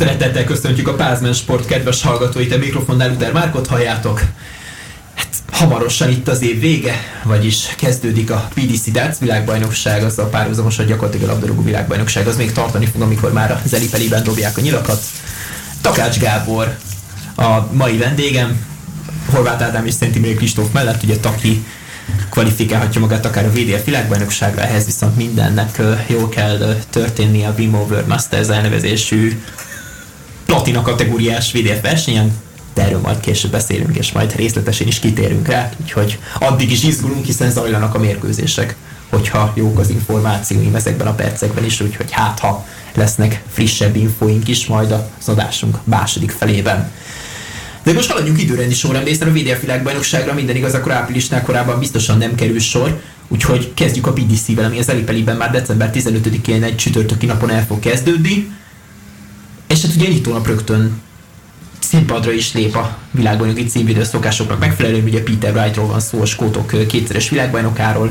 Szeretettel 0.00 0.44
köszöntjük 0.44 0.88
a 0.88 0.94
Pázmen 0.94 1.32
Sport 1.32 1.66
kedves 1.66 2.02
hallgatóit, 2.02 2.52
a 2.52 2.58
mikrofonnál 2.58 3.08
Luther 3.08 3.32
Márkot 3.32 3.66
halljátok. 3.66 4.20
Hát 5.14 5.28
hamarosan 5.50 6.10
itt 6.10 6.28
az 6.28 6.42
év 6.42 6.60
vége, 6.60 6.94
vagyis 7.24 7.74
kezdődik 7.76 8.30
a 8.30 8.48
PDC 8.54 8.90
Darts 8.90 9.18
világbajnokság, 9.18 10.04
az 10.04 10.18
a 10.18 10.24
párhuzamosan 10.24 10.86
gyakorlatilag 10.86 11.28
a 11.28 11.32
labdarúgó 11.32 11.62
világbajnokság, 11.62 12.26
az 12.26 12.36
még 12.36 12.52
tartani 12.52 12.86
fog, 12.86 13.02
amikor 13.02 13.32
már 13.32 13.50
a 13.50 13.60
zelipeliben 13.64 14.22
dobják 14.22 14.56
a 14.56 14.60
nyilakat. 14.60 15.02
Takács 15.80 16.18
Gábor 16.18 16.76
a 17.36 17.72
mai 17.72 17.96
vendégem, 17.96 18.66
Horváth 19.32 19.62
Ádám 19.62 19.86
és 19.86 19.94
Szent 19.94 20.16
Imre 20.16 20.34
Kristóf 20.34 20.72
mellett, 20.72 21.02
ugye 21.02 21.16
Taki 21.16 21.64
kvalifikálhatja 22.30 23.00
magát 23.00 23.26
akár 23.26 23.44
a 23.44 23.50
VDF 23.50 23.84
világbajnokságra, 23.84 24.62
ehhez 24.62 24.84
viszont 24.84 25.16
mindennek 25.16 25.82
jól 26.06 26.28
kell 26.28 26.76
történnie 26.90 27.48
a 27.48 27.54
Wim 27.58 27.74
Over 27.74 28.06
Masters 28.06 28.48
elnevezésű 28.48 29.42
platina 30.62 30.82
kategóriás 30.82 31.52
VDF 31.52 31.80
versenyen, 31.82 32.32
de 32.74 32.82
erről 32.82 33.00
majd 33.00 33.20
később 33.20 33.50
beszélünk, 33.50 33.96
és 33.96 34.12
majd 34.12 34.36
részletesen 34.36 34.86
is 34.86 34.98
kitérünk 34.98 35.48
rá, 35.48 35.70
úgyhogy 35.82 36.18
addig 36.38 36.70
is 36.70 36.82
izgulunk, 36.82 37.24
hiszen 37.24 37.50
zajlanak 37.50 37.94
a 37.94 37.98
mérkőzések, 37.98 38.76
hogyha 39.08 39.52
jók 39.56 39.78
az 39.78 39.90
információim 39.90 40.74
ezekben 40.74 41.06
a 41.06 41.14
percekben 41.14 41.64
is, 41.64 41.80
úgyhogy 41.80 42.10
hát 42.10 42.38
ha 42.38 42.66
lesznek 42.94 43.42
frissebb 43.52 43.96
infóink 43.96 44.48
is 44.48 44.66
majd 44.66 44.90
az 44.90 45.28
adásunk 45.28 45.78
második 45.84 46.30
felében. 46.30 46.90
De 47.82 47.92
most 47.92 48.10
haladjunk 48.10 48.42
időrendi 48.42 48.74
sorrendben, 48.74 49.12
hiszen 49.12 49.28
a 49.28 49.32
VDF 49.32 49.60
világbajnokságra 49.60 50.34
minden 50.34 50.56
igaz, 50.56 50.74
akkor 50.74 50.92
áprilisnál 50.92 51.42
korábban 51.42 51.78
biztosan 51.78 52.18
nem 52.18 52.34
kerül 52.34 52.58
sor, 52.58 53.00
úgyhogy 53.28 53.74
kezdjük 53.74 54.06
a 54.06 54.12
PDC-vel, 54.12 54.64
ami 54.64 54.78
az 54.78 54.88
Elipeliben 54.88 55.36
már 55.36 55.50
december 55.50 55.90
15-én 55.94 56.62
egy 56.62 56.76
csütörtöki 56.76 57.26
napon 57.26 57.50
el 57.50 57.66
fog 57.66 57.78
kezdődni. 57.78 58.58
És 59.70 59.82
hát 59.82 59.94
ugye 59.94 60.08
nyitónap 60.08 60.46
rögtön 60.46 61.00
színpadra 61.78 62.32
is 62.32 62.52
lép 62.52 62.76
a 62.76 62.96
világbajnoki 63.10 63.64
címvédő 63.64 64.04
szokásoknak 64.04 64.58
megfelelően, 64.58 65.04
ugye 65.04 65.22
Peter 65.22 65.56
Wrightról 65.56 65.86
van 65.86 66.00
szó, 66.00 66.20
a 66.20 66.24
skótok 66.24 66.86
kétszeres 66.86 67.28
világbajnokáról, 67.28 68.10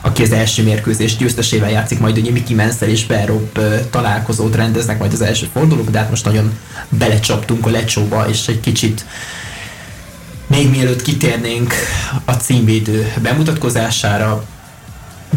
aki 0.00 0.22
az 0.22 0.32
első 0.32 0.62
mérkőzés 0.62 1.16
győztesével 1.16 1.70
játszik, 1.70 1.98
majd 1.98 2.18
ugye 2.18 2.30
Mickey 2.30 2.56
Mansell 2.56 2.88
és 2.88 3.06
Berob 3.06 3.58
találkozót 3.90 4.54
rendeznek 4.54 4.98
majd 4.98 5.12
az 5.12 5.20
első 5.20 5.48
fordulók, 5.52 5.90
de 5.90 5.98
hát 5.98 6.10
most 6.10 6.24
nagyon 6.24 6.58
belecsaptunk 6.88 7.66
a 7.66 7.70
lecsóba, 7.70 8.28
és 8.28 8.48
egy 8.48 8.60
kicsit 8.60 9.04
még 10.46 10.70
mielőtt 10.70 11.02
kitérnénk 11.02 11.74
a 12.24 12.32
címvédő 12.32 13.12
bemutatkozására, 13.22 14.44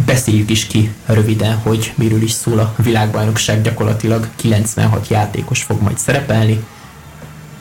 beszéljük 0.06 0.50
is 0.50 0.66
ki 0.66 0.92
röviden, 1.06 1.56
hogy 1.56 1.94
miről 1.96 2.22
is 2.22 2.32
szól 2.32 2.60
a 2.60 2.76
világbajnokság, 2.84 3.62
gyakorlatilag 3.62 4.28
96 4.36 5.08
játékos 5.08 5.64
fog 5.64 5.82
majd 5.82 5.98
szerepelni, 5.98 6.64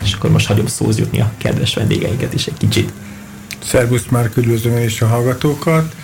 és 0.03 0.13
akkor 0.13 0.31
most 0.31 0.47
hagyom 0.47 0.67
szóz 0.67 0.99
jutni 0.99 1.21
a 1.21 1.33
kedves 1.39 1.75
vendégeinket 1.75 2.35
is 2.35 2.47
egy 2.47 2.57
kicsit. 2.59 2.93
Szervusz 3.65 4.05
már 4.11 4.31
üdvözlöm 4.37 4.77
és 4.77 5.01
a 5.01 5.07
hallgatókat. 5.07 5.95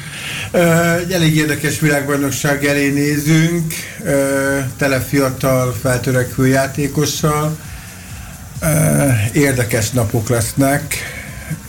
Egy 0.98 1.12
elég 1.12 1.36
érdekes 1.36 1.80
világbajnokság 1.80 2.64
elé 2.64 2.90
nézünk, 2.90 3.74
tele 4.76 5.00
fiatal, 5.00 5.74
feltörekvő 5.80 6.46
játékossal. 6.46 7.58
Érdekes 9.32 9.90
napok 9.90 10.28
lesznek. 10.28 10.94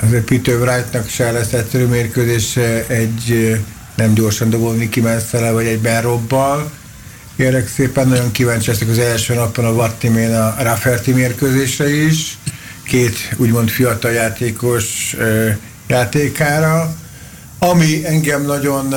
Azért 0.02 0.24
Peter 0.24 0.56
Wrightnak 0.56 1.10
se 1.10 1.32
lesz 1.32 1.54
egyszerű 1.54 1.86
mérkőzés 1.86 2.58
egy 2.88 3.58
nem 3.96 4.14
gyorsan 4.14 4.50
dobó 4.50 4.72
Miki 4.72 5.02
Menszele, 5.02 5.52
vagy 5.52 5.66
egy 5.66 5.80
Ben 5.80 6.02
Robbal. 6.02 6.72
Kérek 7.36 7.68
szépen, 7.68 8.08
nagyon 8.08 8.32
kíváncsi 8.32 8.70
leszek 8.70 8.90
az 8.90 8.98
első 8.98 9.34
napon 9.34 9.66
a 9.66 9.74
Vattimén 9.74 10.36
a 10.36 10.56
Rafferty 10.60 11.08
mérkőzésre 11.08 11.90
is. 11.90 12.38
Két 12.84 13.16
úgymond 13.38 13.70
fiatal 13.70 14.12
játékos 14.12 15.16
játékára. 15.88 16.96
Ami 17.60 18.06
engem 18.06 18.46
nagyon 18.46 18.96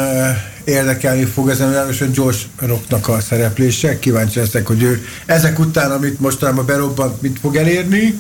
érdekelni 0.65 1.25
fog 1.25 1.49
ezen 1.49 1.73
a 1.73 2.05
George 2.15 2.39
Rocknak 2.57 3.09
a 3.09 3.21
szereplése. 3.21 3.99
Kíváncsi 3.99 4.39
leszek, 4.39 4.67
hogy 4.67 4.83
ő 4.83 5.07
ezek 5.27 5.59
után, 5.59 5.91
amit 5.91 6.21
mostanában 6.21 6.67
berobbant, 6.67 7.23
mit 7.23 7.39
fog 7.41 7.57
elérni, 7.57 8.15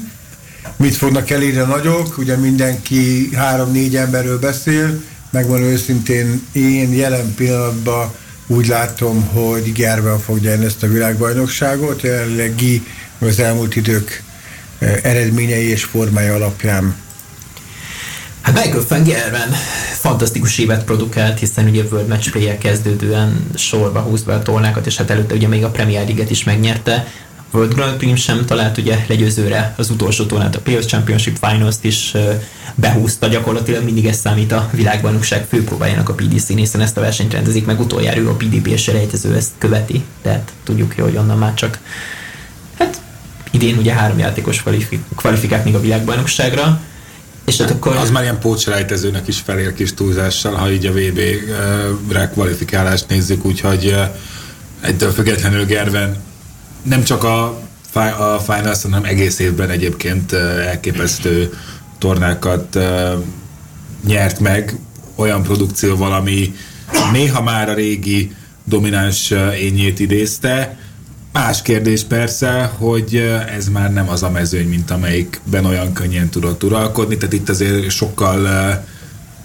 mit 0.77 0.95
fognak 0.95 1.31
elérni 1.31 1.59
a 1.59 1.67
nagyok, 1.67 2.19
ugye 2.19 2.37
mindenki 2.37 3.31
három-négy 3.35 3.97
emberről 3.97 4.39
beszél, 4.39 5.03
megvan 5.31 5.63
őszintén 5.63 6.43
én 6.53 6.93
jelen 6.93 7.35
pillanatban 7.35 8.13
úgy 8.47 8.67
látom, 8.67 9.27
hogy 9.27 9.73
Gerben 9.73 10.19
fog 10.19 10.41
nyerni 10.41 10.65
ezt 10.65 10.83
a 10.83 10.87
világbajnokságot, 10.87 12.03
jelenlegi 12.03 12.87
az 13.19 13.39
elmúlt 13.39 13.77
idők 13.77 14.23
eredményei 15.03 15.69
és 15.69 15.85
formája 15.85 16.35
alapján 16.35 16.95
Hát 18.49 18.65
Michael 18.65 18.85
Fengerben 18.85 19.49
fantasztikus 20.01 20.59
évet 20.59 20.85
produkált, 20.85 21.39
hiszen 21.39 21.67
ugye 21.67 21.83
World 21.91 22.09
Match 22.09 22.31
play 22.31 22.59
kezdődően 22.59 23.47
sorba 23.55 24.01
húzva 24.01 24.33
a 24.33 24.43
tornákat, 24.43 24.87
és 24.87 24.97
hát 24.97 25.11
előtte 25.11 25.35
ugye 25.35 25.49
még 25.49 25.65
a 25.65 25.71
Premier 25.71 26.05
League-et 26.05 26.31
is 26.31 26.45
megnyerte. 26.45 27.07
World 27.51 27.75
Grand 27.75 27.97
Prix 27.97 28.21
sem 28.21 28.45
talált 28.45 28.79
ugye 28.79 29.05
legyőzőre 29.07 29.75
az 29.77 29.91
utolsó 29.91 30.25
tornát, 30.25 30.57
a 30.57 30.61
PS 30.61 30.87
Championship 30.87 31.39
Finals-t 31.41 31.85
is 31.85 32.15
behúzta, 32.75 33.27
gyakorlatilag 33.27 33.85
mindig 33.85 34.07
ez 34.07 34.17
számít 34.17 34.53
a 34.53 34.69
világbajnokság 34.73 35.47
főpróbájának 35.49 36.09
a 36.09 36.15
PDC-n, 36.15 36.57
hiszen 36.57 36.81
ezt 36.81 36.97
a 36.97 37.01
versenyt 37.01 37.33
rendezik 37.33 37.67
meg 37.67 37.81
utoljára, 37.81 38.31
a 38.31 38.35
PDP-s 38.35 38.87
rejtező 38.87 39.35
ezt 39.35 39.51
követi, 39.59 40.05
tehát 40.23 40.53
tudjuk 40.65 40.95
jó, 40.97 41.05
hogy 41.05 41.17
onnan 41.17 41.39
már 41.39 41.55
csak 41.55 41.79
hát 42.79 43.01
idén 43.51 43.79
ugye 43.79 43.93
három 43.93 44.19
játékos 44.19 44.65
kvalifikált 45.17 45.65
még 45.65 45.75
a 45.75 45.81
világbajnokságra, 45.81 46.81
és 47.45 47.57
hát 47.57 47.71
akkor... 47.71 47.97
Az 47.97 48.11
már 48.11 48.23
ilyen 48.23 48.39
pócselejtezőnek 48.39 49.29
is 49.29 49.39
felér 49.39 49.75
kis 49.75 49.95
túlzással, 49.95 50.55
ha 50.55 50.71
így 50.71 50.87
a 50.87 50.93
VB-re 50.93 52.29
kvalifikálást 52.29 53.09
nézzük, 53.09 53.45
úgyhogy 53.45 53.95
egytől 54.81 55.11
függetlenül 55.11 55.65
Gerven 55.65 56.27
nem 56.83 57.03
csak 57.03 57.25
a, 57.25 57.45
a 58.19 58.39
Finals, 58.39 58.83
hanem 58.83 59.05
egész 59.05 59.39
évben 59.39 59.71
egyébként 59.71 60.33
elképesztő 60.67 61.51
tornákat 61.99 62.79
nyert 64.07 64.41
meg 64.41 64.79
olyan 65.15 65.43
produkcióval, 65.43 66.13
ami 66.13 66.55
néha 67.13 67.43
már 67.43 67.69
a 67.69 67.75
régi 67.75 68.35
domináns 68.65 69.31
ényét 69.61 69.99
idézte, 69.99 70.77
Más 71.33 71.63
kérdés 71.63 72.05
persze, 72.05 72.73
hogy 72.79 73.17
ez 73.57 73.69
már 73.69 73.93
nem 73.93 74.09
az 74.09 74.23
a 74.23 74.31
mezőny, 74.31 74.69
mint 74.69 74.91
amelyikben 74.91 75.65
olyan 75.65 75.93
könnyen 75.93 76.29
tudott 76.29 76.65
uralkodni, 76.65 77.17
tehát 77.17 77.33
itt 77.33 77.49
azért 77.49 77.91
sokkal, 77.91 78.49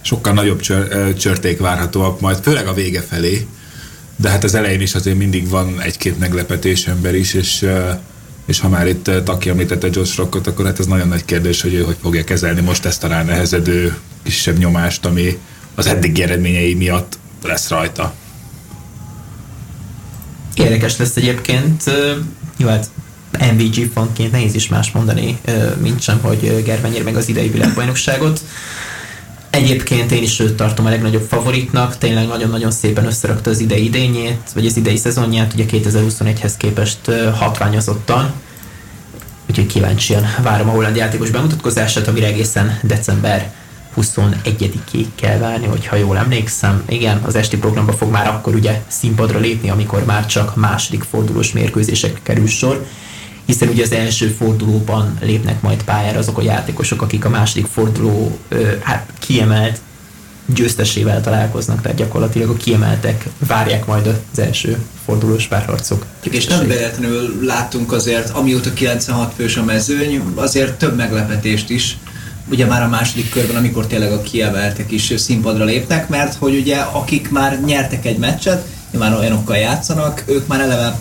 sokkal 0.01 0.33
nagyobb 0.33 0.59
csör, 0.59 1.13
csörték 1.13 1.59
várhatóak 1.59 2.19
majd, 2.19 2.37
főleg 2.41 2.67
a 2.67 2.73
vége 2.73 3.01
felé, 3.01 3.47
de 4.23 4.29
hát 4.29 4.43
az 4.43 4.55
elején 4.55 4.81
is 4.81 4.95
azért 4.95 5.17
mindig 5.17 5.49
van 5.49 5.81
egy-két 5.81 6.19
meglepetés 6.19 6.87
ember 6.87 7.15
is, 7.15 7.33
és, 7.33 7.65
és 8.45 8.59
ha 8.59 8.69
már 8.69 8.87
itt 8.87 9.11
Taki 9.23 9.49
említette 9.49 9.87
Josh 9.91 10.17
Rockot, 10.17 10.47
akkor 10.47 10.65
hát 10.65 10.79
ez 10.79 10.85
nagyon 10.85 11.07
nagy 11.07 11.25
kérdés, 11.25 11.61
hogy 11.61 11.73
ő 11.73 11.81
hogy 11.81 11.95
fogja 12.01 12.23
kezelni 12.23 12.61
most 12.61 12.85
ezt 12.85 13.03
a 13.03 13.07
ránehezedő 13.07 13.97
kisebb 14.23 14.57
nyomást, 14.57 15.05
ami 15.05 15.37
az 15.75 15.87
eddigi 15.87 16.23
eredményei 16.23 16.73
miatt 16.73 17.17
lesz 17.41 17.69
rajta. 17.69 18.13
Érdekes 20.53 20.97
lesz 20.97 21.15
egyébként, 21.15 21.83
jó, 22.57 22.67
hát 22.67 22.89
MVG 23.53 23.91
fontként 23.93 24.31
nehéz 24.31 24.55
is 24.55 24.67
más 24.67 24.91
mondani, 24.91 25.37
mint 25.81 26.01
sem, 26.01 26.19
hogy 26.21 26.63
Gerben 26.65 26.91
meg 27.03 27.15
az 27.15 27.29
idei 27.29 27.49
világbajnokságot. 27.49 28.41
Egyébként 29.53 30.11
én 30.11 30.23
is 30.23 30.39
őt 30.39 30.55
tartom 30.55 30.85
a 30.85 30.89
legnagyobb 30.89 31.27
favoritnak, 31.29 31.97
tényleg 31.97 32.27
nagyon-nagyon 32.27 32.71
szépen 32.71 33.05
összerakta 33.05 33.49
az 33.49 33.59
idei 33.59 33.83
idényét, 33.83 34.51
vagy 34.53 34.65
az 34.65 34.77
idei 34.77 34.97
szezonját, 34.97 35.53
ugye 35.53 35.65
2021-hez 35.71 36.53
képest 36.57 37.11
hatványozottan. 37.33 38.33
Úgyhogy 39.49 39.65
kíváncsian 39.65 40.25
várom 40.41 40.69
a 40.69 40.71
holland 40.71 40.95
játékos 40.95 41.29
bemutatkozását, 41.29 42.07
amire 42.07 42.25
egészen 42.25 42.79
december 42.83 43.53
21-ig 43.97 45.05
kell 45.15 45.37
várni, 45.37 45.65
hogyha 45.65 45.95
jól 45.95 46.17
emlékszem. 46.17 46.83
Igen, 46.89 47.21
az 47.23 47.35
esti 47.35 47.57
programba 47.57 47.93
fog 47.93 48.11
már 48.11 48.27
akkor 48.27 48.55
ugye 48.55 48.81
színpadra 48.87 49.39
lépni, 49.39 49.69
amikor 49.69 50.05
már 50.05 50.25
csak 50.25 50.55
második 50.55 51.03
fordulós 51.03 51.51
mérkőzések 51.51 52.19
kerül 52.23 52.47
sor 52.47 52.85
hiszen 53.45 53.67
ugye 53.67 53.83
az 53.83 53.91
első 53.91 54.27
fordulóban 54.27 55.17
lépnek 55.21 55.61
majd 55.61 55.83
pályára 55.83 56.19
azok 56.19 56.37
a 56.37 56.41
játékosok, 56.41 57.01
akik 57.01 57.25
a 57.25 57.29
második 57.29 57.65
forduló 57.65 58.37
hát 58.81 59.09
kiemelt 59.19 59.79
győztesével 60.45 61.21
találkoznak, 61.21 61.81
tehát 61.81 61.97
gyakorlatilag 61.97 62.49
a 62.49 62.53
kiemeltek 62.53 63.25
várják 63.47 63.85
majd 63.85 64.07
az 64.07 64.39
első 64.39 64.77
fordulós 65.05 65.47
párharcok. 65.47 66.05
És 66.21 66.45
nem 66.45 66.67
véletlenül 66.67 67.45
láttunk 67.45 67.91
azért, 67.91 68.29
amióta 68.29 68.73
96 68.73 69.33
fős 69.35 69.57
a 69.57 69.63
mezőny, 69.63 70.21
azért 70.35 70.73
több 70.73 70.95
meglepetést 70.95 71.69
is 71.69 71.97
ugye 72.49 72.65
már 72.65 72.83
a 72.83 72.87
második 72.87 73.29
körben, 73.29 73.55
amikor 73.55 73.87
tényleg 73.87 74.11
a 74.11 74.21
kiemeltek 74.21 74.91
is 74.91 75.13
színpadra 75.17 75.63
lépnek, 75.63 76.09
mert 76.09 76.35
hogy 76.35 76.55
ugye 76.55 76.77
akik 76.77 77.29
már 77.31 77.61
nyertek 77.61 78.05
egy 78.05 78.17
meccset, 78.17 78.65
nyilván 78.91 79.13
olyanokkal 79.13 79.57
játszanak, 79.57 80.23
ők 80.25 80.47
már 80.47 80.59
eleve 80.59 80.99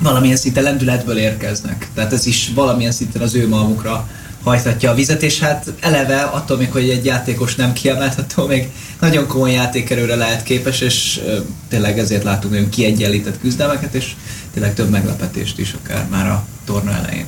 valamilyen 0.00 0.36
szinten 0.36 0.62
lendületből 0.62 1.18
érkeznek. 1.18 1.88
Tehát 1.94 2.12
ez 2.12 2.26
is 2.26 2.50
valamilyen 2.54 2.92
szinten 2.92 3.22
az 3.22 3.34
ő 3.34 3.48
malmukra 3.48 4.08
hajtatja 4.42 4.90
a 4.90 4.94
vizet, 4.94 5.22
és 5.22 5.38
hát 5.38 5.72
eleve 5.80 6.20
attól 6.20 6.56
még, 6.56 6.72
hogy 6.72 6.88
egy 6.88 7.04
játékos 7.04 7.54
nem 7.54 7.72
kiemelt, 7.72 8.18
attól 8.18 8.46
még 8.46 8.68
nagyon 9.00 9.26
komoly 9.26 9.52
játékerőre 9.52 10.14
lehet 10.14 10.42
képes, 10.42 10.80
és 10.80 11.20
tényleg 11.68 11.98
ezért 11.98 12.24
látunk 12.24 12.52
nagyon 12.52 12.68
kiegyenlített 12.68 13.40
küzdelmeket, 13.40 13.94
és 13.94 14.12
tényleg 14.52 14.74
több 14.74 14.90
meglepetést 14.90 15.58
is 15.58 15.76
akár 15.82 16.06
már 16.10 16.28
a 16.28 16.46
torna 16.64 16.92
elején. 16.92 17.26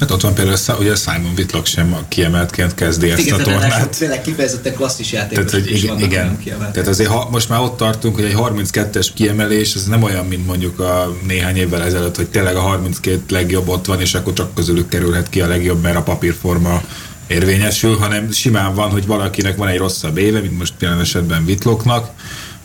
Hát 0.00 0.10
ott 0.10 0.20
van 0.20 0.34
például 0.34 0.78
ugye 0.78 0.94
Simon 0.94 1.32
Whitlock 1.36 1.66
sem 1.66 1.96
kiemeltként 2.08 2.74
kezdi 2.74 3.10
ezt 3.10 3.20
igen, 3.20 3.40
a 3.40 3.42
tornát. 3.42 3.98
Tényleg 3.98 4.20
kifejezetten 4.20 4.74
klasszis 4.74 5.12
játékosok 5.12 5.50
tehát, 5.50 5.66
hogy 5.66 5.76
igen, 5.76 6.00
igen. 6.00 6.38
Tehát 6.72 6.88
azért 6.88 7.08
ha, 7.08 7.28
most 7.30 7.48
már 7.48 7.60
ott 7.60 7.76
tartunk, 7.76 8.14
hogy 8.14 8.24
egy 8.24 8.36
32-es 8.36 9.08
kiemelés, 9.14 9.74
ez 9.74 9.84
nem 9.84 10.02
olyan, 10.02 10.26
mint 10.26 10.46
mondjuk 10.46 10.78
a 10.78 11.16
néhány 11.26 11.56
évvel 11.56 11.82
ezelőtt, 11.82 12.16
hogy 12.16 12.28
tényleg 12.28 12.56
a 12.56 12.60
32 12.60 13.20
legjobb 13.28 13.68
ott 13.68 13.86
van, 13.86 14.00
és 14.00 14.14
akkor 14.14 14.32
csak 14.32 14.54
közülük 14.54 14.88
kerülhet 14.88 15.28
ki 15.28 15.40
a 15.40 15.46
legjobb, 15.46 15.82
mert 15.82 15.96
a 15.96 16.02
papírforma 16.02 16.82
érvényesül, 17.26 17.96
hanem 17.96 18.30
simán 18.30 18.74
van, 18.74 18.90
hogy 18.90 19.06
valakinek 19.06 19.56
van 19.56 19.68
egy 19.68 19.78
rosszabb 19.78 20.16
éve, 20.16 20.40
mint 20.40 20.58
most 20.58 20.72
jelen 20.78 21.00
esetben 21.00 21.42
Whitlocknak, 21.46 22.10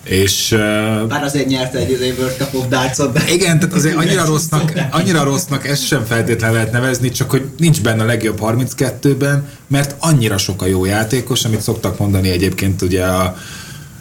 és, 0.04 0.52
uh, 0.52 0.60
Bár 1.08 1.24
azért 1.24 1.48
nyerte 1.48 1.78
egy 1.78 1.94
az 1.94 2.00
World 2.18 2.36
Cup 2.38 2.54
of 2.54 2.68
Darts-ot, 2.68 3.14
de... 3.14 3.24
Igen, 3.30 3.60
tehát 3.60 3.76
azért 3.76 3.96
annyira 3.96 4.26
rossznak, 4.26 4.74
annyira 4.92 5.24
rossznak 5.24 5.68
ezt 5.68 5.86
sem 5.86 6.06
feltétlenül 6.06 6.56
lehet 6.56 6.72
nevezni, 6.72 7.10
csak 7.10 7.30
hogy 7.30 7.50
nincs 7.58 7.82
benne 7.82 8.04
a 8.04 8.06
legjobb 8.06 8.40
32-ben, 8.42 9.48
mert 9.68 9.96
annyira 10.00 10.38
sok 10.38 10.62
a 10.62 10.66
jó 10.66 10.86
játékos, 10.86 11.46
amit 11.46 11.62
szoktak 11.62 11.98
mondani 11.98 12.30
egyébként 12.30 12.82
ugye 12.82 13.06
a 13.06 13.38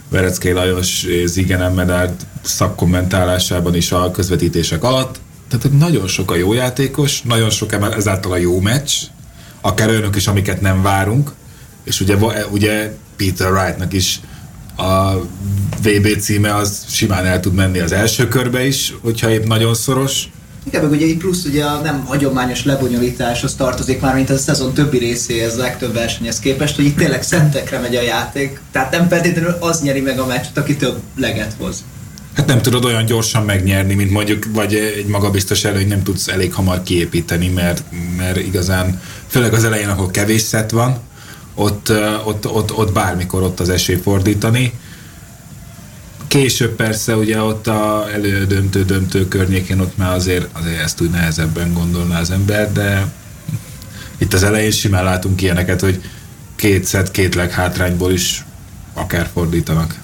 Vereckei 0.09 0.51
Lajos 0.51 1.05
Zigenem 1.25 1.73
Medard 1.73 2.13
szakkommentálásában 2.41 3.75
is 3.75 3.91
a 3.91 4.11
közvetítések 4.11 4.83
alatt. 4.83 5.19
Tehát 5.49 5.65
hogy 5.65 5.77
nagyon 5.77 6.07
sok 6.07 6.31
a 6.31 6.35
jó 6.35 6.53
játékos, 6.53 7.21
nagyon 7.21 7.49
sok 7.49 7.73
ezáltal 7.95 8.31
a 8.31 8.37
jó 8.37 8.59
meccs, 8.59 8.91
akár 9.61 9.89
olyanok 9.89 10.15
is, 10.15 10.27
amiket 10.27 10.61
nem 10.61 10.81
várunk, 10.81 11.31
és 11.83 11.99
ugye, 11.99 12.15
ugye 12.49 12.93
Peter 13.15 13.51
Wrightnak 13.51 13.93
is 13.93 14.19
a 14.77 15.11
VB 15.81 16.19
címe 16.19 16.55
az 16.55 16.85
simán 16.87 17.25
el 17.25 17.39
tud 17.39 17.53
menni 17.53 17.79
az 17.79 17.91
első 17.91 18.27
körbe 18.27 18.65
is, 18.65 18.93
hogyha 19.01 19.29
épp 19.29 19.45
nagyon 19.45 19.73
szoros. 19.73 20.29
Igen, 20.63 20.81
meg 20.81 20.91
ugye 20.91 21.05
itt 21.05 21.19
plusz 21.19 21.45
ugye 21.45 21.63
a 21.63 21.81
nem 21.81 22.05
hagyományos 22.05 22.65
lebonyolításhoz 22.65 23.55
tartozik 23.55 24.01
már, 24.01 24.15
mint 24.15 24.29
a 24.29 24.37
szezon 24.37 24.73
többi 24.73 24.97
részéhez, 24.97 25.57
legtöbb 25.57 25.93
versenyhez 25.93 26.39
képest, 26.39 26.75
hogy 26.75 26.85
itt 26.85 26.97
tényleg 26.97 27.23
szentekre 27.23 27.79
megy 27.79 27.95
a 27.95 28.01
játék, 28.01 28.61
tehát 28.71 28.91
nem 28.91 29.07
feltétlenül 29.07 29.55
az 29.59 29.81
nyeri 29.81 30.01
meg 30.01 30.19
a 30.19 30.25
meccset, 30.25 30.57
aki 30.57 30.75
több 30.75 30.97
leget 31.17 31.55
hoz. 31.59 31.83
Hát 32.33 32.45
nem 32.45 32.61
tudod 32.61 32.85
olyan 32.85 33.05
gyorsan 33.05 33.43
megnyerni, 33.43 33.93
mint 33.93 34.11
mondjuk, 34.11 34.45
vagy 34.53 34.73
egy 34.73 35.05
magabiztos 35.05 35.63
előny 35.63 35.87
nem 35.87 36.03
tudsz 36.03 36.27
elég 36.27 36.53
hamar 36.53 36.83
kiépíteni, 36.83 37.47
mert, 37.47 37.83
mert 38.17 38.37
igazán, 38.37 39.01
főleg 39.27 39.53
az 39.53 39.63
elején, 39.63 39.89
ahol 39.89 40.11
kevés 40.11 40.41
szett 40.41 40.69
van, 40.69 40.99
ott, 41.61 41.91
ott, 42.25 42.47
ott, 42.47 42.73
ott 42.73 42.91
bármikor 42.91 43.41
ott 43.41 43.59
az 43.59 43.69
esély 43.69 43.95
fordítani. 43.95 44.73
Később 46.27 46.75
persze 46.75 47.15
ugye 47.15 47.41
ott 47.41 47.67
a 47.67 48.07
elődöntő 48.13 48.85
döntő 48.85 49.27
környékén 49.27 49.79
ott 49.79 49.97
már 49.97 50.13
azért, 50.13 50.47
azért 50.51 50.81
ezt 50.81 51.01
úgy 51.01 51.09
nehezebben 51.09 51.73
gondolná 51.73 52.19
az 52.19 52.31
ember, 52.31 52.71
de 52.71 53.11
itt 54.17 54.33
az 54.33 54.43
elején 54.43 54.71
simán 54.71 55.03
látunk 55.03 55.41
ilyeneket, 55.41 55.81
hogy 55.81 56.01
két 56.55 56.85
szet, 56.85 57.11
két 57.11 57.35
leghátrányból 57.35 58.11
is 58.11 58.45
akár 58.93 59.29
fordítanak. 59.33 59.99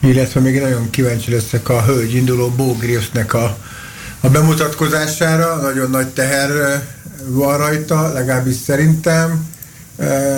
Illetve 0.00 0.40
még 0.40 0.60
nagyon 0.60 0.90
kíváncsi 0.90 1.30
leszek 1.30 1.68
a 1.68 1.82
hölgy 1.82 2.14
induló 2.14 2.48
Bógriusnek 2.48 3.34
a, 3.34 3.58
a 4.20 4.28
bemutatkozására. 4.28 5.56
Nagyon 5.56 5.90
nagy 5.90 6.08
teher 6.08 6.82
van 7.26 7.58
rajta, 7.58 8.12
legalábbis 8.12 8.56
szerintem 8.56 9.53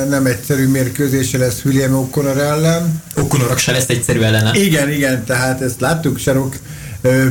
nem 0.09 0.27
egyszerű 0.27 0.69
mérkőzése 0.69 1.39
lesz 1.39 1.65
William 1.65 2.09
O'Connor 2.11 2.39
ellen. 2.39 3.03
O'Connorok 3.17 3.59
se 3.59 3.73
lesz 3.73 3.89
egyszerű 3.89 4.21
ellene. 4.21 4.51
Igen, 4.55 4.91
igen, 4.91 5.25
tehát 5.25 5.61
ezt 5.61 5.81
láttuk 5.81 6.19
Sarok 6.19 6.55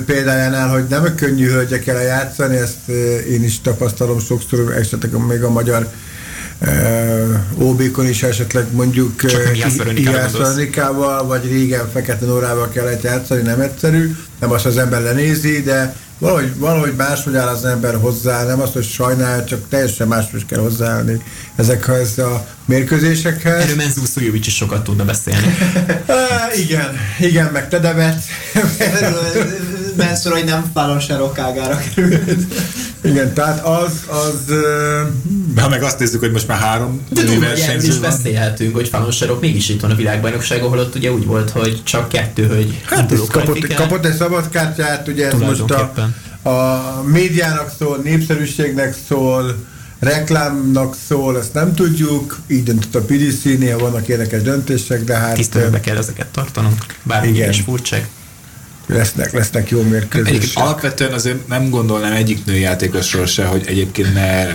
példájánál, 0.06 0.70
hogy 0.70 0.84
nem 0.90 1.16
könnyű 1.16 1.48
hölgyek 1.48 1.88
el 1.88 2.02
játszani, 2.02 2.58
ezt 2.58 2.88
én 3.30 3.44
is 3.44 3.62
tapasztalom 3.62 4.20
sokszor, 4.20 4.76
esetleg 4.78 5.26
még 5.28 5.44
a 5.44 5.50
magyar 5.50 5.90
OB-kon 7.58 8.08
is 8.08 8.24
esetleg 8.24 8.66
mondjuk 8.72 9.24
Ijász 9.96 10.32
vagy 11.28 11.48
régen 11.48 11.90
Fekete 11.94 12.26
Nórával 12.26 12.70
kellett 12.70 13.02
játszani, 13.02 13.42
nem 13.42 13.60
egyszerű, 13.60 14.16
nem 14.40 14.52
azt 14.52 14.66
az 14.66 14.78
ember 14.78 15.02
lenézi, 15.02 15.62
de 15.62 15.96
valahogy, 16.18 16.58
valahogy 16.58 16.96
máshogy 16.96 17.36
áll 17.36 17.48
az 17.48 17.66
ember 17.66 17.96
hozzá, 17.96 18.44
nem 18.44 18.62
azt, 18.62 18.74
hogy 18.74 18.84
sajnál, 18.84 19.46
csak 19.46 19.70
teljesen 19.70 20.08
máshogy 20.08 20.46
kell 20.46 20.60
hozzáállni 20.60 21.22
ezekhez 21.56 22.18
a 22.18 22.48
mérkőzésekhez. 22.66 23.62
Erről 23.62 23.76
Menzu 23.76 24.06
Szújovics 24.06 24.48
is 24.48 24.56
sokat 24.56 24.84
tudna 24.84 25.06
beszélni. 25.06 25.58
Igen, 26.64 26.98
igen, 27.20 27.52
meg 27.52 27.70
te 27.70 27.80
devet. 27.80 28.24
Menszor, 29.96 30.32
hogy 30.32 30.46
nem 30.46 30.72
fálon 30.74 31.00
se 31.00 31.16
rokkágára 31.16 31.80
került. 31.96 32.54
Igen, 33.06 33.34
tehát 33.34 33.66
az, 33.66 34.04
az... 34.08 34.42
Uh... 34.50 35.62
Ha 35.62 35.70
meg 35.70 35.84
azt 35.84 36.00
nézzük, 36.00 36.20
hogy 36.20 36.32
most 36.32 36.48
már 36.48 36.58
három 36.58 37.02
De 37.10 37.40
versenyző 37.40 37.88
is 37.88 37.98
beszélhetünk, 37.98 38.76
hogy 38.76 38.88
Fallon 38.88 39.12
Serok 39.12 39.42
mégis 39.42 39.70
itt 39.70 39.82
van 39.82 39.92
a 39.92 39.96
világbajnokság, 39.96 40.64
ahol 40.64 40.80
ott 40.80 40.96
ugye 40.96 41.12
úgy 41.12 41.26
volt, 41.26 41.50
hogy 41.50 41.82
csak 41.84 42.10
kettő, 42.10 42.48
hogy 42.48 42.82
hát 42.86 43.14
kapott, 43.28 43.74
kapott 43.74 44.06
egy 44.06 44.16
szabad 44.16 44.50
kártyát, 44.50 45.08
ugye 45.08 45.28
ez 45.28 45.40
most 45.40 45.72
a, 45.72 45.92
a 46.50 47.04
médiának 47.04 47.72
szól, 47.80 48.00
népszerűségnek 48.04 48.96
szól, 49.08 49.56
reklámnak 50.00 50.96
szól, 51.08 51.38
ezt 51.38 51.54
nem 51.54 51.74
tudjuk, 51.74 52.40
így 52.48 52.64
döntött 52.64 52.96
a 52.96 53.02
PDC, 53.02 53.44
néha 53.44 53.80
vannak 53.80 54.08
érdekes 54.08 54.42
döntések, 54.42 55.04
de 55.04 55.16
hát... 55.16 55.34
Tiszteletbe 55.34 55.80
kell 55.80 55.98
ezeket 55.98 56.28
tartanunk, 56.28 56.86
bármi 57.04 57.40
is 57.50 57.62
furcsák. 57.62 58.08
Lesznek, 58.86 59.32
lesznek 59.32 59.70
jó 59.70 59.82
mérkőzések. 59.82 60.64
Alapvetően 60.64 61.14
azért 61.14 61.48
nem 61.48 61.70
gondolnám 61.70 62.14
egyik 62.14 62.46
nőjátékosról 62.46 63.26
se, 63.26 63.46
hogy 63.46 63.64
egyébként 63.68 64.14
ne 64.14 64.46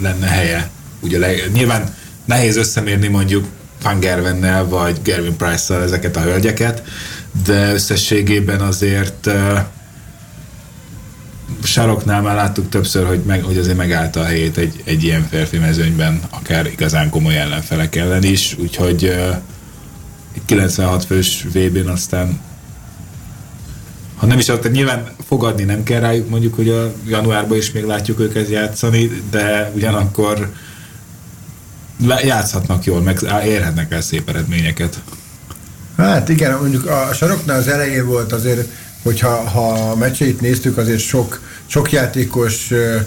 lenne 0.00 0.26
helye. 0.26 0.70
Ugye 1.00 1.18
le, 1.18 1.32
nyilván 1.52 1.94
nehéz 2.24 2.56
összemérni 2.56 3.08
mondjuk 3.08 3.46
Van 3.82 4.00
Gervennel 4.00 4.68
vagy 4.68 5.02
Gervin 5.02 5.36
Price-szal 5.36 5.82
ezeket 5.82 6.16
a 6.16 6.20
hölgyeket, 6.20 6.82
de 7.44 7.72
összességében 7.72 8.60
azért 8.60 9.26
uh, 9.26 9.58
saroknál 11.62 12.22
már 12.22 12.34
láttuk 12.34 12.68
többször, 12.68 13.06
hogy, 13.06 13.20
meg, 13.26 13.42
hogy 13.42 13.58
azért 13.58 13.76
megállta 13.76 14.20
a 14.20 14.24
helyét 14.24 14.56
egy, 14.56 14.82
egy 14.84 15.04
ilyen 15.04 15.26
férfi 15.30 15.58
mezőnyben, 15.58 16.20
akár 16.30 16.66
igazán 16.66 17.10
komoly 17.10 17.38
ellenfelek 17.38 17.96
ellen 17.96 18.22
is, 18.22 18.56
úgyhogy 18.58 19.04
uh, 19.04 19.36
96 20.44 21.04
fős 21.04 21.46
VB-n 21.52 21.88
aztán 21.88 22.40
ha 24.20 24.26
nem 24.26 24.38
is, 24.38 24.44
tehát 24.44 24.70
nyilván 24.70 25.08
fogadni 25.28 25.64
nem 25.64 25.82
kell 25.82 26.00
rájuk, 26.00 26.28
mondjuk, 26.28 26.54
hogy 26.54 26.68
a 26.68 26.92
januárban 27.06 27.56
is 27.56 27.72
még 27.72 27.84
látjuk 27.84 28.20
őket 28.20 28.48
játszani, 28.48 29.22
de 29.30 29.70
ugyanakkor 29.74 30.50
játszhatnak 32.22 32.84
jól, 32.84 33.00
meg 33.00 33.18
érhetnek 33.44 33.92
el 33.92 34.00
szép 34.00 34.28
eredményeket. 34.28 35.00
Hát 35.96 36.28
igen, 36.28 36.58
mondjuk 36.58 36.86
a 36.86 37.12
saroknál 37.12 37.58
az 37.58 37.68
elején 37.68 38.06
volt 38.06 38.32
azért, 38.32 38.68
hogyha 39.02 39.28
ha 39.28 39.72
a 39.72 39.96
meccseit 39.96 40.40
néztük, 40.40 40.76
azért 40.76 41.00
sok, 41.00 41.40
sok 41.66 41.92
játékos 41.92 42.70
e, 42.70 43.06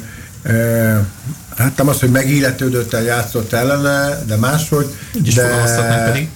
hát 1.58 1.77
nem 1.77 1.88
az, 1.88 2.00
hogy 2.00 2.12
megilletődött 2.12 2.93
el, 2.93 3.03
játszott 3.03 3.53
ellene, 3.53 4.24
de 4.27 4.36
máshogy, 4.36 4.96
de 5.36 5.48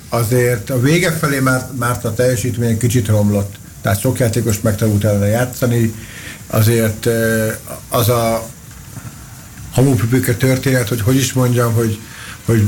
azért 0.09 0.69
a 0.69 0.79
vége 0.79 1.11
felé 1.11 1.39
már, 1.39 1.67
már 1.77 1.99
a 2.03 2.13
teljesítmény 2.13 2.77
kicsit 2.77 3.07
romlott 3.07 3.55
tehát 3.87 4.01
sok 4.01 4.19
játékos 4.19 4.61
megtanult 4.61 5.03
ellene 5.03 5.27
játszani, 5.27 5.93
azért 6.47 7.07
az 7.89 8.09
a 8.09 8.47
hamupipike 9.71 10.33
történet, 10.33 10.87
hogy 10.87 11.01
hogy 11.01 11.15
is 11.15 11.33
mondjam, 11.33 11.73
hogy, 11.73 11.99
hogy 12.45 12.67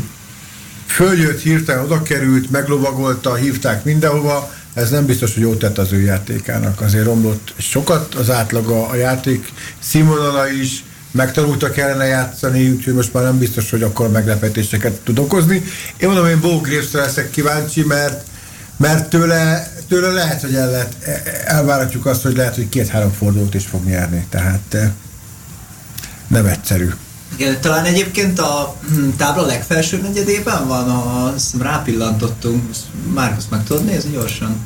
följött, 0.88 1.42
hirtelen 1.42 1.84
oda 1.84 2.02
került, 2.02 2.52
meglovagolta, 2.52 3.36
hívták 3.36 3.84
mindenhova, 3.84 4.54
ez 4.74 4.90
nem 4.90 5.06
biztos, 5.06 5.34
hogy 5.34 5.44
jót 5.44 5.60
tett 5.60 5.78
az 5.78 5.92
ő 5.92 6.02
játékának. 6.02 6.82
Azért 6.82 7.06
romlott 7.06 7.54
sokat 7.58 8.16
az 8.16 8.30
átlaga, 8.30 8.88
a 8.88 8.96
játék 8.96 9.52
színvonala 9.80 10.52
is, 10.52 10.84
megtanultak 11.12 11.78
ellene 11.78 12.06
játszani, 12.06 12.70
úgyhogy 12.70 12.94
most 12.94 13.14
már 13.14 13.24
nem 13.24 13.38
biztos, 13.38 13.70
hogy 13.70 13.84
akkor 13.84 14.10
meglepetéseket 14.10 15.00
tud 15.00 15.20
okozni. 15.20 15.64
Én 15.98 16.08
mondom, 16.08 16.28
én 16.28 16.40
Bo 16.40 16.62
leszek 16.92 17.30
kíváncsi, 17.30 17.84
mert 17.84 18.28
mert 18.80 19.10
tőle, 19.10 19.72
tőle 19.90 20.08
lehet, 20.08 20.42
hogy 20.42 20.56
el 20.56 20.72
lehet, 20.72 20.96
elvárhatjuk 21.46 22.06
azt, 22.06 22.22
hogy 22.22 22.36
lehet, 22.36 22.56
hogy 22.56 22.70
két-három 22.70 23.12
fordulót 23.12 23.54
is 23.54 23.66
fog 23.66 23.84
nyerni, 23.84 24.26
tehát 24.30 24.74
eh, 24.74 24.92
nem 26.28 26.46
egyszerű. 26.46 26.90
Igen, 27.36 27.62
talán 27.62 27.86
egyébként 27.86 28.40
a 28.40 28.76
hm, 28.88 29.10
tábla 29.18 29.46
legfelső 29.46 30.02
negyedében 30.02 30.68
van, 30.68 30.90
a, 30.90 31.34
rápillantottunk, 31.60 32.64
Márkusz 33.14 33.48
meg 33.50 33.64
tudod 33.64 33.86
nézni 33.86 34.12
gyorsan? 34.12 34.58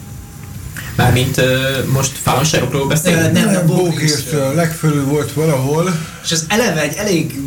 Mármint 0.96 1.38
uh, 1.38 1.46
most 1.94 2.18
fálanságokról 2.18 2.88
beszélünk? 2.88 3.22
Nem, 3.22 3.32
Nem, 3.32 3.53
nem, 3.53 3.65
Bógrészről 3.65 4.53
legfölül 4.53 5.06
volt 5.06 5.34
valahol. 5.34 6.00
És 6.24 6.32
ez 6.32 6.46
eleve 6.48 6.82
egy 6.82 6.96
elég 6.96 7.39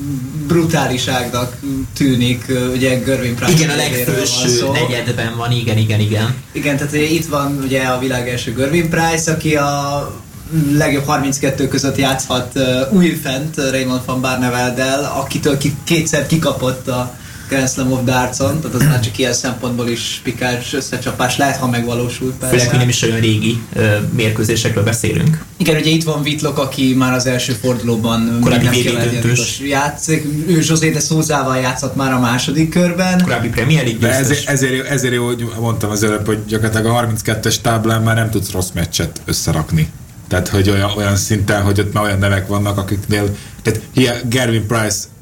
brutális 0.47 1.09
ágnak 1.09 1.57
tűnik, 1.97 2.53
ugye 2.73 2.99
Görvin 2.99 3.35
Price 3.35 3.53
Igen, 3.53 3.71
a 3.71 3.77
legfőső 3.77 4.69
negyedben 4.73 5.37
van, 5.37 5.53
igen, 5.53 5.79
igen, 5.79 6.01
igen. 6.01 6.35
Igen, 6.53 6.77
tehát 6.77 6.93
ugye 6.93 7.03
itt 7.03 7.27
van 7.27 7.59
ugye 7.63 7.83
a 7.83 7.99
világ 7.99 8.29
első 8.29 8.53
Görvin 8.53 8.89
Price, 8.89 9.33
aki 9.33 9.57
a 9.57 10.25
legjobb 10.73 11.05
32 11.05 11.69
között 11.69 11.97
játszhat 11.97 12.53
uh, 12.55 12.93
újfent 12.93 13.57
Raymond 13.71 14.01
van 14.05 14.21
Barneveldel, 14.21 15.05
akitől 15.05 15.59
ki, 15.59 15.77
kétszer 15.85 16.27
kikapott 16.27 16.89
a 16.89 17.15
Grand 17.49 17.69
Slam 17.69 17.93
of 17.93 18.05
Darts-on, 18.05 18.61
tehát 18.61 18.77
az 18.77 18.83
már 18.91 19.01
csak 19.01 19.19
ilyen 19.19 19.33
szempontból 19.33 19.89
is 19.89 20.21
pikáns 20.23 20.73
összecsapás 20.73 21.37
lehet, 21.37 21.57
ha 21.57 21.69
megvalósul 21.69 22.33
persze. 22.33 22.55
Főleg, 22.55 22.71
hogy 22.71 22.79
nem 22.79 22.89
is 22.89 23.03
olyan 23.03 23.21
régi 23.21 23.63
uh, 23.77 23.85
mérkőzésekről 24.15 24.85
beszélünk. 24.85 25.45
Igen, 25.57 25.77
ugye 25.77 25.91
itt 25.91 26.05
van 26.05 26.21
Whitlock, 26.21 26.59
aki 26.59 26.95
már 26.95 27.13
az 27.13 27.27
első 27.27 27.53
fordulóban 27.53 28.39
Korábbi 28.41 28.83
döntős. 28.83 29.61
játszik. 29.61 30.25
Ő 30.49 30.63
José 30.69 30.91
de 30.91 31.01
Szózával 31.01 31.57
játszott 31.57 31.97
már 31.97 32.13
a 32.13 32.21
második 32.21 32.71
körben. 32.71 33.23
Korábbi 33.23 33.49
Premier 33.49 33.85
League 33.85 34.09
ezért, 34.09 34.49
ezért, 34.49 34.87
ezért 34.87 35.15
jó, 35.15 35.27
hogy 35.27 35.49
mondtam 35.61 35.91
az 35.91 36.03
előbb, 36.03 36.27
hogy 36.27 36.39
gyakorlatilag 36.47 36.87
a 36.87 37.07
32-es 37.07 37.57
táblán 37.61 38.03
már 38.03 38.15
nem 38.15 38.31
tudsz 38.31 38.51
rossz 38.51 38.71
meccset 38.75 39.21
összerakni. 39.25 39.89
Tehát, 40.29 40.49
hogy 40.49 40.71
olyan, 40.71 40.91
olyan 40.97 41.17
szinten, 41.17 41.63
hogy 41.63 41.81
ott 41.81 41.93
már 41.93 42.05
olyan 42.05 42.19
nevek 42.19 42.47
vannak, 42.47 42.79
akiknél, 42.79 43.37
tehát 43.63 43.81
hiá, 43.93 44.15
Gervin 44.29 44.67
Price 44.67 44.97
ö, 44.97 45.16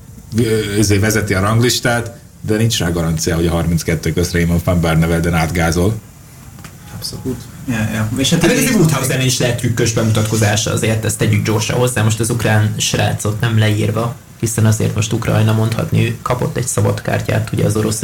vezeti 1.00 1.34
a 1.34 1.40
ranglistát, 1.40 2.16
de 2.40 2.56
nincs 2.56 2.78
rá 2.78 2.90
garancia, 2.90 3.34
hogy 3.34 3.46
a 3.46 3.50
32 3.50 4.12
közt 4.12 4.32
Raymond 4.32 4.60
van 4.64 4.80
Barnevelden 4.80 5.34
átgázol. 5.34 5.94
Abszolút. 6.94 7.40
Ja, 7.68 7.88
ja. 7.92 8.08
És 8.16 8.30
hát 8.30 8.42
Hát 8.42 8.50
ez 8.50 8.74
Woodhouse 8.74 9.24
is 9.24 9.38
lehet 9.38 9.56
trükkös 9.56 9.92
bemutatkozása, 9.92 10.72
azért 10.72 11.04
ezt 11.04 11.18
tegyük 11.18 11.44
gyorsan 11.44 11.76
hozzá. 11.76 12.02
Most 12.02 12.20
az 12.20 12.30
ukrán 12.30 12.74
srácot 12.76 13.40
nem 13.40 13.58
leírva, 13.58 14.14
hiszen 14.40 14.66
azért 14.66 14.94
most 14.94 15.12
Ukrajna 15.12 15.52
mondhatni, 15.52 16.06
ő 16.06 16.16
kapott 16.22 16.56
egy 16.56 16.66
szabad 16.66 17.02
kártyát 17.02 17.50
ugye 17.52 17.64
az 17.64 17.76
orosz 17.76 18.00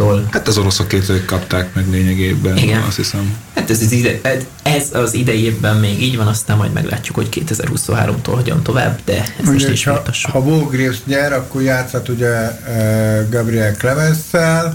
régiótól. 0.00 0.28
Hát 0.30 0.48
az 0.48 0.58
oroszok 0.58 0.88
két 0.88 1.08
ők 1.08 1.24
kapták 1.24 1.74
meg 1.74 1.90
lényegében, 1.90 2.56
Igen. 2.56 2.82
azt 2.82 2.96
hiszem. 2.96 3.36
Hát 3.54 3.70
ez 3.70 3.82
az, 3.82 3.92
ide, 3.92 4.20
ez 4.62 4.88
az 4.92 5.14
idejében 5.14 5.76
még 5.76 6.02
így 6.02 6.16
van, 6.16 6.26
aztán 6.26 6.56
majd 6.56 6.72
meglátjuk, 6.72 7.16
hogy 7.16 7.28
2023-tól 7.30 8.32
hogyan 8.34 8.62
tovább, 8.62 9.00
de 9.04 9.24
ez 9.40 9.46
most 9.46 9.64
Ugye, 9.64 9.72
is 9.72 9.84
ha, 9.84 9.98
vitassuk. 9.98 10.30
ha 10.30 10.42
Bógrész 10.42 11.00
nyer, 11.06 11.32
akkor 11.32 11.62
játszhat 11.62 12.08
ugye 12.08 12.28
eh, 12.28 13.26
Gabriel 13.30 13.72
Clemens-szel, 13.72 14.72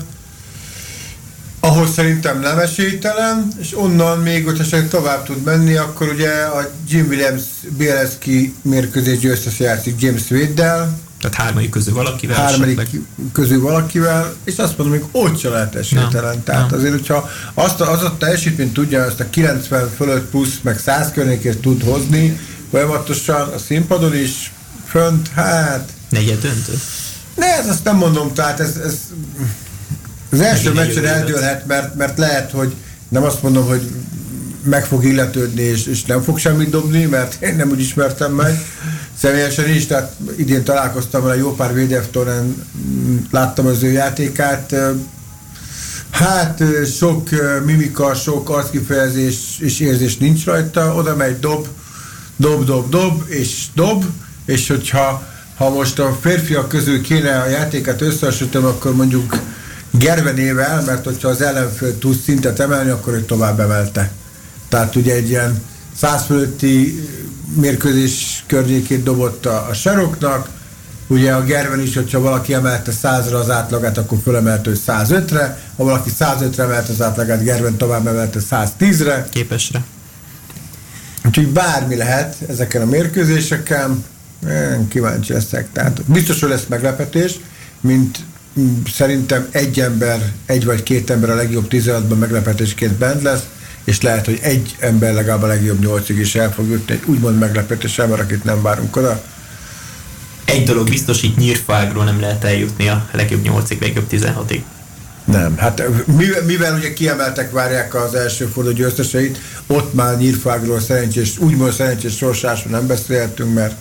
ahol 1.59 1.87
szerintem 1.87 2.39
nem 2.39 2.59
esélytelen, 2.59 3.47
és 3.61 3.77
onnan 3.77 4.19
még, 4.19 4.45
hogyha 4.45 4.63
esetleg 4.63 4.89
tovább 4.89 5.25
tud 5.25 5.43
menni, 5.43 5.75
akkor 5.75 6.07
ugye 6.07 6.29
a 6.29 6.69
Jim 6.89 7.05
Williams 7.07 7.41
Bielski 7.77 8.53
mérkőzés 8.61 9.19
győztes 9.19 9.59
játszik 9.59 10.01
James 10.01 10.29
Wade-del, 10.29 10.99
Tehát 11.29 11.45
hármadik 11.45 11.69
közül 11.69 11.93
valakivel 11.93 12.45
esetleg. 12.45 12.87
közül 13.31 13.61
valakivel, 13.61 14.33
és 14.43 14.57
azt 14.57 14.77
mondom, 14.77 14.99
hogy 14.99 15.09
ott 15.11 15.39
se 15.39 15.49
lehet 15.49 15.75
esélytelen. 15.75 16.43
Tehát 16.43 16.69
nem. 16.69 16.79
azért, 16.79 16.93
hogyha 16.93 17.29
azt 17.53 17.81
a, 17.81 17.91
az 17.91 18.03
a 18.03 18.15
teljesítményt 18.17 18.73
tudja, 18.73 19.03
azt 19.03 19.19
a 19.19 19.29
90 19.29 19.89
fölött 19.95 20.29
plusz, 20.29 20.59
meg 20.61 20.79
100 20.79 21.11
környékét 21.11 21.57
tud 21.57 21.83
hozni, 21.83 22.39
folyamatosan 22.71 23.53
a 23.53 23.57
színpadon 23.57 24.15
is, 24.15 24.51
fönt, 24.87 25.27
hát, 25.27 25.89
Negyed 26.09 26.41
döntő. 26.41 26.79
ne, 27.35 27.57
ez 27.57 27.69
azt 27.69 27.83
nem 27.83 27.95
mondom, 27.95 28.33
tehát 28.33 28.59
ez, 28.59 28.75
ez 28.85 28.99
az 30.31 30.41
első 30.41 30.73
meccsen 30.73 31.05
eldőlhet, 31.05 31.65
mert, 31.65 31.95
mert 31.95 32.17
lehet, 32.17 32.51
hogy 32.51 32.75
nem 33.09 33.23
azt 33.23 33.41
mondom, 33.41 33.67
hogy 33.67 33.91
meg 34.65 34.85
fog 34.85 35.05
illetődni, 35.05 35.61
és, 35.61 35.85
és 35.85 36.03
nem 36.03 36.21
fog 36.21 36.37
semmit 36.37 36.69
dobni, 36.69 37.05
mert 37.05 37.43
én 37.43 37.55
nem 37.55 37.69
úgy 37.69 37.79
ismertem 37.79 38.31
meg. 38.33 38.65
Személyesen 39.17 39.69
is, 39.69 39.85
tehát 39.85 40.15
idén 40.37 40.63
találkoztam 40.63 41.23
vele 41.23 41.37
jó 41.37 41.55
pár 41.55 41.73
VDF 41.73 42.07
tornán, 42.11 42.65
mm, 42.77 43.17
láttam 43.31 43.65
az 43.65 43.83
ő 43.83 43.91
játékát. 43.91 44.75
Hát 46.09 46.63
sok 46.97 47.29
mimika, 47.65 48.13
sok 48.13 48.49
arckifejezés 48.49 49.35
és 49.59 49.79
érzés 49.79 50.17
nincs 50.17 50.45
rajta, 50.45 50.93
oda 50.95 51.15
megy, 51.15 51.39
dob, 51.39 51.67
dob, 52.37 52.65
dob, 52.65 52.89
dob, 52.89 53.23
és 53.27 53.65
dob, 53.73 54.05
és 54.45 54.67
hogyha 54.67 55.27
ha 55.55 55.69
most 55.69 55.99
a 55.99 56.17
férfiak 56.21 56.67
közül 56.67 57.01
kéne 57.01 57.39
a 57.39 57.47
játékát 57.47 58.01
összehasonlítom, 58.01 58.65
akkor 58.65 58.95
mondjuk 58.95 59.39
Gervenével, 59.91 60.83
mert 60.85 61.05
hogyha 61.05 61.27
az 61.27 61.41
ellenfél 61.41 61.97
tud 61.97 62.15
szintet 62.15 62.59
emelni, 62.59 62.89
akkor 62.89 63.13
ő 63.13 63.21
tovább 63.21 63.59
emelte. 63.59 64.11
Tehát 64.69 64.95
ugye 64.95 65.13
egy 65.13 65.29
ilyen 65.29 65.61
100 65.95 66.23
fölötti 66.25 67.07
mérkőzés 67.55 68.43
környékét 68.47 69.03
dobott 69.03 69.45
a, 69.45 69.67
a 69.69 69.73
saroknak, 69.73 70.49
Ugye 71.07 71.33
a 71.33 71.43
Gerven 71.43 71.81
is, 71.81 71.95
hogyha 71.95 72.19
valaki 72.19 72.53
emelte 72.53 72.91
100-ra 73.03 73.39
az 73.39 73.49
átlagát, 73.49 73.97
akkor 73.97 74.17
fölemelte 74.23 74.69
ő 74.69 74.77
105-re, 74.87 75.59
ha 75.75 75.83
valaki 75.83 76.11
105-re 76.19 76.63
emelte 76.63 76.91
az 76.91 77.01
átlagát, 77.01 77.43
Gerven 77.43 77.77
tovább 77.77 78.07
emelte 78.07 78.39
110-re. 78.51 79.27
Képesre. 79.29 79.83
Úgyhogy 81.25 81.47
bármi 81.47 81.95
lehet 81.95 82.35
ezeken 82.49 82.81
a 82.81 82.85
mérkőzéseken, 82.85 84.05
én 84.47 84.87
kíváncsi 84.87 85.33
leszek. 85.33 85.71
Tehát 85.71 86.03
biztos, 86.05 86.39
hogy 86.39 86.49
lesz 86.49 86.65
meglepetés, 86.67 87.39
mint 87.81 88.19
szerintem 88.93 89.47
egy 89.51 89.79
ember, 89.79 90.31
egy 90.45 90.65
vagy 90.65 90.83
két 90.83 91.09
ember 91.09 91.29
a 91.29 91.35
legjobb 91.35 91.67
16-ban 91.69 92.17
meglepetésként 92.19 92.93
bent 92.93 93.21
lesz, 93.21 93.43
és 93.85 94.01
lehet, 94.01 94.25
hogy 94.25 94.39
egy 94.41 94.75
ember 94.79 95.13
legalább 95.13 95.41
a 95.41 95.47
legjobb 95.47 95.79
8 95.79 96.09
is 96.09 96.35
el 96.35 96.53
fog 96.53 96.69
jutni, 96.69 96.93
egy 96.93 97.03
úgymond 97.05 97.39
meglepetés 97.39 97.99
ember, 97.99 98.19
akit 98.19 98.43
nem 98.43 98.61
várunk 98.61 98.95
oda. 98.95 99.23
Egy 100.45 100.63
dolog 100.63 100.89
biztos, 100.89 101.23
itt 101.23 101.37
nyírfágról 101.37 102.03
nem 102.03 102.19
lehet 102.19 102.43
eljutni 102.43 102.87
a 102.87 103.09
legjobb 103.11 103.41
8-ig, 103.43 103.79
legjobb 103.79 104.07
16-ig. 104.11 104.61
Nem, 105.25 105.57
hát 105.57 105.83
mivel, 106.05 106.43
mivel 106.43 106.75
ugye 106.75 106.93
kiemeltek 106.93 107.51
várják 107.51 107.95
az 107.95 108.13
első 108.13 108.45
forduló 108.45 108.75
győzteseit, 108.75 109.37
ott 109.67 109.93
már 109.93 110.17
nyírfágról 110.17 110.79
szerencsés, 110.79 111.37
úgymond 111.39 111.73
szerencsés 111.73 112.15
sorsásról 112.15 112.71
nem 112.71 112.87
beszélhetünk, 112.87 113.53
mert 113.53 113.75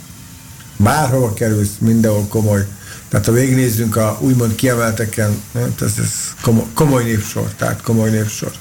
bárhova 0.76 1.32
kerülsz, 1.32 1.72
mindenhol 1.78 2.26
komoly. 2.28 2.66
Tehát 3.08 3.26
ha 3.26 3.32
végignézzünk 3.32 3.96
a 3.96 4.18
úgymond 4.20 4.54
kiemelteken, 4.54 5.42
hát 5.54 5.82
ez, 5.82 5.92
ez 5.98 6.12
komoly, 6.40 6.66
komoly 6.74 7.04
névsor, 7.04 7.48
tehát 7.56 7.82
komoly 7.82 8.10
névsor. 8.10 8.52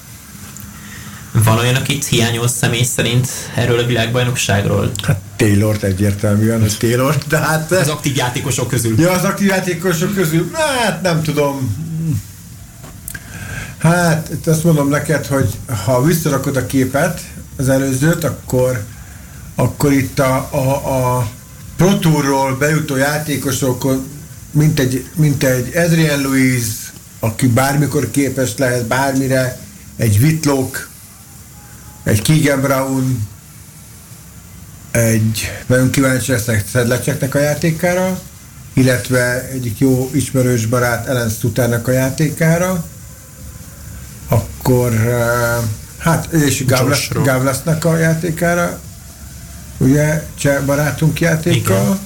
Van 1.42 1.58
olyan, 1.58 1.74
akit 1.74 2.04
hiányol 2.04 2.48
személy 2.48 2.82
szerint 2.82 3.28
erről 3.54 3.78
a 3.78 3.86
világbajnokságról? 3.86 4.90
Hát 5.02 5.20
Taylor 5.36 5.76
egyértelműen, 5.80 6.60
hogy 6.60 6.76
Taylor, 6.78 7.16
de 7.28 7.38
hát... 7.38 7.72
Az 7.72 7.88
aktív 7.88 8.16
játékosok 8.16 8.68
közül. 8.68 9.00
Ja, 9.00 9.10
az 9.10 9.24
aktív 9.24 9.46
játékosok 9.46 10.14
közül, 10.14 10.50
hát 10.52 11.02
nem 11.02 11.22
tudom. 11.22 11.76
Hát, 13.78 14.28
itt 14.32 14.46
azt 14.46 14.64
mondom 14.64 14.88
neked, 14.88 15.26
hogy 15.26 15.48
ha 15.84 16.02
visszarakod 16.02 16.56
a 16.56 16.66
képet, 16.66 17.20
az 17.56 17.68
előzőt, 17.68 18.24
akkor, 18.24 18.84
akkor 19.54 19.92
itt 19.92 20.18
a, 20.18 20.48
a, 20.50 21.16
a 21.16 21.28
Pro 21.76 21.98
Tourról 21.98 22.56
bejutó 22.56 22.96
játékosok, 22.96 24.02
mint 24.50 24.78
egy, 24.78 25.06
mint 25.14 25.42
egy 25.42 25.76
Adrian 25.76 26.22
Louise, 26.22 26.72
aki 27.20 27.46
bármikor 27.46 28.10
képes 28.10 28.50
lehet 28.56 28.86
bármire, 28.86 29.58
egy 29.96 30.18
Whitlock, 30.22 30.88
egy 32.04 32.22
Keegan 32.22 32.60
Brown, 32.60 33.28
egy 34.90 35.50
nagyon 35.66 35.90
kíváncsi 35.90 36.32
leszek 36.32 36.64
Szedlecseknek 36.72 37.34
a 37.34 37.38
játékára, 37.38 38.20
illetve 38.72 39.48
egyik 39.48 39.78
jó 39.78 40.10
ismerős 40.12 40.66
barát 40.66 41.06
Ellen 41.06 41.28
Suternek 41.28 41.88
a 41.88 41.90
játékára, 41.90 42.84
akkor 44.28 44.92
eh, 44.92 45.56
hát 45.98 46.32
és 46.32 46.64
Gavlas, 46.64 47.08
Gavlasnak 47.12 47.84
a 47.84 47.98
játékára, 47.98 48.80
ugye 49.78 50.22
cseh 50.38 50.64
barátunk 50.64 51.20
játéka. 51.20 51.74
Igen. 51.74 51.98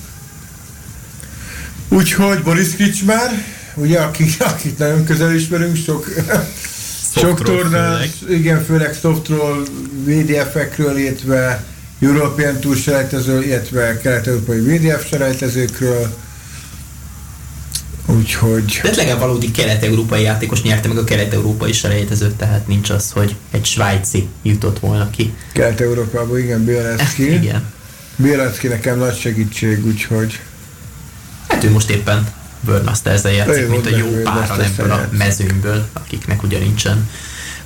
Úgyhogy 1.89 2.43
Boris 2.43 2.75
Kicsmár, 2.77 3.45
ugye, 3.75 4.01
aki, 4.01 4.25
akit 4.39 4.79
nagyon 4.79 5.05
közel 5.05 5.35
ismerünk, 5.35 5.77
sok, 5.77 6.09
sok 7.19 7.39
főleg. 7.39 8.11
igen, 8.29 8.65
főleg 8.65 8.95
softról, 8.95 9.63
VDF-ekről, 10.05 10.97
illetve 10.97 11.65
European 12.01 12.61
Tour 12.61 12.77
selejtező, 12.77 13.43
illetve 13.43 13.99
kelet-európai 13.99 14.61
VDF 14.61 15.09
selejtezőkről. 15.09 16.17
Úgyhogy 18.07 18.81
De 18.83 18.91
legalább 18.97 19.19
valódi 19.19 19.51
kelet-európai 19.51 20.23
játékos 20.23 20.63
nyerte 20.63 20.89
meg 20.89 20.97
a 20.97 21.05
kelet-európai 21.05 21.73
selejtezőt, 21.73 22.35
tehát 22.35 22.67
nincs 22.67 22.91
az, 22.91 23.11
hogy 23.11 23.37
egy 23.51 23.65
svájci 23.65 24.29
jutott 24.43 24.79
volna 24.79 25.11
ki. 25.11 25.35
Kelet-Európában, 25.53 26.39
igen, 26.39 26.65
Bielecki. 26.65 27.33
Igen. 27.33 27.73
Bielecki 28.17 28.67
nekem 28.67 28.99
nagy 28.99 29.19
segítség, 29.19 29.87
úgyhogy 29.87 30.41
Hát 31.49 31.65
ő 31.65 31.71
most 31.71 31.91
éppen 31.91 32.29
Burnmaster-zel 32.61 33.33
játszik, 33.33 33.69
mint 33.69 33.87
a 33.87 33.97
jó 33.97 34.23
páran 34.23 34.61
ebből 34.61 34.91
a 34.91 35.09
mezőnyből, 35.11 35.87
akiknek 35.93 36.43
ugye 36.43 36.59
nincsen 36.59 37.09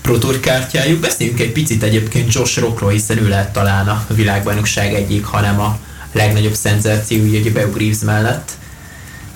Pro 0.01 0.19
Tour 0.19 0.41
kártyájuk. 0.41 1.01
Beszéljünk 1.01 1.41
egy 1.41 1.53
picit 1.53 1.83
egyébként 1.83 2.33
Josh 2.33 2.61
Rockról, 2.61 2.91
hiszen 2.91 3.19
ő 3.19 3.29
lehet 3.29 3.53
talán 3.53 3.89
a 3.89 4.07
világbajnokság 4.09 4.95
egyik, 4.95 5.25
hanem 5.25 5.61
a 5.61 5.79
legnagyobb 6.13 6.55
szenzáció, 6.55 7.23
ugye 7.23 7.51
Beau 7.51 7.71
Greaves 7.71 8.01
mellett. 8.01 8.51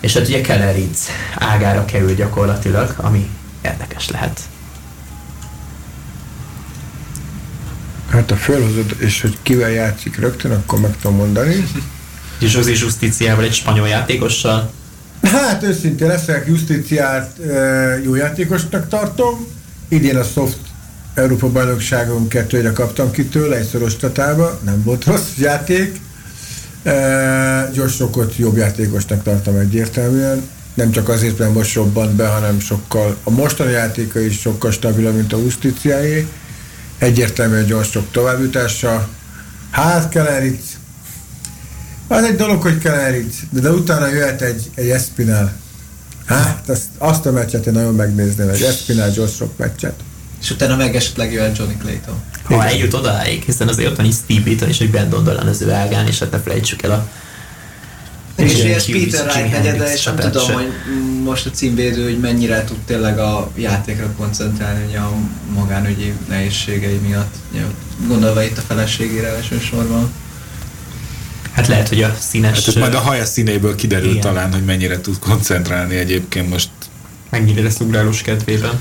És 0.01 0.13
hát 0.13 0.29
ugye 0.29 0.41
Keller 0.41 0.77
ágára 1.35 1.85
kerül 1.85 2.15
gyakorlatilag, 2.15 2.95
ami 2.97 3.31
érdekes 3.63 4.09
lehet. 4.09 4.41
Hát 8.11 8.31
ha 8.31 8.37
felhozod, 8.37 8.97
és 8.99 9.21
hogy 9.21 9.37
kivel 9.43 9.71
játszik 9.71 10.19
rögtön, 10.19 10.51
akkor 10.51 10.81
meg 10.81 10.97
tudom 11.01 11.17
mondani. 11.17 11.69
José 12.41 12.73
Justiciával, 12.73 13.45
egy 13.45 13.55
spanyol 13.55 13.89
játékossal. 13.89 14.73
Hát 15.33 15.62
őszintén 15.62 16.09
leszek, 16.09 16.47
Justiciát 16.47 17.37
jó 18.04 18.14
játékosnak 18.14 18.88
tartom. 18.88 19.47
Idén 19.88 20.16
a 20.16 20.23
Soft 20.23 20.59
Európa 21.14 21.49
bajnokságon 21.49 22.28
kettőre 22.28 22.73
kaptam 22.73 23.11
ki 23.11 23.25
tőle, 23.25 23.56
egy 23.56 23.68
szoros 23.68 23.97
tatába, 23.97 24.61
nem 24.64 24.83
volt 24.83 25.04
rossz 25.04 25.37
játék. 25.38 26.00
Josh 27.75 27.99
Rockot 27.99 28.37
jobb 28.37 28.56
játékosnak 28.56 29.23
tartom 29.23 29.56
egyértelműen. 29.56 30.49
Nem 30.75 30.90
csak 30.90 31.09
azért, 31.09 31.38
mert 31.38 31.54
most 31.54 31.75
robbant 31.75 32.12
be, 32.12 32.26
hanem 32.26 32.61
sokkal, 32.61 33.16
a 33.23 33.30
mostani 33.30 33.71
játéka 33.71 34.21
is 34.21 34.40
sokkal 34.40 34.71
stabilabb, 34.71 35.14
mint 35.14 35.33
a 35.33 35.38
Justiciáé 35.38 36.28
egyértelműen 36.99 37.66
gyors 37.66 37.90
sok 37.90 38.11
továbbjutása. 38.11 39.09
Hát 39.71 40.09
Keleric, 40.09 40.64
az 42.09 42.25
egy 42.25 42.37
dolog, 42.37 42.63
hogy 42.63 42.79
Keleric, 42.79 43.37
de, 43.51 43.61
de 43.61 43.71
utána 43.71 44.07
jöhet 44.07 44.43
egy, 44.43 44.71
egy 44.75 44.89
Espinal. 44.89 45.53
Hát, 46.27 46.69
azt, 46.69 46.85
azt 46.99 47.27
a 47.27 47.33
meccset 47.33 47.67
én 47.67 47.73
nagyon 47.73 47.95
megnézném, 47.95 48.49
egy 48.49 48.63
Espinal 48.63 49.11
gyors 49.11 49.35
sok 49.35 49.57
meccset. 49.59 49.95
És 50.41 50.51
utána 50.51 50.77
meg 50.77 50.97
esetleg 50.97 51.33
jöhet 51.33 51.59
Johnny 51.59 51.77
Clayton. 51.77 52.23
Ha 52.43 52.65
eljut 52.65 52.95
odáig, 52.95 53.43
hiszen 53.43 53.69
azért 53.69 53.89
ott 53.91 53.97
van 53.97 54.07
is 54.07 54.15
Steve 54.15 54.41
Beaton 54.45 54.69
és 54.69 54.81
egy 54.81 54.91
Brandon 54.91 55.25
Dolan 55.25 55.47
az 55.47 55.61
ő 55.61 55.73
ágán, 55.73 56.07
és 56.07 56.19
hát 56.19 56.31
ne 56.31 56.39
felejtsük 56.39 56.83
el 56.83 56.91
a 56.91 57.09
és 58.37 58.63
ez 58.63 58.85
Peter 58.85 59.27
Wright 59.27 59.51
negyede, 59.51 59.93
és 59.93 60.05
nem 60.05 60.17
tudom, 60.17 60.53
hogy 60.53 60.73
most 61.23 61.47
a 61.47 61.51
címvédő, 61.51 62.05
hogy 62.05 62.19
mennyire 62.19 62.65
tud 62.65 62.79
tényleg 62.87 63.19
a 63.19 63.51
játékra 63.55 64.13
koncentrálni 64.17 64.85
ugye 64.89 64.99
a 64.99 65.13
magánügyi 65.55 66.13
nehézségei 66.29 66.99
miatt, 67.07 67.35
gondolva 68.07 68.43
itt 68.43 68.59
a 68.59 68.61
feleségére 68.61 69.29
elsősorban. 69.29 70.13
Hát 71.57 71.67
lehet, 71.67 71.89
hogy 71.89 72.03
a 72.03 72.17
színes... 72.19 72.65
Hát 72.65 72.75
majd 72.75 72.95
a 72.95 72.99
haja 72.99 73.25
színéből 73.25 73.75
kiderül 73.75 74.09
igen. 74.09 74.21
talán, 74.21 74.53
hogy 74.53 74.65
mennyire 74.65 75.01
tud 75.01 75.19
koncentrálni 75.19 75.97
egyébként 75.97 76.49
most. 76.49 76.69
Mennyire 77.31 77.63
lesz 77.63 77.81
ugrálós 77.81 78.23
kedvében 78.23 78.79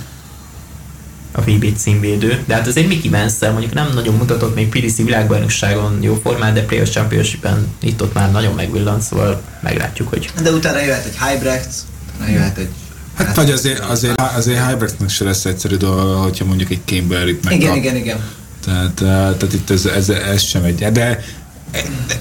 a 1.32 1.42
VB 1.42 1.78
címvédő, 1.78 2.44
de 2.46 2.54
hát 2.54 2.68
azért 2.68 2.88
Mickey 2.88 3.10
Mansell 3.10 3.52
mondjuk 3.52 3.74
nem 3.74 3.92
nagyon 3.94 4.16
mutatott 4.16 4.56
még 4.56 4.70
PDC 4.70 4.98
világbajnokságon 4.98 5.98
jó 6.02 6.20
formát, 6.24 6.54
de 6.54 6.62
Players 6.62 6.90
championship 6.90 7.48
itt-ott 7.82 8.14
már 8.14 8.32
nagyon 8.32 8.54
megvillant, 8.54 9.02
szóval 9.02 9.42
meglátjuk, 9.62 10.10
hogy... 10.10 10.30
De 10.44 10.52
utána 10.52 10.82
jöhet 10.82 11.06
egy 11.06 11.18
Hybrecht, 11.20 11.74
utána 12.16 12.32
jöhet 12.32 12.58
egy 12.58 12.70
Hát, 13.16 13.28
hát 13.28 13.36
vagy 13.36 13.52
azért, 13.52 13.80
azért, 13.80 14.22
azért 14.22 14.68
Hybrechtnek 14.68 15.10
se 15.10 15.24
lesz 15.24 15.46
egyszerű 15.46 15.76
dolga, 15.76 16.18
hogyha 16.18 16.46
mondjuk 16.46 16.72
egy 16.72 16.82
Kimberly-t 16.86 17.44
megkap. 17.44 17.62
Igen, 17.62 17.76
igen, 17.76 17.96
igen. 17.96 18.18
Tehát, 18.66 18.94
tehát 18.94 19.54
itt 19.54 19.70
ez, 19.70 19.86
ez, 19.86 20.10
ez 20.10 20.42
sem 20.42 20.64
egy, 20.64 20.92
de 20.92 21.24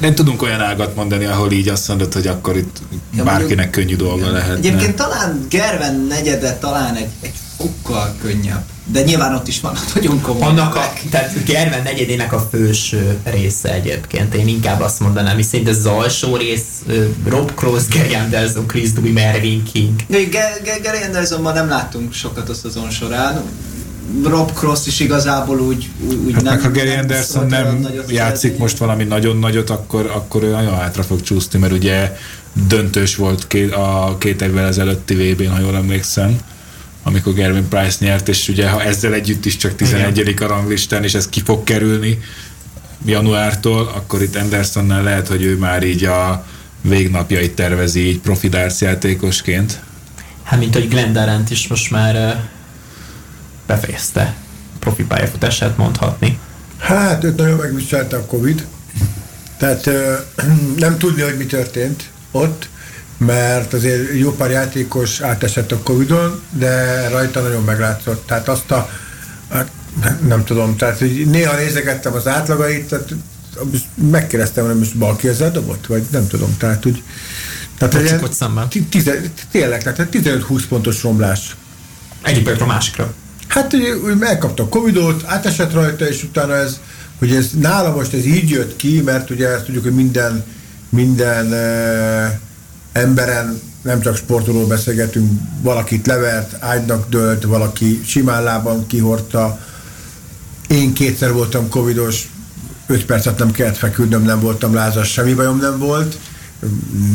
nem 0.00 0.14
tudunk 0.14 0.42
olyan 0.42 0.61
ágat 0.61 0.94
mondani, 0.94 1.25
ahol 1.25 1.52
így 1.52 1.68
azt 1.68 1.88
mondod, 1.88 2.12
hogy 2.12 2.26
akkor 2.26 2.56
itt 2.56 2.82
ja, 3.16 3.25
bárkinek 3.25 3.70
könnyű 3.70 3.96
dolga 3.96 4.30
lehet. 4.30 4.56
Egyébként 4.56 4.96
talán 4.96 5.46
Gerven 5.50 6.06
negyede 6.08 6.56
talán 6.58 6.94
egy, 6.94 7.08
egy 7.20 7.34
fokkal 7.56 8.14
könnyebb. 8.20 8.64
De 8.87 9.02
nyilván 9.02 9.34
ott 9.34 9.49
is 9.49 9.61
van 9.61 9.76
nagyon 9.94 10.20
komoly. 10.20 10.42
Annak 10.42 10.75
a, 10.75 10.92
tehát 11.11 11.44
Gerben 11.44 11.82
negyedének 11.82 12.32
a 12.32 12.49
főső 12.50 13.18
része 13.25 13.73
egyébként. 13.73 14.34
Én 14.34 14.49
inkább 14.49 14.80
azt 14.80 15.00
mondanám, 15.00 15.34
hogy 15.34 15.44
szerint 15.44 15.68
ez 15.68 15.76
az 15.76 15.87
alsó 15.87 16.37
rész, 16.37 16.64
Rob 17.26 17.54
Cross, 17.54 17.82
Gary 17.88 18.14
Anderson, 18.14 18.66
Chris 18.66 18.92
Duby, 18.92 19.11
Mervyn 19.11 19.62
King. 19.73 20.00
Gary 20.83 21.02
Andersonban 21.07 21.55
nem 21.55 21.68
láttunk 21.68 22.12
sokat 22.12 22.48
a 22.48 22.55
szezon 22.55 22.90
során. 22.90 23.42
Rob 24.24 24.52
Cross 24.52 24.86
is 24.86 25.00
igazából 25.00 25.60
úgy, 25.60 25.90
úgy 26.24 26.32
hát 26.32 26.42
nem... 26.42 26.60
ha 26.60 26.70
Gary 26.70 26.94
Anderson 26.94 27.46
nem 27.46 27.86
játszik 28.08 28.58
most 28.58 28.78
valami 28.78 29.04
nagyon 29.04 29.36
nagyot, 29.36 29.70
akkor, 29.70 30.10
akkor 30.14 30.42
ő 30.42 30.50
nagyon 30.50 30.74
hátra 30.74 31.02
fog 31.02 31.22
csúszni, 31.22 31.58
mert 31.58 31.72
ugye 31.72 32.16
döntős 32.68 33.16
volt 33.16 33.46
két, 33.46 33.72
a 33.72 34.16
két 34.18 34.42
évvel 34.42 34.66
ezelőtti 34.66 35.14
VB-n, 35.14 35.48
ha 35.48 35.60
jól 35.60 35.76
emlékszem 35.76 36.38
amikor 37.06 37.34
Gervin 37.34 37.68
Price 37.68 37.96
nyert, 38.00 38.28
és 38.28 38.48
ugye 38.48 38.68
ha 38.68 38.82
ezzel 38.82 39.14
együtt 39.14 39.44
is 39.44 39.56
csak 39.56 39.76
11. 39.76 40.34
a 40.40 40.46
ranglistán, 40.46 41.04
és 41.04 41.14
ez 41.14 41.28
ki 41.28 41.40
fog 41.40 41.64
kerülni 41.64 42.18
januártól, 43.04 43.92
akkor 43.94 44.22
itt 44.22 44.36
Andersonnál 44.36 45.02
lehet, 45.02 45.28
hogy 45.28 45.42
ő 45.42 45.56
már 45.56 45.82
így 45.82 46.04
a 46.04 46.46
végnapjait 46.80 47.54
tervezi 47.54 48.08
így 48.08 48.18
profi 48.18 48.48
játékosként. 48.78 49.80
Hát, 50.42 50.58
mint 50.58 50.74
hogy 50.74 50.88
Glenn 50.88 51.12
Durant 51.12 51.50
is 51.50 51.68
most 51.68 51.90
már 51.90 52.44
befejezte 53.66 54.35
profi 54.79 55.05
pályafutását 55.05 55.77
mondhatni. 55.77 56.38
Hát, 56.79 57.24
őt 57.24 57.37
nagyon 57.37 57.57
megviselte 57.57 58.16
a 58.16 58.27
Covid. 58.27 58.66
Tehát 59.59 59.90
nem 60.77 60.98
tudni, 60.98 61.22
hogy 61.22 61.37
mi 61.37 61.46
történt 61.46 62.11
ott 62.31 62.68
mert 63.16 63.72
azért 63.72 64.18
jó 64.18 64.33
pár 64.33 64.50
játékos 64.50 65.20
átesett 65.20 65.72
a 65.72 65.79
Covid-on, 65.79 66.42
de 66.50 67.09
rajta 67.09 67.40
nagyon 67.40 67.62
meglátszott. 67.62 68.27
Tehát 68.27 68.48
azt 68.48 68.70
a, 68.70 68.88
hát 69.50 69.70
nem 70.27 70.44
tudom, 70.44 70.77
tehát 70.77 70.98
hogy 70.98 71.27
néha 71.27 71.57
nézegettem 71.57 72.14
az 72.14 72.27
átlagait, 72.27 72.88
tehát 72.88 73.14
megkérdeztem, 73.94 74.66
hogy 74.66 74.79
most 74.79 74.96
bal 74.96 75.16
kézzel 75.16 75.50
dobott, 75.50 75.87
vagy 75.87 76.03
nem 76.11 76.27
tudom, 76.27 76.57
tehát 76.59 76.87
úgy 76.87 77.03
tehát 77.79 77.94
egy 77.94 78.33
szemben. 78.33 78.68
Tényleg, 79.50 79.83
tehát 79.83 80.09
15-20 80.12 80.62
pontos 80.68 81.03
romlás. 81.03 81.57
Egyik 82.22 82.44
percről 82.44 82.66
másikra. 82.66 83.14
Hát 83.54 83.72
hogy 84.02 84.18
megkapta 84.18 84.62
a 84.62 84.68
Covidot, 84.68 85.24
átesett 85.26 85.72
rajta, 85.72 86.08
és 86.08 86.22
utána 86.22 86.54
ez, 86.54 86.80
hogy 87.18 87.34
ez 87.34 87.50
nála 87.60 87.94
most 87.94 88.14
ez 88.14 88.24
így 88.24 88.50
jött 88.50 88.76
ki, 88.76 89.00
mert 89.00 89.30
ugye 89.30 89.48
ezt 89.48 89.64
tudjuk, 89.64 89.82
hogy 89.82 89.94
minden 89.94 90.44
minden 90.88 91.46
uh, 91.46 92.38
emberen, 92.92 93.60
nem 93.82 94.00
csak 94.00 94.16
sportolóról 94.16 94.68
beszélgetünk, 94.68 95.40
valakit 95.62 96.06
levert, 96.06 96.56
ágynak 96.62 97.08
dölt, 97.08 97.44
valaki 97.44 98.00
simán 98.06 98.42
lában 98.42 98.86
kihordta. 98.86 99.58
Én 100.68 100.92
kétszer 100.92 101.32
voltam 101.32 101.68
covidos, 101.68 102.28
öt 102.86 103.04
percet 103.04 103.38
nem 103.38 103.50
kellett 103.50 103.76
feküdnöm, 103.76 104.22
nem 104.22 104.40
voltam 104.40 104.74
lázas, 104.74 105.12
semmi 105.12 105.34
bajom 105.34 105.58
nem 105.58 105.78
volt. 105.78 106.18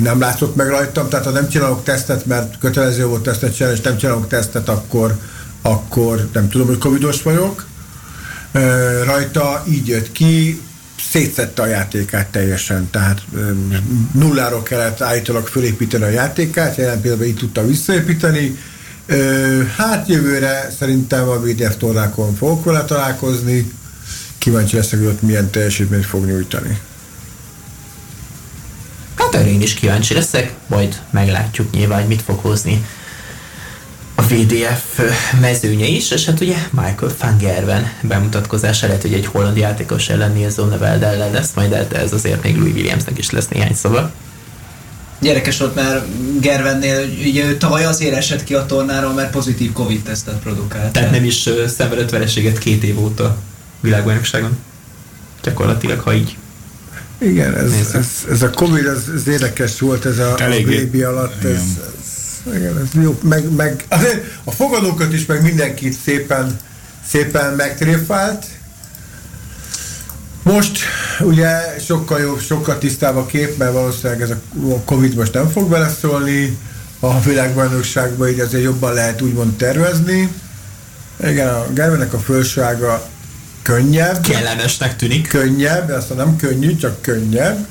Nem 0.03 0.19
látszott 0.19 0.55
meg 0.55 0.67
rajtam, 0.67 1.09
tehát 1.09 1.25
ha 1.25 1.31
nem 1.31 1.49
csinálok 1.49 1.83
tesztet, 1.83 2.25
mert 2.25 2.57
kötelező 2.57 3.05
volt 3.05 3.23
tesztet 3.23 3.55
csinálni, 3.55 3.77
és 3.77 3.83
nem 3.83 3.97
csinálok 3.97 4.27
tesztet, 4.27 4.69
akkor, 4.69 5.17
akkor 5.61 6.29
nem 6.33 6.49
tudom, 6.49 6.67
hogy 6.67 6.77
covidos 6.77 7.21
vagyok. 7.21 7.65
Rajta 9.03 9.63
így 9.69 9.87
jött 9.87 10.11
ki, 10.11 10.61
szétszette 11.09 11.61
a 11.61 11.65
játékát 11.65 12.27
teljesen, 12.27 12.89
tehát 12.89 13.21
nulláról 14.11 14.63
kellett 14.63 15.01
állítólag 15.01 15.47
fölépíteni 15.47 16.03
a 16.03 16.09
játékát, 16.09 16.75
jelen 16.75 17.01
például 17.01 17.27
így 17.27 17.35
tudta 17.35 17.65
visszaépíteni. 17.65 18.57
Hát 19.77 20.07
jövőre 20.07 20.69
szerintem 20.79 21.29
a 21.29 21.39
VDF 21.39 21.77
tornákon 21.77 22.35
fogok 22.35 22.63
vele 22.63 22.83
találkozni, 22.83 23.71
kíváncsi 24.37 24.75
leszek, 24.75 24.99
hogy 24.99 25.07
ott 25.07 25.21
milyen 25.21 25.49
teljesítményt 25.49 26.05
fog 26.05 26.25
nyújtani. 26.25 26.79
Hát 29.15 29.35
erre 29.35 29.49
én 29.49 29.61
is 29.61 29.73
kíváncsi 29.73 30.13
leszek, 30.13 30.53
majd 30.67 31.01
meglátjuk 31.11 31.71
nyilván, 31.71 31.99
hogy 31.99 32.07
mit 32.07 32.21
fog 32.21 32.39
hozni 32.39 32.85
a 34.19 34.21
VDF 34.21 34.99
mezőnye 35.39 35.85
is, 35.85 36.11
és 36.11 36.25
hát 36.25 36.39
ugye 36.39 36.55
Michael 36.71 37.13
van 37.19 37.37
Gerven 37.37 37.91
bemutatkozása 38.01 38.87
lehet, 38.87 39.01
hogy 39.01 39.13
egy 39.13 39.25
holland 39.25 39.57
játékos 39.57 40.09
ellen 40.09 40.31
Nils 40.31 40.53
Zonneveld 40.53 41.03
ellen 41.03 41.31
lesz 41.31 41.51
majd, 41.55 41.69
de 41.69 41.99
ez 41.99 42.13
azért 42.13 42.43
még 42.43 42.57
Louis 42.57 42.73
Williamsnek 42.73 43.17
is 43.17 43.29
lesz 43.29 43.47
néhány 43.47 43.73
szava. 43.73 44.11
Gyerekes 45.21 45.57
volt 45.57 45.75
már 45.75 46.05
Gervennél, 46.41 47.05
ugye 47.25 47.45
ő 47.45 47.57
tavaly 47.57 47.85
azért 47.85 48.15
esett 48.15 48.43
ki 48.43 48.53
a 48.53 48.65
tornáról, 48.65 49.13
mert 49.13 49.31
pozitív 49.31 49.71
Covid-tesztet 49.71 50.39
produkált. 50.39 50.91
Tehát 50.91 51.11
nem 51.11 51.23
is 51.23 51.49
szenvedett 51.67 52.09
vereséget 52.09 52.57
két 52.57 52.83
év 52.83 52.99
óta 52.99 53.37
világbajnokságon. 53.79 54.57
Gyakorlatilag, 55.43 55.99
ha 55.99 56.13
így 56.13 56.37
igen, 57.21 57.55
ez, 57.55 57.71
ez, 57.93 58.07
ez, 58.29 58.41
a 58.41 58.49
Covid, 58.49 58.85
ez, 58.85 59.03
ez 59.15 59.27
érdekes 59.27 59.79
volt, 59.79 60.05
ez 60.05 60.17
a, 60.17 60.33
a 60.33 60.49
baby 60.65 61.01
alatt, 61.01 61.43
ez, 61.43 61.61
igen, 62.45 62.77
ez 62.77 63.01
jó. 63.01 63.19
Meg, 63.23 63.51
meg 63.51 63.85
a 64.43 64.51
fogadókat 64.51 65.13
is, 65.13 65.25
meg 65.25 65.41
mindenkit 65.41 65.97
szépen, 66.03 66.59
szépen 67.07 67.53
megtréfált. 67.53 68.45
Most 70.43 70.79
ugye 71.19 71.75
sokkal 71.79 72.19
jobb, 72.19 72.39
sokkal 72.39 72.77
tisztább 72.77 73.15
a 73.15 73.25
kép, 73.25 73.57
mert 73.57 73.73
valószínűleg 73.73 74.21
ez 74.21 74.29
a 74.29 74.39
Covid 74.85 75.15
most 75.15 75.33
nem 75.33 75.49
fog 75.49 75.69
beleszólni 75.69 76.57
a 76.99 77.19
világbajnokságban, 77.19 78.27
így 78.27 78.39
azért 78.39 78.63
jobban 78.63 78.93
lehet 78.93 79.21
úgymond 79.21 79.55
tervezni. 79.55 80.33
Igen, 81.23 81.47
a 81.47 81.65
Gervenek 81.73 82.13
a 82.13 82.19
fölsága 82.19 83.07
könnyebb. 83.61 84.21
Kellemesnek 84.21 84.95
tűnik. 84.95 85.27
Könnyebb, 85.27 85.89
azt 85.89 86.15
nem 86.15 86.35
könnyű, 86.35 86.75
csak 86.75 87.01
könnyebb. 87.01 87.67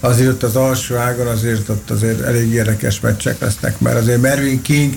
Azért 0.00 0.28
ott 0.28 0.42
az 0.42 0.56
alsó 0.56 0.96
ágon 0.96 1.26
azért 1.26 1.68
ott 1.68 1.90
azért 1.90 2.20
elég 2.20 2.52
érdekes 2.52 3.00
meccsek 3.00 3.40
lesznek, 3.40 3.80
mert 3.80 3.96
azért 3.96 4.20
Mervin 4.20 4.62
King 4.62 4.94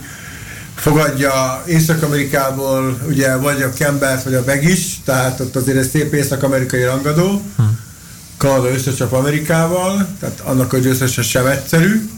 fogadja 0.75 1.63
Észak-Amerikából 1.65 2.99
ugye 3.07 3.35
vagy 3.35 3.61
a 3.61 3.73
Kembert, 3.73 4.23
vagy 4.23 4.33
a 4.33 4.43
Begis, 4.43 5.01
tehát 5.05 5.39
ott 5.39 5.55
azért 5.55 5.77
egy 5.77 5.89
szép 5.89 6.13
észak-amerikai 6.13 6.83
rangadó. 6.83 7.41
Hm. 7.55 7.63
Kanada 8.37 8.69
összecsap 8.69 9.11
Amerikával, 9.11 10.07
tehát 10.19 10.39
annak 10.39 10.73
a 10.73 10.77
győztese 10.77 11.21
sem 11.21 11.45
egyszerű. 11.45 12.09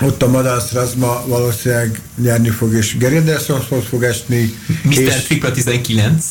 Ott 0.00 0.22
a 0.22 0.28
Madász 0.28 0.72
Razma 0.72 1.24
valószínűleg 1.26 2.00
nyerni 2.22 2.48
fog, 2.48 2.74
és 2.74 2.98
Gary 2.98 3.16
Andersonhoz 3.16 3.84
fog 3.88 4.02
esni. 4.02 4.54
Mr. 4.82 4.98
És, 4.98 5.14
Tripla 5.14 5.50
19. 5.50 6.24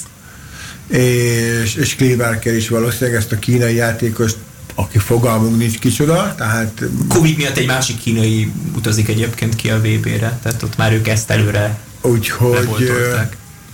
És, 0.88 1.76
és 1.76 1.96
Kleberker 1.96 2.54
is 2.54 2.70
valószínűleg 2.70 3.20
ezt 3.20 3.32
a 3.32 3.40
kínai 3.40 3.76
játékost 3.76 4.38
aki 4.76 4.98
fogalmunk 4.98 5.58
nincs 5.58 5.80
kicsoda, 5.80 6.36
tehát... 6.38 6.84
Covid 7.08 7.38
miatt 7.38 7.58
egy 7.58 7.66
másik 7.66 7.98
kínai 7.98 8.52
utazik 8.76 9.08
egyébként 9.08 9.56
ki 9.56 9.70
a 9.70 9.78
VB-re, 9.78 10.40
tehát 10.44 10.64
ott 10.64 10.78
már 10.78 10.94
ők 10.94 11.08
ezt 11.08 11.30
előre 11.30 11.80
Úgyhogy 12.02 12.92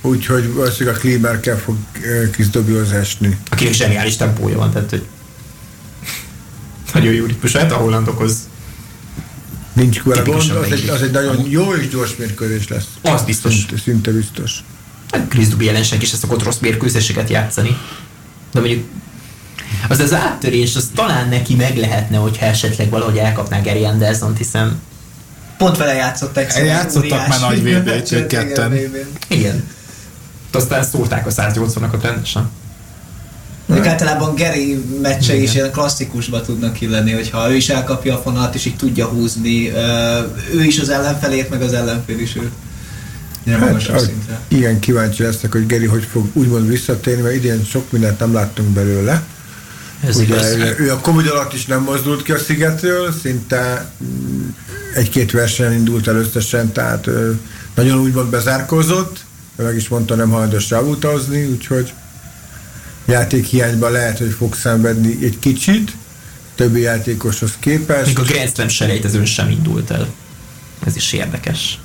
Úgyhogy 0.01 0.53
valószínűleg 0.53 0.95
a 0.95 0.99
Kleberker 0.99 1.59
fog 1.59 1.75
Kriszdobihoz 2.31 2.91
esni. 2.91 3.37
Akinek 3.49 3.73
zseniális 3.73 4.15
tempója 4.15 4.57
van, 4.57 4.71
tehát 4.71 4.89
hogy 4.89 5.05
nagyon 6.93 7.13
jó 7.13 7.25
ritmus, 7.25 7.55
hát 7.55 7.71
a 7.71 7.75
hollandokhoz 7.75 8.49
Nincs 9.73 10.01
vele 10.03 10.21
gond, 10.21 10.49
az 10.49 10.71
egy, 10.71 10.89
az 10.89 11.01
egy 11.01 11.11
nagyon 11.11 11.45
jó 11.49 11.73
és 11.73 11.87
gyors 11.87 12.15
mérkőzés 12.15 12.67
lesz. 12.67 12.87
Az 13.01 13.21
biztos. 13.23 13.53
Szinte, 13.53 13.77
szinte 13.77 14.11
biztos. 14.11 14.63
Hát 15.11 15.27
Chris 15.27 15.47
Duby 15.47 15.69
ellenség 15.69 16.01
is 16.01 16.07
szokott 16.07 16.43
rossz 16.43 16.59
mérkőzéseket 16.59 17.29
játszani. 17.29 17.77
De 18.51 18.59
mondjuk 18.59 18.85
az 19.89 19.99
az 19.99 20.13
áttörés, 20.13 20.75
az 20.75 20.89
talán 20.95 21.29
neki 21.29 21.55
meg 21.55 21.77
lehetne, 21.77 22.17
hogyha 22.17 22.45
esetleg 22.45 22.89
valahogy 22.89 23.17
elkapná 23.17 23.61
Gary 23.61 23.83
Anderson, 23.83 24.35
hiszen 24.35 24.79
Pont 25.61 25.77
vele 25.77 25.93
játszott 25.93 26.37
egy 26.37 26.65
Játszottak 26.65 27.27
már 27.27 27.39
nagy 27.39 27.63
vb 27.73 28.27
ketten. 28.27 28.73
Igen. 29.27 29.63
Aztán 30.51 30.83
szólták 30.83 31.27
a 31.27 31.31
180-akat 31.31 31.99
rendesen. 32.01 32.49
Még 33.65 33.85
általában 33.85 34.35
Gary 34.35 34.83
meccse 35.01 35.35
is 35.35 35.53
ilyen 35.53 35.71
klasszikusba 35.71 36.41
tudnak 36.41 36.81
illeni, 36.81 37.11
hogyha 37.11 37.51
ő 37.51 37.55
is 37.55 37.69
elkapja 37.69 38.17
a 38.17 38.21
fonalat, 38.21 38.55
és 38.55 38.65
így 38.65 38.75
tudja 38.75 39.05
húzni, 39.05 39.71
ő 40.53 40.63
is 40.63 40.79
az 40.79 40.89
ellenfelét, 40.89 41.49
meg 41.49 41.61
az 41.61 41.73
ellenfél 41.73 42.19
is 42.19 42.35
őt. 42.35 42.51
Hát, 43.45 44.11
igen, 44.47 44.79
kíváncsi 44.79 45.23
leszek, 45.23 45.51
hogy 45.51 45.65
Geri 45.65 45.85
hogy 45.85 46.07
fog 46.11 46.29
úgymond 46.33 46.67
visszatérni, 46.67 47.21
mert 47.21 47.35
idén 47.35 47.63
sok 47.65 47.91
mindent 47.91 48.19
nem 48.19 48.33
láttunk 48.33 48.69
belőle. 48.69 49.23
Ez 50.03 50.17
Ugye, 50.17 50.57
ő, 50.57 50.75
ő 50.79 50.91
a 50.91 50.99
Covid 50.99 51.27
alatt 51.27 51.53
is 51.53 51.65
nem 51.65 51.83
mozdult 51.83 52.23
ki 52.23 52.31
a 52.31 52.37
szigetről, 52.37 53.13
szinte 53.21 53.91
mm, 54.03 54.47
egy-két 54.95 55.31
versenyen 55.31 55.73
indult 55.73 56.07
el 56.07 56.15
összesen, 56.15 56.71
tehát 56.71 57.07
nagyon 57.75 57.99
úgymond 57.99 58.29
bezárkózott, 58.29 59.19
meg 59.55 59.75
is 59.75 59.87
mondta, 59.87 60.15
nem 60.15 60.29
hajlandós 60.29 60.71
utazni, 60.71 61.45
úgyhogy 61.45 61.93
játékhiányban 63.05 63.91
lehet, 63.91 64.17
hogy 64.17 64.35
fog 64.37 64.55
szenvedni 64.55 65.17
egy 65.21 65.39
kicsit, 65.39 65.91
többi 66.55 66.79
játékoshoz 66.79 67.51
képest. 67.59 68.05
Még 68.05 68.19
a 68.19 68.23
Grand 68.23 68.49
Slam 68.53 68.67
selejtezőn 68.67 69.25
sem 69.25 69.49
indult 69.49 69.91
el. 69.91 70.07
Ez 70.85 70.95
is 70.95 71.13
érdekes. 71.13 71.79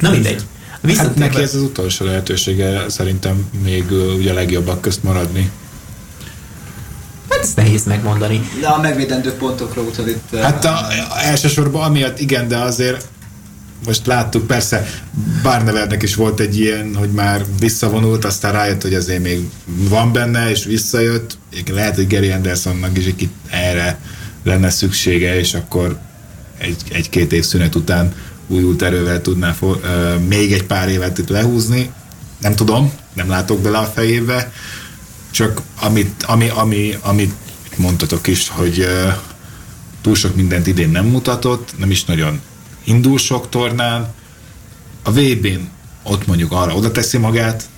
Na 0.00 0.10
mindegy. 0.10 0.44
Viszont 0.80 1.06
hát 1.08 1.16
neki 1.16 1.42
ez 1.42 1.54
az 1.54 1.62
utolsó 1.62 2.04
lehetősége 2.04 2.84
szerintem 2.88 3.48
még 3.62 3.90
ugye 3.90 4.30
a 4.30 4.34
legjobbak 4.34 4.80
közt 4.80 5.02
maradni. 5.02 5.50
Hát 7.40 7.48
ezt 7.48 7.58
nehéz 7.58 7.84
megmondani. 7.84 8.48
De 8.60 8.66
a 8.66 8.80
megvédendő 8.80 9.32
pontokra 9.32 9.82
utad 9.82 10.08
itt. 10.08 10.36
Hát 10.40 10.64
a, 10.64 10.68
a, 10.68 11.20
elsősorban 11.22 11.82
amiatt 11.82 12.20
igen, 12.20 12.48
de 12.48 12.56
azért 12.56 13.08
most 13.86 14.06
láttuk, 14.06 14.46
persze 14.46 14.86
Barnevernek 15.42 16.02
is 16.02 16.14
volt 16.14 16.40
egy 16.40 16.58
ilyen, 16.58 16.94
hogy 16.94 17.10
már 17.10 17.44
visszavonult, 17.60 18.24
aztán 18.24 18.52
rájött, 18.52 18.82
hogy 18.82 18.94
azért 18.94 19.22
még 19.22 19.48
van 19.64 20.12
benne, 20.12 20.50
és 20.50 20.64
visszajött. 20.64 21.38
Lehet, 21.72 21.94
hogy 21.94 22.06
Gary 22.06 22.30
Andersonnak 22.30 22.98
is 22.98 23.06
egy 23.06 23.28
erre 23.50 23.98
lenne 24.44 24.70
szüksége, 24.70 25.38
és 25.38 25.54
akkor 25.54 25.98
egy, 26.58 26.82
egy-két 26.92 27.32
év 27.32 27.44
szünet 27.44 27.74
után 27.74 28.14
újult 28.46 28.82
erővel 28.82 29.20
tudná 29.20 29.52
for, 29.52 29.76
uh, 29.76 30.20
még 30.28 30.52
egy 30.52 30.64
pár 30.64 30.88
évet 30.88 31.18
itt 31.18 31.28
lehúzni. 31.28 31.90
Nem 32.40 32.54
tudom, 32.54 32.92
nem 33.12 33.28
látok 33.28 33.60
bele 33.60 33.78
a 33.78 33.90
fejébe, 33.94 34.52
csak 35.30 35.62
amit, 35.80 36.22
ami, 36.22 36.48
ami, 36.48 36.98
amit 37.00 37.34
mondtatok 37.76 38.26
is, 38.26 38.48
hogy 38.48 38.86
túl 40.00 40.14
sok 40.14 40.36
mindent 40.36 40.66
idén 40.66 40.90
nem 40.90 41.04
mutatott, 41.04 41.78
nem 41.78 41.90
is 41.90 42.04
nagyon 42.04 42.40
indul 42.84 43.18
sok 43.18 43.48
tornán, 43.48 44.14
a 45.02 45.10
VB-n 45.10 45.68
ott 46.02 46.26
mondjuk 46.26 46.52
arra 46.52 46.74
oda 46.74 46.90
teszi 46.90 47.18
magát 47.18 47.68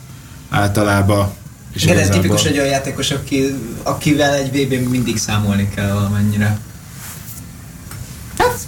általában. 0.51 1.33
És 1.75 1.83
Igen, 1.83 1.99
ez 1.99 2.09
tipikus 2.09 2.45
egy 2.45 2.59
olyan 2.59 2.71
játékos, 2.71 3.11
aki, 3.11 3.55
akivel 3.83 4.35
egy 4.35 4.51
VB-n 4.51 4.89
mindig 4.89 5.19
számolni 5.19 5.69
kell 5.75 5.93
valamennyire. 5.93 6.59
Hát, 8.39 8.59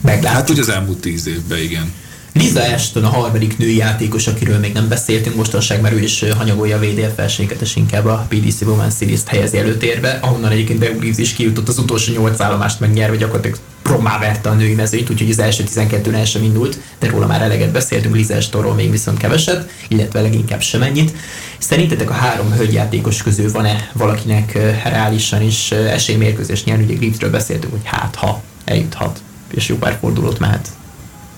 meglátjuk. 0.00 0.32
Hát 0.32 0.50
úgy 0.50 0.58
az 0.58 0.68
elmúlt 0.68 0.98
tíz 0.98 1.26
évben, 1.26 1.58
igen. 1.58 1.92
Liza 2.34 2.62
Ashton 2.62 3.04
a 3.04 3.08
harmadik 3.08 3.58
női 3.58 3.76
játékos, 3.76 4.26
akiről 4.26 4.58
még 4.58 4.72
nem 4.72 4.88
beszéltünk 4.88 5.36
mostanság, 5.36 5.80
mert 5.80 5.94
ő 5.94 6.00
is 6.00 6.24
hanyagolja 6.36 6.76
a 6.76 6.80
VDF 6.80 7.14
felséget, 7.16 7.60
és 7.60 7.76
inkább 7.76 8.06
a 8.06 8.26
PDC 8.28 8.58
Women's 8.60 8.96
Series-t 8.98 9.28
helyezi 9.28 9.58
előtérbe, 9.58 10.18
ahonnan 10.22 10.50
egyébként 10.50 10.78
Beau 10.78 10.96
is 11.16 11.32
kijutott 11.32 11.68
az 11.68 11.78
utolsó 11.78 12.12
nyolc 12.12 12.40
állomást 12.40 12.80
megnyerve, 12.80 13.16
gyakorlatilag 13.16 13.58
prommá 13.82 14.18
verte 14.18 14.48
a 14.48 14.52
női 14.52 14.74
mezőnyt, 14.74 15.10
úgyhogy 15.10 15.30
az 15.30 15.38
első 15.38 15.62
12 15.62 16.14
el 16.14 16.24
sem 16.24 16.42
indult, 16.42 16.78
de 16.98 17.08
róla 17.08 17.26
már 17.26 17.42
eleget 17.42 17.72
beszéltünk, 17.72 18.14
Liza 18.14 18.34
Ashtonról 18.34 18.74
még 18.74 18.90
viszont 18.90 19.18
keveset, 19.18 19.70
illetve 19.88 20.20
leginkább 20.20 20.60
sem 20.60 20.82
ennyit. 20.82 21.12
Szerintetek 21.58 22.10
a 22.10 22.14
három 22.14 22.52
hölgyjátékos 22.52 23.22
közül 23.22 23.52
van-e 23.52 23.90
valakinek 23.92 24.52
reálisan 24.84 25.42
is 25.42 25.70
esélymérkőzés 25.70 26.64
nyerni? 26.64 26.84
Ugye 26.84 26.94
Griffről 26.94 27.30
beszéltünk, 27.30 27.72
hogy 27.72 27.84
hát 27.84 28.14
ha 28.14 28.42
eljuthat, 28.64 29.22
és 29.54 29.68
jó 29.68 29.76
pár 29.76 29.98
fordulót 30.00 30.38
mehet 30.38 30.68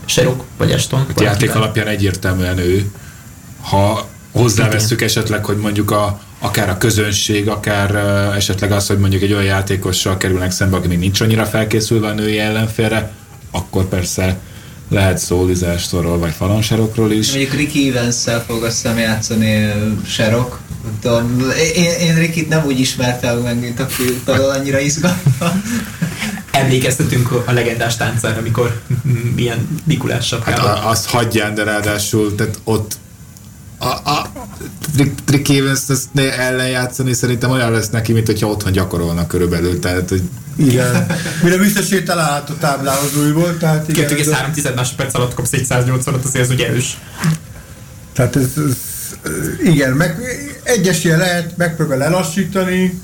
Serok 0.05 0.45
vagy 0.57 0.71
Eston. 0.71 1.07
A 1.17 1.23
játék 1.23 1.55
alapján 1.55 1.87
egyértelműen 1.87 2.59
ő. 2.59 2.91
Ha 3.61 4.09
hozzáveszünk 4.33 5.01
esetleg, 5.01 5.45
hogy 5.45 5.57
mondjuk 5.57 5.91
a, 5.91 6.21
akár 6.39 6.69
a 6.69 6.79
közönség, 6.79 7.49
akár 7.49 7.91
uh, 7.91 8.37
esetleg 8.37 8.73
az, 8.73 8.87
hogy 8.87 8.99
mondjuk 8.99 9.23
egy 9.23 9.33
olyan 9.33 9.45
játékossal 9.45 10.17
kerülnek 10.17 10.51
szembe, 10.51 10.77
aki 10.77 10.89
még 10.89 10.99
nincs 10.99 11.21
annyira 11.21 11.45
felkészülve 11.45 12.07
a 12.09 12.13
női 12.13 12.39
ellenfélre, 12.39 13.11
akkor 13.51 13.85
persze 13.85 14.39
lehet 14.95 15.19
szó 15.19 15.45
Lizástról 15.45 16.19
vagy 16.19 16.33
Falonserokról 16.33 17.13
is. 17.13 17.31
Mondjuk 17.31 17.53
Ricky 17.53 17.89
evans 17.89 18.17
fog 18.47 18.65
azt 18.65 18.83
hiszem 18.83 18.99
játszani 18.99 19.73
Serok. 20.07 20.61
Én, 21.75 21.91
én 22.01 22.15
Rikit 22.15 22.49
nem 22.49 22.65
úgy 22.65 22.81
ismertem 22.81 23.39
meg, 23.39 23.61
mint 23.61 23.81
aki 23.81 24.03
annyira 24.27 24.79
izgalma 24.79 25.53
emlékeztetünk 26.51 27.31
a 27.47 27.53
legendás 27.53 27.97
táncára, 27.97 28.39
amikor 28.39 28.81
milyen 29.35 29.69
Nikulás 29.85 30.27
sapkával. 30.27 30.77
Hát 30.77 30.85
azt 30.85 31.07
hagyján, 31.07 31.55
de 31.55 31.65
ráadásul, 31.65 32.35
tehát 32.35 32.59
ott 32.65 32.97
a, 33.85 34.11
a 34.11 34.33
Trick 35.25 35.49
evans 35.49 35.83
ellen 36.39 36.69
játszani 36.69 37.13
szerintem 37.13 37.51
olyan 37.51 37.73
lesz 37.73 37.91
neki, 37.91 38.13
mint 38.13 38.27
hogyha 38.27 38.47
otthon 38.47 38.73
gyakorolnak 38.73 39.29
körülbelül. 39.29 39.79
Tehát, 39.79 40.09
hogy 40.09 40.23
igen. 40.57 41.07
Mire 41.43 41.57
visszasétál 41.57 42.19
át 42.19 42.51
a 42.51 42.57
táblához 42.59 43.17
újból, 43.17 43.57
tehát 43.57 43.89
igen. 43.89 44.09
2,3 44.09 44.75
másodperc 44.75 45.15
alatt 45.15 45.35
kapsz 45.35 45.53
egy 45.53 45.67
180-at, 45.69 46.25
azért 46.25 46.45
ez 46.45 46.51
ugye 46.51 46.67
erős. 46.67 46.99
Tehát 48.13 48.37
ez, 48.37 48.51
ez 48.57 48.77
igen, 49.63 49.93
meg 49.93 50.19
egyes 50.63 51.05
ilyen 51.05 51.19
lehet, 51.19 51.57
megpróbál 51.57 51.99
lelassítani, 51.99 53.03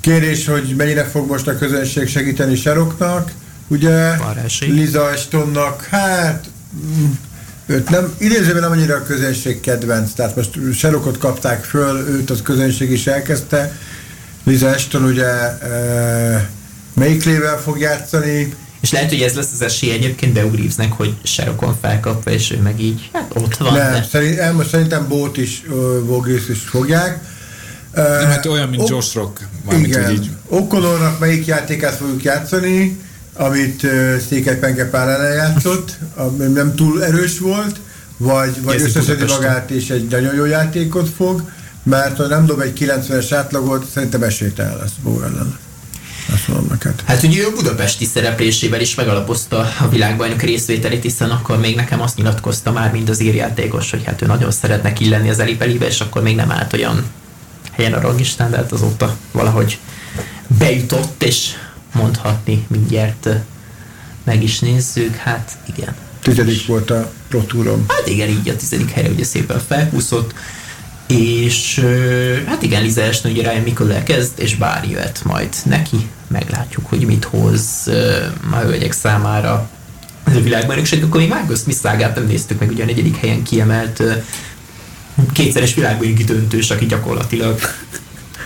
Kérdés, 0.00 0.46
hogy 0.46 0.74
mennyire 0.76 1.04
fog 1.04 1.28
most 1.28 1.46
a 1.46 1.56
közönség 1.56 2.08
segíteni 2.08 2.56
Seroknak, 2.56 3.32
ugye? 3.66 4.16
Liza 4.60 5.10
Estonnak, 5.12 5.84
hát 5.84 6.44
őt 7.70 7.90
nem, 7.90 8.14
idézőben 8.18 8.62
nem 8.62 8.70
annyira 8.70 8.94
a 8.94 9.02
közönség 9.02 9.60
kedvenc, 9.60 10.12
tehát 10.12 10.36
most 10.36 10.58
Serokot 10.74 11.18
kapták 11.18 11.64
föl, 11.64 12.08
őt 12.08 12.30
az 12.30 12.42
közönség 12.42 12.90
is 12.90 13.06
elkezdte. 13.06 13.78
Liza 14.44 14.74
Eston 14.74 15.04
ugye 15.04 15.26
e, 15.26 16.50
melyik 16.94 17.24
lével 17.24 17.58
fog 17.58 17.78
játszani, 17.78 18.54
és 18.80 18.92
lehet, 18.92 19.08
hogy 19.08 19.20
ez 19.20 19.34
lesz 19.34 19.52
az 19.52 19.62
esély 19.62 19.90
egyébként 19.90 20.32
Beau 20.32 20.54
Reevesnek, 20.54 20.92
hogy 20.92 21.14
Serokon 21.22 21.76
felkapva, 21.80 22.30
és 22.30 22.50
ő 22.50 22.56
meg 22.56 22.80
így, 22.80 23.10
hát 23.12 23.32
ott 23.34 23.56
van. 23.56 23.72
Nem, 23.72 23.92
de... 23.92 24.06
szerint, 24.10 24.52
most 24.52 24.68
szerintem 24.68 25.08
Bót 25.08 25.36
is, 25.36 25.62
uh, 26.08 26.28
is 26.48 26.58
fogják. 26.58 27.20
Nem, 27.94 28.26
hát 28.26 28.46
olyan, 28.46 28.68
mint 28.68 28.82
o- 28.82 28.88
Josh 28.88 29.14
Rock. 29.14 29.48
Igen. 29.70 30.10
Így... 30.10 30.30
Okonornak 30.46 31.18
melyik 31.18 31.46
játékát 31.46 31.94
fogjuk 31.94 32.22
játszani, 32.22 33.00
amit 33.38 33.82
uh, 33.82 34.18
Székely 34.28 34.58
Penge 34.58 34.90
pár 34.90 35.08
ellen 35.08 35.34
játszott, 35.34 35.98
ami 36.14 36.46
nem 36.46 36.74
túl 36.74 37.04
erős 37.04 37.38
volt, 37.38 37.80
vagy, 38.16 38.62
vagy 38.62 38.80
összeszedi 38.82 39.24
magát 39.24 39.70
és 39.70 39.90
egy 39.90 40.06
nagyon 40.06 40.34
jó 40.34 40.44
játékot 40.44 41.08
fog, 41.16 41.50
mert 41.82 42.16
ha 42.16 42.26
nem 42.26 42.46
dob 42.46 42.60
egy 42.60 42.78
90-es 42.80 43.26
átlagot, 43.30 43.86
szerintem 43.92 44.22
esélytelen 44.22 44.76
lesz 44.76 44.92
Bó 45.02 45.22
ellen. 45.22 45.58
Azt 46.32 46.48
mondom 46.48 46.66
neked. 46.70 47.02
Hát 47.04 47.22
ugye 47.22 47.42
ő 47.42 47.52
budapesti 47.54 48.04
szereplésével 48.04 48.80
is 48.80 48.94
megalapozta 48.94 49.70
a 49.80 49.88
világbajnok 49.88 50.42
részvételét, 50.42 51.02
hiszen 51.02 51.30
akkor 51.30 51.58
még 51.58 51.76
nekem 51.76 52.00
azt 52.00 52.16
nyilatkozta 52.16 52.72
már, 52.72 52.92
mint 52.92 53.08
az 53.08 53.20
írjátékos, 53.20 53.90
hogy 53.90 54.04
hát 54.04 54.22
ő 54.22 54.26
nagyon 54.26 54.50
szeretne 54.50 54.92
illenni 54.98 55.30
az 55.30 55.38
elipelibe, 55.38 55.86
és 55.86 56.00
akkor 56.00 56.22
még 56.22 56.36
nem 56.36 56.50
állt 56.50 56.72
olyan 56.72 57.04
helyen 57.72 57.92
a 57.92 58.00
rangistán, 58.00 58.50
de 58.50 58.56
hát 58.56 58.72
azóta 58.72 59.16
valahogy 59.32 59.78
bejutott, 60.58 61.22
és 61.22 61.50
mondhatni 61.98 62.64
mindjárt 62.68 63.28
meg 64.24 64.42
is 64.42 64.58
nézzük, 64.58 65.16
hát 65.16 65.58
igen. 65.76 65.94
Tizedik 66.22 66.66
volt 66.66 66.90
a 66.90 67.12
Pro. 67.28 67.40
Hát 67.88 68.06
igen, 68.08 68.28
így 68.28 68.48
a 68.48 68.56
tizedik 68.56 68.90
helyre 68.90 69.08
ugye 69.08 69.24
szépen 69.24 69.60
felhúzott, 69.68 70.34
és 71.06 71.84
hát 72.46 72.62
igen, 72.62 72.82
Liza 72.82 73.02
Eston 73.02 73.32
ugye 73.32 73.50
Ryan 73.50 73.62
Mikkel 73.62 74.02
kezd, 74.02 74.32
és 74.36 74.54
bár 74.56 74.84
jöhet 74.90 75.20
majd 75.24 75.48
neki, 75.64 76.08
meglátjuk, 76.26 76.86
hogy 76.86 77.06
mit 77.06 77.24
hoz 77.24 77.90
a 78.50 78.56
hölgyek 78.56 78.92
számára 78.92 79.70
ez 80.24 80.36
a 80.36 80.40
világbajnokság, 80.40 81.02
akkor 81.02 81.20
még 81.20 81.28
Marcus 81.28 81.58
Smith 81.58 81.78
szágát 81.78 82.14
nem 82.14 82.26
néztük 82.26 82.58
meg, 82.58 82.70
ugye 82.70 82.82
a 82.82 82.86
negyedik 82.86 83.16
helyen 83.16 83.42
kiemelt 83.42 84.02
kétszeres 85.32 85.74
világbajnoki 85.74 86.24
döntős, 86.24 86.70
aki 86.70 86.86
gyakorlatilag 86.86 87.60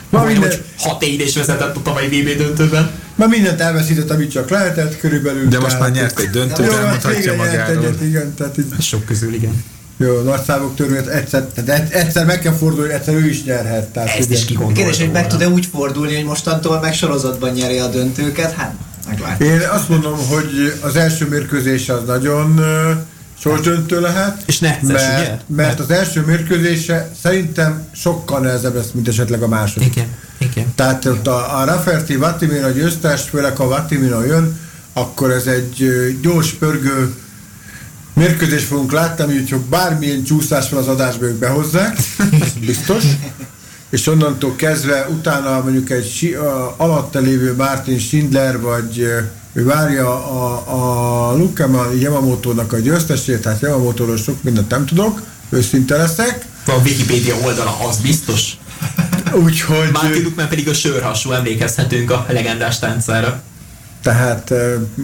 Ma 0.09 0.25
minden... 0.25 0.49
hogy 0.49 0.65
hat 0.79 1.03
édes 1.03 1.35
vezetett 1.35 1.77
a 1.77 1.83
tavalyi 1.83 2.07
VB 2.07 2.37
döntőben. 2.37 2.91
Ma 3.23 3.29
mindent 3.29 3.61
elveszített, 3.61 4.11
amit 4.11 4.31
csak 4.31 4.51
lehetett 4.51 4.99
körülbelül. 4.99 5.49
De 5.49 5.59
most 5.59 5.79
már 5.79 5.91
nyert 5.91 6.21
egy 6.21 6.31
döntőt, 6.31 6.67
jó, 6.67 6.73
elmondhatja 6.73 7.37
magáról. 7.37 7.85
Egyet, 7.85 8.01
igen, 8.03 8.35
tehát 8.35 8.59
így... 8.59 8.81
Sok 8.81 9.05
közül, 9.05 9.35
igen. 9.35 9.65
Jó, 9.97 10.21
nagy 10.21 10.43
számok 10.43 10.77
törvényt 10.77 11.07
egyszer, 11.07 11.43
tehát 11.43 11.93
egyszer 11.93 12.27
meg 12.27 12.39
kell 12.39 12.53
fordulni, 12.53 12.93
egyszer 12.93 13.15
ő 13.15 13.27
is 13.27 13.45
nyerhet. 13.45 13.89
Tehát 13.89 14.09
Ezt 14.09 14.29
ugye. 14.29 14.35
is 14.35 14.45
Kérdés, 14.75 14.99
hogy 14.99 15.11
meg 15.11 15.27
tud-e 15.27 15.49
úgy 15.49 15.69
fordulni, 15.73 16.15
hogy 16.15 16.25
mostantól 16.25 16.81
meg 16.81 16.95
sorozatban 16.95 17.51
nyeri 17.51 17.79
a 17.79 17.89
döntőket? 17.89 18.53
Hát, 18.53 18.75
meglátjuk. 19.09 19.49
Én 19.49 19.61
azt 19.71 19.89
mondom, 19.89 20.19
hogy 20.29 20.75
az 20.81 20.97
első 20.97 21.29
mérkőzés 21.29 21.89
az 21.89 22.01
nagyon 22.07 22.61
sorsdöntő 23.39 24.01
lehet. 24.01 24.43
És 24.47 24.59
necces, 24.59 24.89
mert, 24.89 25.21
ugye? 25.21 25.39
Mert 25.47 25.81
az 25.81 25.91
első 25.91 26.21
mérkőzése 26.21 27.11
szerintem 27.23 27.87
sokkal 27.93 28.41
nehezebb 28.41 28.75
lesz, 28.75 28.91
mint 28.93 29.09
esetleg 29.09 29.43
a 29.43 29.49
második. 29.49 29.97
Igen. 29.97 30.07
Tehát 30.83 31.05
ott 31.05 31.27
a, 31.27 31.59
a 31.59 31.65
Rafferty 31.65 32.17
Vatimina 32.17 32.71
győztes, 32.71 33.23
főleg 33.23 33.57
ha 33.57 33.67
Vatimina 33.67 34.25
jön, 34.25 34.61
akkor 34.93 35.31
ez 35.31 35.47
egy 35.47 35.87
gyors, 36.21 36.53
pörgő 36.53 37.15
mérkőzés 38.15 38.65
fogunk 38.65 38.93
látni, 38.93 39.39
úgyhogy 39.39 39.61
bármilyen 39.61 40.25
csúszás 40.25 40.71
van 40.71 40.81
az 40.81 40.89
adásban, 40.89 41.29
ők 41.29 41.39
behozzák, 41.39 41.97
biztos. 42.67 43.05
És 43.91 44.07
onnantól 44.07 44.57
kezdve 44.57 45.07
utána 45.11 45.63
mondjuk 45.63 45.91
egy 45.91 46.39
alatta 46.77 47.19
lévő 47.19 47.55
Martin 47.57 47.99
Schindler, 47.99 48.61
vagy 48.61 48.99
ő 49.53 49.65
várja 49.65 50.09
a, 50.09 51.31
a 51.31 51.37
Lukama 51.37 51.87
Yamamoto-nak 51.99 52.73
a 52.73 52.79
győztesét, 52.79 53.41
tehát 53.41 53.61
yamamoto 53.61 54.17
sok 54.17 54.43
mindent 54.43 54.71
nem 54.71 54.87
tudok, 54.87 55.23
őszinte 55.49 55.97
leszek. 55.97 56.47
A 56.67 56.75
Wikipédia 56.85 57.35
oldala 57.45 57.77
az 57.89 57.97
biztos. 57.97 58.57
Úgyhogy... 59.35 59.91
Martin 59.93 60.23
Lukman 60.23 60.49
pedig 60.49 60.69
a 60.69 60.75
sörhasú, 60.75 61.33
emlékezhetünk 61.33 62.11
a 62.11 62.27
legendás 62.29 62.79
táncára. 62.79 63.43
Tehát... 64.03 64.53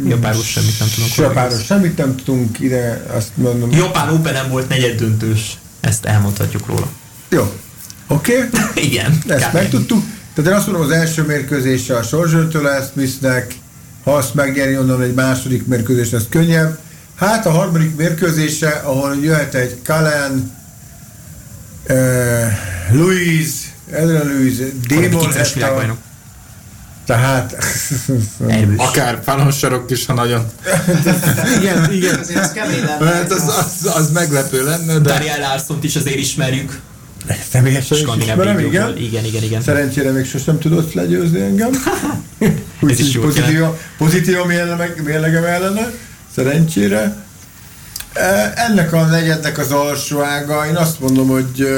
Japános 0.08 0.50
semmit 0.50 0.78
nem 0.78 0.88
tudunk. 0.94 1.14
Japános 1.14 1.64
semmit 1.64 1.96
nem 1.96 2.16
tudunk, 2.16 2.60
ide 2.60 3.04
azt 3.16 3.30
mondom... 3.34 3.70
Japán 3.70 4.08
Open 4.08 4.32
nem 4.32 4.48
volt 4.48 4.68
negyed 4.68 4.98
döntős. 4.98 5.58
Ezt 5.80 6.04
elmondhatjuk 6.04 6.66
róla. 6.66 6.88
Jó. 7.28 7.52
Oké? 8.06 8.36
Okay. 8.36 8.84
Igen. 8.88 9.18
Ezt 9.28 9.52
megtudtuk. 9.52 10.04
Tehát 10.34 10.50
én 10.50 10.56
azt 10.56 10.66
mondom, 10.66 10.84
az 10.84 10.90
első 10.90 11.22
mérkőzése 11.22 11.96
a 11.96 12.02
Sorzsöntől 12.02 12.62
lesz 12.62 12.90
Smithnek, 12.92 13.54
ha 14.04 14.14
azt 14.14 14.34
megnyeri, 14.34 14.78
onnan 14.78 15.02
egy 15.02 15.14
második 15.14 15.66
mérkőzés 15.66 16.10
lesz 16.10 16.26
könnyebb. 16.28 16.78
Hát 17.14 17.46
a 17.46 17.50
harmadik 17.50 17.96
mérkőzése, 17.96 18.68
ahol 18.68 19.16
jöhet 19.22 19.54
egy 19.54 19.78
Kalen, 19.84 20.52
uh, 21.88 22.46
Louise, 22.92 23.67
Louise, 23.90 24.64
Démon 24.88 25.30
tehát... 27.08 27.56
Akár 28.76 29.24
pánosarok 29.24 29.90
is, 29.90 30.06
ha 30.06 30.12
nagyon... 30.12 30.46
igen, 31.60 31.92
igen. 31.92 32.18
Azért 32.20 32.38
az 32.40 32.52
kemény 32.52 32.84
lenne. 32.84 33.12
Hát 33.12 33.32
az, 33.32 33.42
az, 33.42 33.90
az 33.94 34.10
meglepő 34.10 34.64
lenne, 34.64 34.98
de... 34.98 35.12
Daniel 35.12 35.38
Larson-t 35.38 35.84
is 35.84 35.96
azért 35.96 36.16
ismerjük. 36.16 36.80
Személyesen 37.50 37.98
is 37.98 38.04
ismerem, 38.18 38.58
igen. 38.58 38.96
Igen, 38.96 39.24
igen, 39.24 39.42
igen. 39.42 39.62
Szerencsére 39.62 40.10
még 40.10 40.26
sosem 40.26 40.58
tudott 40.58 40.92
legyőzni 40.92 41.40
engem. 41.40 41.70
Ez 42.88 42.98
is 42.98 43.18
pozitív, 43.18 43.60
pozitív 43.98 44.38
a 44.38 44.44
mérlegem 45.04 45.44
ellene. 45.44 45.90
Szerencsére. 46.34 47.16
Ennek 48.54 48.92
a 48.92 49.04
negyednek 49.04 49.58
az 49.58 49.70
alsó 49.70 50.22
ága, 50.22 50.66
én 50.66 50.76
azt 50.76 51.00
mondom, 51.00 51.28
hogy 51.28 51.68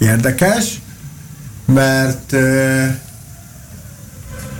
érdekes, 0.00 0.80
mert 1.66 2.34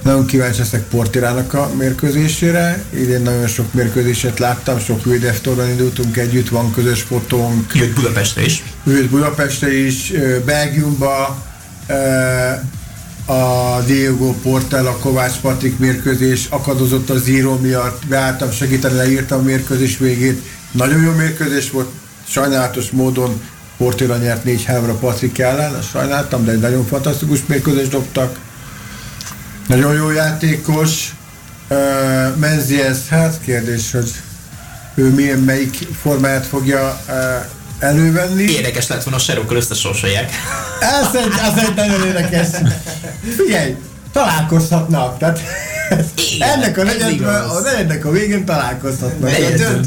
nagyon 0.02 0.26
kíváncsi 0.26 0.58
leszek 0.58 0.82
Portirának 0.82 1.54
a 1.54 1.70
mérkőzésére. 1.78 2.82
Idén 2.90 3.22
nagyon 3.22 3.46
sok 3.46 3.72
mérkőzéset 3.72 4.38
láttam, 4.38 4.78
sok 4.78 5.04
Vildeftorban 5.04 5.68
indultunk 5.68 6.16
együtt, 6.16 6.48
van 6.48 6.72
közös 6.72 7.02
fotónk. 7.02 7.74
Jött 7.74 7.94
Budapestre 7.94 8.44
is. 8.44 8.64
Jött 8.86 9.10
Budapestre 9.10 9.78
is, 9.78 10.12
Belgiumba, 10.44 11.44
a 13.24 13.80
Diego 13.86 14.32
Portel, 14.32 14.86
a 14.86 14.96
Kovács 14.96 15.36
Patrik 15.36 15.78
mérkőzés 15.78 16.46
akadozott 16.50 17.10
a 17.10 17.18
zíró 17.18 17.58
miatt, 17.58 18.06
beálltam 18.06 18.50
segíteni, 18.50 18.96
leírtam 18.96 19.40
a 19.40 19.42
mérkőzés 19.42 19.98
végét. 19.98 20.42
Nagyon 20.70 21.02
jó 21.02 21.12
mérkőzés 21.12 21.70
volt, 21.70 21.88
sajnálatos 22.28 22.90
módon 22.90 23.40
Portilla 23.80 24.16
nyert 24.16 24.42
4-3-ra 24.46 24.94
Patrik 25.00 25.38
ellen, 25.38 25.82
sajnáltam, 25.82 26.44
de 26.44 26.52
egy 26.52 26.60
nagyon 26.60 26.86
fantasztikus 26.86 27.38
mérkőzést 27.46 27.90
dobtak 27.90 28.38
nagyon 29.66 29.94
jó 29.94 30.10
játékos. 30.10 31.14
Uh, 31.68 32.36
Menzies, 32.36 32.96
hát 33.08 33.40
kérdés, 33.44 33.90
hogy 33.90 34.10
ő 34.94 35.08
milyen, 35.14 35.38
melyik 35.38 35.76
formáját 36.00 36.46
fogja 36.46 37.00
uh, 37.08 37.14
elővenni. 37.78 38.42
Érdekes 38.42 38.86
lett 38.86 39.02
volna 39.02 39.18
a 39.18 39.22
serokkal 39.22 39.56
összesorsolják. 39.56 40.30
Ez 40.80 41.14
egy, 41.14 41.32
az 41.52 41.62
egy 41.62 41.74
nagyon 41.74 42.06
érdekes. 42.06 42.46
Figyelj, 43.36 43.76
találkozhatnak. 44.12 45.18
Tehát 45.18 45.40
Igen, 46.34 46.48
ennek 46.48 46.78
a 46.78 46.82
negyedben, 46.82 47.42
a 47.42 47.60
negyednek 47.60 48.04
a 48.04 48.10
végén 48.10 48.44
találkozhatnak. 48.44 49.30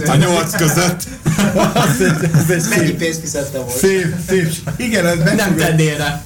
A 0.07 0.15
nyolc 0.15 0.55
között. 0.55 1.03
az 1.73 2.01
egy, 2.01 2.29
az 2.33 2.51
egy 2.51 2.63
Mennyi 2.69 2.91
pénzt 2.91 3.19
fizettem 3.19 3.61
volt? 3.61 3.77
Szép, 3.77 4.15
szép. 4.29 4.51
Igen, 4.75 5.05
ez 5.05 5.17
Nem 5.35 5.55
tennél 5.55 5.97
rá. 5.97 6.21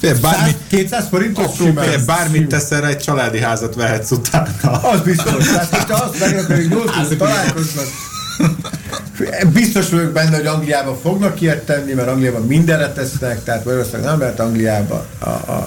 Fél, 0.00 0.20
bármit, 0.20 0.56
200 0.68 1.04
forintos 1.10 1.46
Fél, 1.56 2.04
bármit 2.06 2.48
teszel, 2.48 2.86
egy 2.86 2.98
családi 2.98 3.40
házat 3.40 3.74
vehetsz 3.74 4.10
utána. 4.10 4.80
Az 4.82 5.00
biztos. 5.00 5.44
Tehát, 5.44 5.76
hogyha 5.76 6.04
azt 6.04 6.20
megrak, 6.20 6.46
hogy 6.46 6.68
nyolcul 6.68 7.16
találkoznak, 7.16 7.86
Biztos 9.52 9.88
vagyok 9.88 10.12
benne, 10.12 10.36
hogy 10.36 10.46
Angliában 10.46 10.98
fognak 11.02 11.40
ilyet 11.40 11.64
tenni, 11.64 11.92
mert 11.92 12.08
Angliában 12.08 12.46
mindenre 12.46 12.92
tesznek, 12.92 13.44
tehát 13.44 13.64
valószínűleg 13.64 14.04
nem 14.04 14.18
lehet 14.18 14.40
Angliába. 14.40 15.06
A, 15.18 15.28
a, 15.28 15.66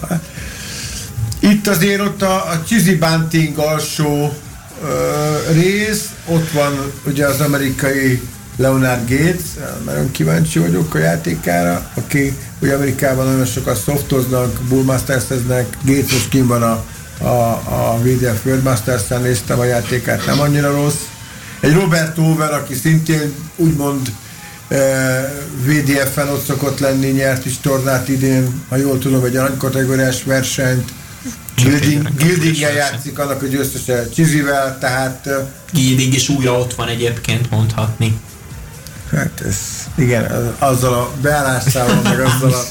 itt 1.65 1.71
azért 1.71 2.01
ott 2.01 2.21
a, 2.21 2.35
a 2.35 2.63
Cheesy 2.67 2.95
Bunting 2.95 3.57
alsó 3.57 4.33
ö, 4.83 5.53
rész, 5.53 6.09
ott 6.25 6.51
van 6.51 6.91
ugye 7.07 7.25
az 7.25 7.39
amerikai 7.41 8.21
Leonard 8.57 9.09
Gates, 9.09 9.41
nagyon 9.85 10.11
kíváncsi 10.11 10.59
vagyok 10.59 10.95
a 10.95 10.97
játékára, 10.97 11.89
aki 11.93 12.37
ugye 12.61 12.75
Amerikában 12.75 13.25
nagyon 13.25 13.45
sokat 13.45 13.83
softoznak, 13.83 14.59
bullmasters-eznek, 14.69 15.77
Gates 15.83 16.11
most 16.11 16.29
kim 16.29 16.47
van 16.47 16.61
a, 16.63 16.83
a, 17.23 17.61
a 17.65 17.97
VDF 18.01 18.45
World 18.45 18.63
Masters-en, 18.63 19.21
néztem 19.21 19.59
a 19.59 19.63
játékát, 19.63 20.25
nem 20.25 20.39
annyira 20.39 20.71
rossz. 20.71 21.01
Egy 21.59 21.73
Robert 21.73 22.17
Over, 22.17 22.53
aki 22.53 22.73
szintén 22.73 23.33
úgymond 23.55 24.11
VDF-en 25.65 26.29
ott 26.29 26.45
szokott 26.45 26.79
lenni, 26.79 27.07
nyert 27.07 27.45
is 27.45 27.59
tornát 27.59 28.07
idén, 28.09 28.63
ha 28.69 28.75
jól 28.75 28.97
tudom, 28.97 29.23
egy 29.23 29.35
aranykategóriás 29.35 30.23
versenyt, 30.23 30.91
Gildingen 32.17 32.73
játszik 32.73 33.19
annak 33.19 33.41
a 33.41 33.45
győztese 33.45 34.09
Csizivel, 34.09 34.77
tehát... 34.79 35.29
Gilding 35.71 36.13
is 36.13 36.29
újra 36.29 36.59
ott 36.59 36.73
van 36.73 36.87
egyébként 36.87 37.49
mondhatni. 37.49 38.19
Hát 39.11 39.41
ez, 39.47 39.57
igen, 39.95 40.55
azzal 40.59 40.93
a 40.93 41.11
beállásával, 41.21 42.01
meg 42.03 42.19
azzal 42.19 42.53
a 42.53 42.63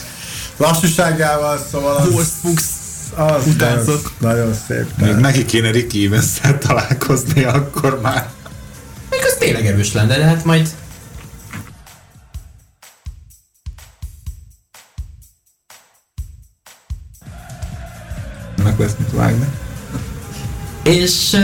lassúságával, 0.56 1.66
szóval 1.70 1.96
az... 1.96 2.08
Horse 2.12 2.32
az 3.16 3.44
Nagyon, 3.58 4.00
nagyon 4.18 4.54
szép. 4.68 4.86
Még 4.98 5.14
neki 5.14 5.44
kéne 5.44 5.70
Ricky 5.70 6.06
evans 6.06 6.40
találkozni 6.58 7.44
akkor 7.44 8.00
már. 8.00 8.28
Még 9.10 9.20
az 9.24 9.36
tényleg 9.38 9.66
erős 9.66 9.92
lenne, 9.92 10.16
de 10.16 10.24
hát 10.24 10.44
majd 10.44 10.68
Meg 18.64 18.79
lesz 18.79 18.94
mit 18.98 19.12
vágni. 19.12 19.46
És 20.83 21.37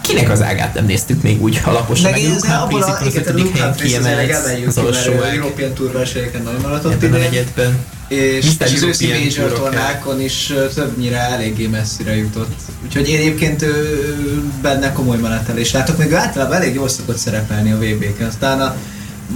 kinek 0.00 0.30
az 0.30 0.42
ágát 0.42 0.74
nem 0.74 0.84
néztük 0.84 1.22
még 1.22 1.42
úgy 1.42 1.60
alaposan? 1.64 2.10
Meg 2.10 2.20
én 2.20 2.30
Luke 2.30 2.54
abból 2.54 2.82
a, 2.82 2.98
igen, 3.00 3.06
az 3.06 3.16
ötödik 3.16 3.42
Luke 3.42 3.52
helyen 3.52 3.68
Humphries 3.68 3.92
kiemelt 3.92 4.30
emeljük 4.30 4.68
az 4.68 4.76
alsó 4.76 5.12
ág 5.22 5.36
European 5.36 5.72
Tour 5.72 5.92
versenyeken 5.92 6.42
nagyon 6.42 6.60
maradt 6.60 6.84
a 6.84 6.92
idén, 6.92 7.10
negyedben. 7.10 7.78
és, 8.08 8.46
és 8.58 8.72
az 8.74 8.82
őszi 8.82 9.06
Major 9.06 9.52
tornákon 9.52 10.20
is 10.20 10.52
többnyire 10.74 11.18
eléggé 11.18 11.66
messzire 11.66 12.16
jutott. 12.16 12.54
Úgyhogy 12.84 13.08
én 13.08 13.18
egyébként 13.18 13.62
ő, 13.62 14.42
benne 14.62 14.92
komoly 14.92 15.18
menetelés 15.18 15.72
látok, 15.72 15.98
még 15.98 16.10
ő 16.10 16.16
általában 16.16 16.56
elég 16.56 16.74
jól 16.74 16.88
szokott 16.88 17.18
szerepelni 17.18 17.72
a 17.72 17.76
VB-ken. 17.76 18.26
Aztán 18.26 18.60
a 18.60 18.76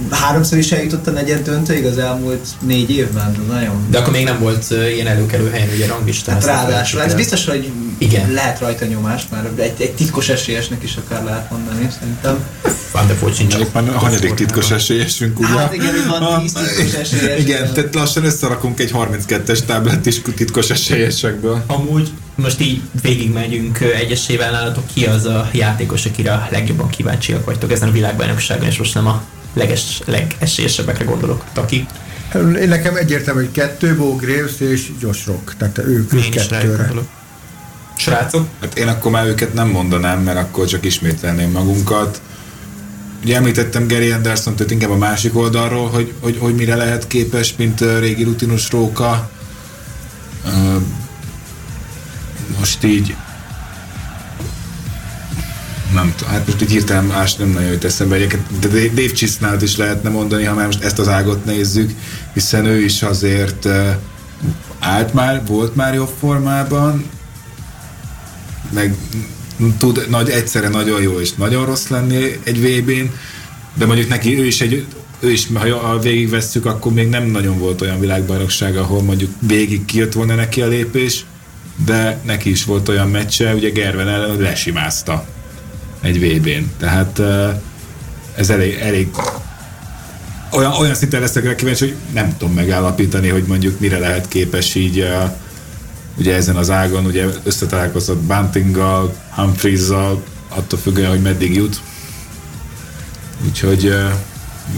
háromszor 0.09 0.57
is 0.57 0.71
eljutott 0.71 1.07
a 1.07 1.11
negyed 1.11 1.43
döntőig 1.43 1.85
az 1.85 1.97
elmúlt 1.97 2.47
négy 2.59 2.89
évben, 2.89 3.33
de 3.33 3.53
nagyon 3.53 3.85
De 3.89 3.97
akkor 3.97 4.13
még 4.13 4.23
nem 4.23 4.39
volt 4.39 4.65
ilyen 4.93 5.07
előkelő 5.07 5.49
helyen 5.49 5.69
ugye 5.75 5.87
ranglistán. 5.87 6.35
Hát 6.35 6.45
ráadásul, 6.45 7.01
el. 7.01 7.15
biztos, 7.15 7.45
hogy 7.45 7.71
Igen. 7.97 8.31
lehet 8.31 8.59
rajta 8.59 8.85
nyomást, 8.85 9.31
már 9.31 9.49
egy, 9.55 9.73
egy 9.77 9.93
titkos 9.93 10.29
esélyesnek 10.29 10.83
is 10.83 10.95
akár 10.95 11.23
lehet 11.23 11.51
mondani, 11.51 11.87
szerintem. 11.99 12.43
Van, 12.91 13.07
de 13.07 13.15
sincs. 13.33 13.53
Mondjuk 13.55 13.73
már 13.73 13.89
a 13.89 13.97
hanyadik 13.97 14.33
titkos 14.33 14.71
esélyesünk, 14.71 15.39
ugye? 15.39 15.47
Hát 15.47 15.73
igen, 15.73 15.93
van 16.07 16.41
10 16.41 16.53
titkos 16.53 16.93
esélyes. 17.01 17.39
Igen, 17.39 17.73
tehát 17.73 17.95
lassan 17.95 18.25
összerakunk 18.25 18.79
egy 18.79 18.91
32-es 18.93 19.59
táblát 19.65 20.05
is 20.05 20.21
titkos 20.35 20.69
esélyesekből. 20.69 21.63
Amúgy 21.67 22.11
most 22.35 22.61
így 22.61 22.81
végigmegyünk 23.01 23.79
egyesével 23.79 24.51
nálatok, 24.51 24.83
ki 24.93 25.05
az 25.05 25.25
a 25.25 25.49
játékos, 25.51 26.05
akire 26.05 26.31
a 26.31 26.47
legjobban 26.51 26.89
kíváncsiak 26.89 27.45
vagytok 27.45 27.71
ezen 27.71 27.87
a 27.87 27.91
világbajnokságon, 27.91 28.67
és 28.67 28.77
most 28.77 28.93
nem 28.93 29.07
a 29.07 29.23
leges, 29.53 30.01
legesélyesebbekre 30.05 31.05
gondolok, 31.05 31.43
aki 31.55 31.87
Én 32.35 32.67
nekem 32.67 32.95
egyértelmű, 32.95 33.41
hogy 33.41 33.51
kettő, 33.51 33.95
Bo 33.95 34.15
Graves 34.15 34.59
és 34.59 34.91
Josh 34.99 35.27
Rock. 35.27 35.55
Tehát 35.57 35.77
ők, 35.77 36.13
ők 36.13 36.23
én 36.23 36.31
kettőre. 36.31 36.91
Srácok, 37.97 38.47
Hát 38.61 38.77
én 38.77 38.87
akkor 38.87 39.11
már 39.11 39.27
őket 39.27 39.53
nem 39.53 39.67
mondanám, 39.67 40.21
mert 40.21 40.37
akkor 40.37 40.65
csak 40.67 40.85
ismételném 40.85 41.51
magunkat. 41.51 42.21
Ugye 43.23 43.35
említettem 43.35 43.87
Gary 43.87 44.11
Anderson, 44.11 44.55
tehát 44.55 44.71
inkább 44.71 44.89
a 44.89 44.97
másik 44.97 45.37
oldalról, 45.37 45.89
hogy, 45.89 46.13
hogy, 46.19 46.37
hogy 46.39 46.55
mire 46.55 46.75
lehet 46.75 47.07
képes, 47.07 47.53
mint 47.57 47.81
régi 47.99 48.23
rutinus 48.23 48.71
róka. 48.71 49.29
Most 52.59 52.83
így 52.83 53.15
nem 55.93 56.13
hát 56.27 56.47
most 56.47 56.61
így 56.61 56.71
hirtelen 56.71 57.03
más 57.03 57.35
nem 57.35 57.49
nagyon 57.49 57.71
jut 57.71 57.83
eszembe. 57.83 58.15
Egyébként 58.15 58.59
de 58.59 58.67
Dave 58.67 59.13
Chisnalt 59.13 59.61
is 59.61 59.77
lehetne 59.77 60.09
mondani, 60.09 60.43
ha 60.43 60.55
már 60.55 60.65
most 60.65 60.83
ezt 60.83 60.99
az 60.99 61.07
ágot 61.07 61.45
nézzük, 61.45 61.91
hiszen 62.33 62.65
ő 62.65 62.83
is 62.83 63.01
azért 63.01 63.67
állt 64.79 65.13
már, 65.13 65.41
volt 65.45 65.75
már 65.75 65.93
jobb 65.93 66.11
formában, 66.19 67.05
meg 68.73 68.95
tud 69.77 70.05
nagy, 70.09 70.29
egyszerre 70.29 70.67
nagyon 70.67 71.01
jó 71.01 71.19
és 71.19 71.33
nagyon 71.33 71.65
rossz 71.65 71.87
lenni 71.87 72.39
egy 72.43 72.61
VB-n, 72.61 73.09
de 73.73 73.85
mondjuk 73.85 74.09
neki 74.09 74.39
ő 74.39 74.45
is 74.45 74.61
egy 74.61 74.85
ő 75.19 75.31
is, 75.31 75.47
ha 75.53 75.77
ha 75.77 75.99
végigvesszük, 75.99 76.65
akkor 76.65 76.93
még 76.93 77.09
nem 77.09 77.23
nagyon 77.23 77.59
volt 77.59 77.81
olyan 77.81 77.99
világbajnokság, 77.99 78.77
ahol 78.77 79.01
mondjuk 79.01 79.31
végig 79.39 79.85
kijött 79.85 80.13
volna 80.13 80.35
neki 80.35 80.61
a 80.61 80.67
lépés, 80.67 81.25
de 81.85 82.19
neki 82.25 82.49
is 82.49 82.65
volt 82.65 82.89
olyan 82.89 83.09
meccse, 83.09 83.53
ugye 83.53 83.69
Gerven 83.69 84.07
ellen, 84.07 84.29
hogy 84.29 84.39
lesimázta 84.39 85.25
egy 86.03 86.19
VB-n. 86.19 86.71
Tehát 86.77 87.19
eh, 87.19 87.59
ez 88.35 88.49
elég, 88.49 88.73
elég 88.73 89.07
olyan, 90.51 90.71
olyan 90.71 90.95
szinten 90.95 91.21
leszek 91.21 91.43
rá 91.43 91.55
kíváncsi, 91.55 91.85
hogy 91.85 91.95
nem 92.13 92.37
tudom 92.37 92.53
megállapítani, 92.53 93.27
hogy 93.27 93.43
mondjuk 93.43 93.79
mire 93.79 93.99
lehet 93.99 94.27
képes 94.27 94.75
így 94.75 95.07
ugye 96.17 96.35
ezen 96.35 96.55
az 96.55 96.69
ágon, 96.69 97.05
ugye 97.05 97.25
összetalálkozott 97.43 98.21
Buntinggal, 98.21 99.15
Humphreys-zal, 99.29 100.23
attól 100.49 100.79
függően, 100.79 101.09
hogy 101.09 101.21
meddig 101.21 101.55
jut. 101.55 101.81
Úgyhogy, 103.45 103.93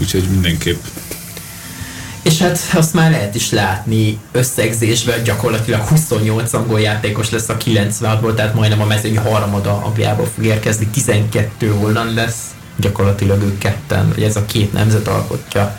úgyhogy 0.00 0.24
mindenképp 0.30 0.80
És 2.36 2.42
hát 2.42 2.60
azt 2.74 2.94
már 2.94 3.10
lehet 3.10 3.34
is 3.34 3.50
látni 3.50 4.18
összegzésben, 4.32 5.22
gyakorlatilag 5.22 5.80
28 5.80 6.52
angol 6.52 6.80
játékos 6.80 7.30
lesz 7.30 7.48
a 7.48 7.56
96-ból, 7.56 8.34
tehát 8.34 8.54
majdnem 8.54 8.80
a 8.80 8.84
mezőny 8.84 9.18
harmada 9.18 9.82
Angliából 9.84 10.26
fog 10.34 10.44
érkezni, 10.44 10.86
12 10.86 11.68
holland 11.68 12.14
lesz, 12.14 12.36
gyakorlatilag 12.76 13.42
ők 13.42 13.58
ketten, 13.58 14.08
vagy 14.08 14.22
ez 14.22 14.36
a 14.36 14.44
két 14.44 14.72
nemzet 14.72 15.08
alkotja 15.08 15.76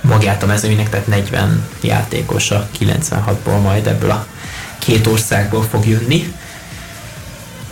magát 0.00 0.42
a 0.42 0.46
mezőnynek, 0.46 0.88
tehát 0.88 1.06
40 1.06 1.66
játékos 1.80 2.50
a 2.50 2.68
96-ból 2.80 3.62
majd 3.62 3.86
ebből 3.86 4.10
a 4.10 4.26
két 4.78 5.06
országból 5.06 5.62
fog 5.62 5.86
jönni. 5.86 6.34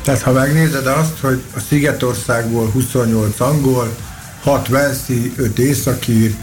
Tehát 0.03 0.23
ha 0.23 0.33
megnézed 0.33 0.87
azt, 0.87 1.19
hogy 1.21 1.43
a 1.57 1.61
Szigetországból 1.69 2.71
28 2.71 3.41
angol, 3.41 3.97
6 4.43 4.69
Velszi, 4.69 5.33
5 5.37 5.59
északír, 5.59 6.35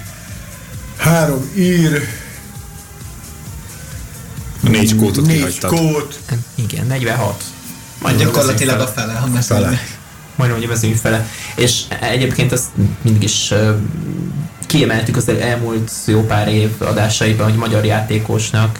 3 0.98 1.52
ír, 1.56 2.02
négy 4.62 4.96
kótot 4.96 5.26
4 5.26 5.36
kihagytad. 5.36 5.76
skót, 5.78 6.20
Igen, 6.56 6.86
46. 6.88 7.44
Majd 8.02 8.18
gyakorlatilag 8.18 8.80
a 8.80 8.88
fele, 8.88 9.14
ha 9.14 9.42
Fele. 9.42 9.80
majdnem 10.36 10.60
hogy 10.60 10.68
a 10.70 10.72
mezőny 10.72 10.96
fele. 10.96 11.28
És 11.56 11.82
egyébként 12.00 12.52
azt 12.52 12.68
mindig 13.02 13.24
is 13.24 13.52
ö, 13.52 13.76
kiemeltük 14.66 15.16
az 15.18 15.30
elmúlt 15.30 15.92
jó 16.06 16.26
pár 16.26 16.48
év 16.48 16.70
adásaiban, 16.80 17.50
hogy 17.50 17.58
magyar 17.60 17.86
játékosnak 17.86 18.80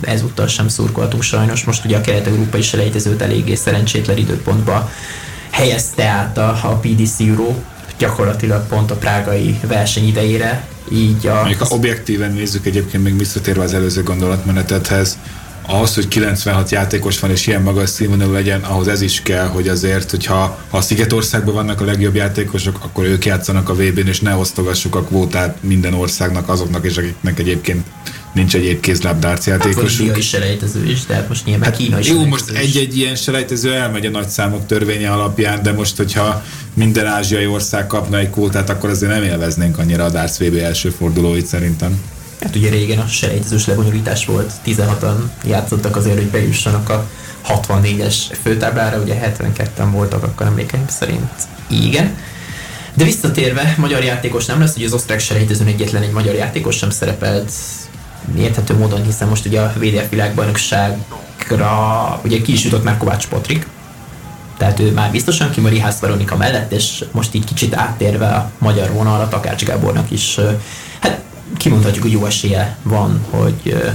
ezúttal 0.00 0.46
sem 0.46 0.68
szurkoltunk 0.68 1.22
sajnos. 1.22 1.64
Most 1.64 1.84
ugye 1.84 1.96
a 1.96 2.00
kelet-európai 2.00 2.62
selejtezőt 2.62 3.22
eléggé 3.22 3.54
szerencsétlen 3.54 4.16
időpontba 4.16 4.90
helyezte 5.50 6.04
át 6.04 6.38
a, 6.38 6.48
a 6.62 6.78
PDC 6.80 7.20
Euro 7.20 7.54
gyakorlatilag 7.98 8.66
pont 8.66 8.90
a 8.90 8.94
prágai 8.94 9.60
verseny 9.66 10.06
idejére, 10.06 10.64
így 10.92 11.26
a... 11.26 11.34
Mondjuk 11.34 11.60
ha 11.60 11.74
objektíven 11.74 12.32
nézzük 12.32 12.66
egyébként 12.66 13.02
még 13.02 13.18
visszatérve 13.18 13.62
az 13.62 13.74
előző 13.74 14.02
gondolatmenetethez, 14.02 15.18
ahhoz, 15.70 15.94
hogy 15.94 16.08
96 16.08 16.70
játékos 16.70 17.20
van 17.20 17.30
és 17.30 17.46
ilyen 17.46 17.62
magas 17.62 17.90
színvonalú 17.90 18.32
legyen, 18.32 18.62
ahhoz 18.62 18.88
ez 18.88 19.00
is 19.00 19.22
kell, 19.22 19.46
hogy 19.46 19.68
azért, 19.68 20.10
hogyha 20.10 20.58
ha 20.70 20.76
a 20.76 20.80
Szigetországban 20.80 21.54
vannak 21.54 21.80
a 21.80 21.84
legjobb 21.84 22.14
játékosok, 22.14 22.78
akkor 22.84 23.04
ők 23.04 23.24
játszanak 23.24 23.68
a 23.68 23.74
VB-n, 23.74 24.06
és 24.06 24.20
ne 24.20 24.34
osztogassuk 24.34 24.94
a 24.94 25.02
kvótát 25.02 25.56
minden 25.62 25.94
országnak, 25.94 26.48
azoknak 26.48 26.84
is, 26.84 26.96
akiknek 26.96 27.38
egyébként 27.38 27.86
nincs 28.32 28.54
egyéb 28.54 28.80
kézlábdárc 28.80 29.44
Hát 29.44 29.58
van 29.58 29.66
játékosuk. 29.68 30.00
indiai 30.00 30.20
selejtező 30.20 30.84
is, 30.90 31.06
tehát 31.06 31.28
most 31.28 31.44
nyilván 31.44 31.64
hát, 31.64 31.76
Kína 31.76 31.98
is 31.98 32.08
Jó, 32.08 32.24
most 32.24 32.50
is. 32.50 32.58
egy-egy 32.58 32.96
ilyen 32.96 33.14
selejtező 33.14 33.74
elmegy 33.74 34.06
a 34.06 34.10
nagyszámok 34.10 34.66
törvénye 34.66 35.10
alapján, 35.12 35.62
de 35.62 35.72
most, 35.72 35.96
hogyha 35.96 36.44
minden 36.74 37.06
ázsiai 37.06 37.46
ország 37.46 37.86
kapna 37.86 38.18
egy 38.18 38.30
kvótát, 38.30 38.70
akkor 38.70 38.90
azért 38.90 39.12
nem 39.12 39.22
élveznénk 39.22 39.78
annyira 39.78 40.04
a 40.04 40.10
Darts 40.10 40.36
VB 40.36 40.54
első 40.56 40.90
fordulóit 40.90 41.46
szerintem. 41.46 42.00
Hát 42.40 42.56
ugye 42.56 42.70
régen 42.70 42.98
a 42.98 43.06
selejtezős 43.06 43.66
lebonyolítás 43.66 44.24
volt, 44.24 44.52
16-an 44.66 45.14
játszottak 45.44 45.96
azért, 45.96 46.16
hogy 46.16 46.26
bejussanak 46.30 46.88
a 46.88 47.08
64-es 47.48 48.14
főtáblára, 48.42 49.00
ugye 49.02 49.34
72-en 49.36 49.88
voltak 49.90 50.22
akkor 50.22 50.46
emlékeim 50.46 50.84
szerint. 50.88 51.30
Igen. 51.68 52.16
De 52.94 53.04
visszatérve, 53.04 53.74
magyar 53.78 54.04
játékos 54.04 54.46
nem 54.46 54.60
lesz, 54.60 54.76
ugye 54.76 54.86
az 54.86 54.92
osztrák 54.92 55.20
selejtezőn 55.20 55.66
egyetlen 55.66 56.02
egy 56.02 56.10
magyar 56.12 56.34
játékos 56.34 56.76
sem 56.76 56.90
szerepelt 56.90 57.52
érthető 58.36 58.76
módon, 58.76 59.04
hiszen 59.04 59.28
most 59.28 59.46
ugye 59.46 59.60
a 59.60 59.72
VDF 59.76 60.10
világbajnokságra 60.10 62.20
ugye 62.24 62.40
ki 62.40 62.52
is 62.52 62.64
jutott 62.64 62.84
már 62.84 62.96
Kovács 62.96 63.28
Patrik, 63.28 63.66
tehát 64.60 64.80
ő 64.80 64.92
már 64.92 65.10
biztosan 65.10 65.50
ki 65.50 65.68
Rihász 65.68 65.98
Veronika 65.98 66.36
mellett, 66.36 66.72
és 66.72 67.04
most 67.10 67.34
így 67.34 67.44
kicsit 67.44 67.74
áttérve 67.74 68.26
a 68.26 68.50
magyar 68.58 68.92
vonalra 68.92 69.28
Takács 69.28 69.64
Gábornak 69.64 70.10
is, 70.10 70.38
hát 71.00 71.20
kimondhatjuk, 71.56 72.02
hogy 72.02 72.12
jó 72.12 72.26
esélye 72.26 72.76
van, 72.82 73.20
hogy, 73.30 73.92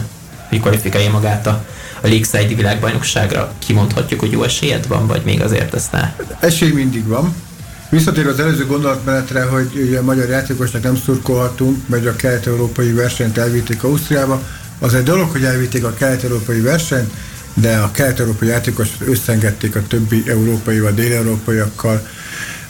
hogy 0.49 0.60
kvalifikálja 0.60 1.12
magát 1.12 1.47
a, 1.47 1.66
a 2.02 2.08
Lakeside 2.08 2.56
világbajnokságra. 2.56 3.52
Kimondhatjuk, 3.60 4.20
hogy 4.20 4.32
jó 4.32 4.43
esélyed 4.43 4.88
van, 4.88 5.08
vagy 5.08 5.22
még 5.26 5.41
azért 5.41 5.74
ezt 5.74 5.91
ne? 5.91 6.14
Esély 6.39 6.72
mindig 6.72 7.08
van. 7.08 7.36
Visszatérve 7.96 8.30
az 8.30 8.39
előző 8.39 8.66
gondolatmenetre, 8.66 9.43
hogy 9.43 9.70
ugye 9.76 10.00
a 10.00 10.04
magyar 10.04 10.30
játékosnak 10.30 10.84
nem 10.84 10.96
szurkolhatunk, 10.96 11.88
mert 11.88 12.06
a 12.06 12.16
kelet-európai 12.16 12.91
versenyt 12.91 13.38
elvitték 13.38 13.84
Ausztriába. 13.84 14.41
Az 14.80 14.93
egy 14.93 15.04
dolog, 15.04 15.30
hogy 15.32 15.43
elvitték 15.43 15.84
a 15.84 15.93
kelet-európai 15.93 16.60
versenyt, 16.60 17.12
de 17.54 17.78
a 17.78 17.91
kelet-európai 17.91 18.48
játékos 18.48 18.89
összengedték 19.06 19.76
a 19.76 19.82
többi 19.88 20.24
európai 20.28 20.80
vagy 20.80 20.93
dél-európaiakkal. 20.93 22.08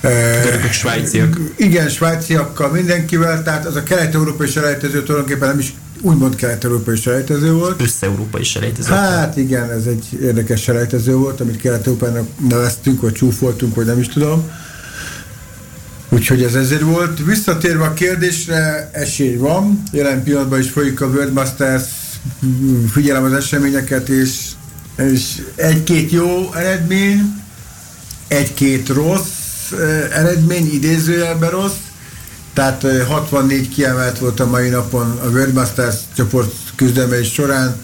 Görögök, 0.02 0.72
svájciak. 0.72 1.40
Igen, 1.56 1.90
svájciakkal, 1.90 2.72
mindenkivel, 2.72 3.44
tehát 3.44 3.66
az 3.66 3.76
a 3.76 3.84
kelet-európai 3.84 4.48
selejtező 4.48 5.04
tulajdonképpen 5.04 5.48
nem 5.48 5.60
is 5.60 5.74
úgymond 6.02 6.36
kelet-európai 6.36 6.96
selejtező 6.96 7.54
volt. 7.54 7.82
Össze-európai 7.82 8.44
selejtező. 8.44 8.90
Hát 8.90 9.38
igen, 9.38 9.72
ez 9.72 9.86
egy 9.86 10.20
érdekes 10.22 10.62
selejtező 10.62 11.16
volt, 11.16 11.42
amit 11.42 11.58
kelet 11.62 11.88
európának 11.88 12.28
neveztünk, 12.50 13.02
vagy 13.02 13.14
csúfoltunk, 13.14 13.76
vagy 13.76 13.86
nem 13.86 14.00
is 14.00 14.08
tudom. 14.08 14.50
Úgyhogy 16.10 16.44
ez 16.44 16.54
ezért 16.54 16.82
volt. 16.82 17.26
Visszatérve 17.26 17.84
a 17.84 17.94
kérdésre, 17.94 18.90
esély 18.94 19.36
van. 19.36 19.84
Jelen 19.92 20.24
pillanatban 20.24 20.60
is 20.60 20.70
folyik 20.70 21.02
a 21.02 21.06
World 21.06 21.34
Masters, 21.34 21.84
figyelem 22.92 23.24
az 23.24 23.34
eseményeket, 23.34 24.10
és, 24.10 24.52
és 24.98 25.42
egy-két 25.56 26.12
jó 26.12 26.54
eredmény, 26.54 27.44
egy-két 28.28 28.90
rossz 28.90 29.72
eredmény, 30.12 30.74
idézőjelben 30.74 31.50
rossz, 31.50 31.78
tehát 32.54 32.86
64 33.08 33.70
kiemelt 33.70 34.20
volt 34.20 34.40
a 34.40 34.46
mai 34.46 34.70
napon 34.70 35.20
a 35.24 35.28
World 35.28 35.54
Masters 35.54 35.96
csoport 36.16 36.54
küzdelmei 36.76 37.24
során, 37.24 37.76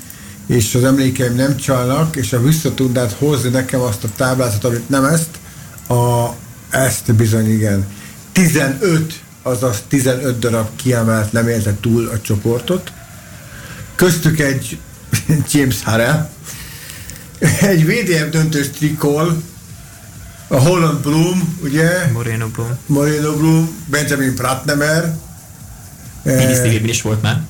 és 0.47 0.75
az 0.75 0.83
emlékeim 0.83 1.35
nem 1.35 1.57
csalnak, 1.57 2.15
és 2.15 2.33
a 2.33 2.41
vissza 2.41 2.73
tudnád 2.73 3.11
hozni 3.11 3.49
nekem 3.49 3.81
azt 3.81 4.03
a 4.03 4.09
táblázat, 4.15 4.63
amit 4.63 4.89
nem 4.89 5.05
ezt, 5.05 5.29
a, 5.89 6.29
ezt 6.69 7.15
bizony 7.15 7.51
igen. 7.51 7.87
15, 8.41 9.19
azaz 9.41 9.83
15 9.87 10.39
darab 10.39 10.67
kiemelt 10.75 11.31
nem 11.31 11.47
élte 11.47 11.75
túl 11.81 12.07
a 12.07 12.21
csoportot. 12.21 12.91
Köztük 13.95 14.39
egy 14.39 14.77
James 15.51 15.83
Harrell, 15.83 16.29
egy 17.61 17.85
VDF 17.85 18.29
döntős 18.29 18.69
trikol, 18.69 19.41
a 20.47 20.57
Holland 20.57 21.01
Bloom, 21.01 21.57
ugye? 21.63 22.11
Moreno 22.13 22.47
Bloom. 22.47 22.77
Moreno 22.85 23.33
Bloom, 23.33 23.83
Benjamin 23.85 24.35
Prattnemer. 24.35 25.15
Minisztériumban 26.23 26.89
is 26.89 27.01
volt 27.01 27.21
már. 27.21 27.41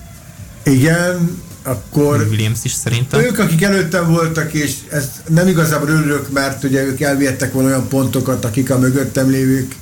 Igen, 0.63 1.41
akkor... 1.63 2.27
Williams 2.29 2.59
is 2.63 2.71
szerintem. 2.71 3.19
Ők, 3.19 3.39
akik 3.39 3.61
előttem 3.61 4.11
voltak, 4.11 4.53
és 4.53 4.73
ez 4.89 5.09
nem 5.27 5.47
igazából 5.47 5.89
örülök, 5.89 6.31
mert 6.31 6.63
ugye 6.63 6.83
ők 6.83 7.01
elvihettek 7.01 7.53
volna 7.53 7.67
olyan 7.67 7.87
pontokat, 7.87 8.45
akik 8.45 8.69
a 8.69 8.79
mögöttem 8.79 9.29
lévők 9.29 9.75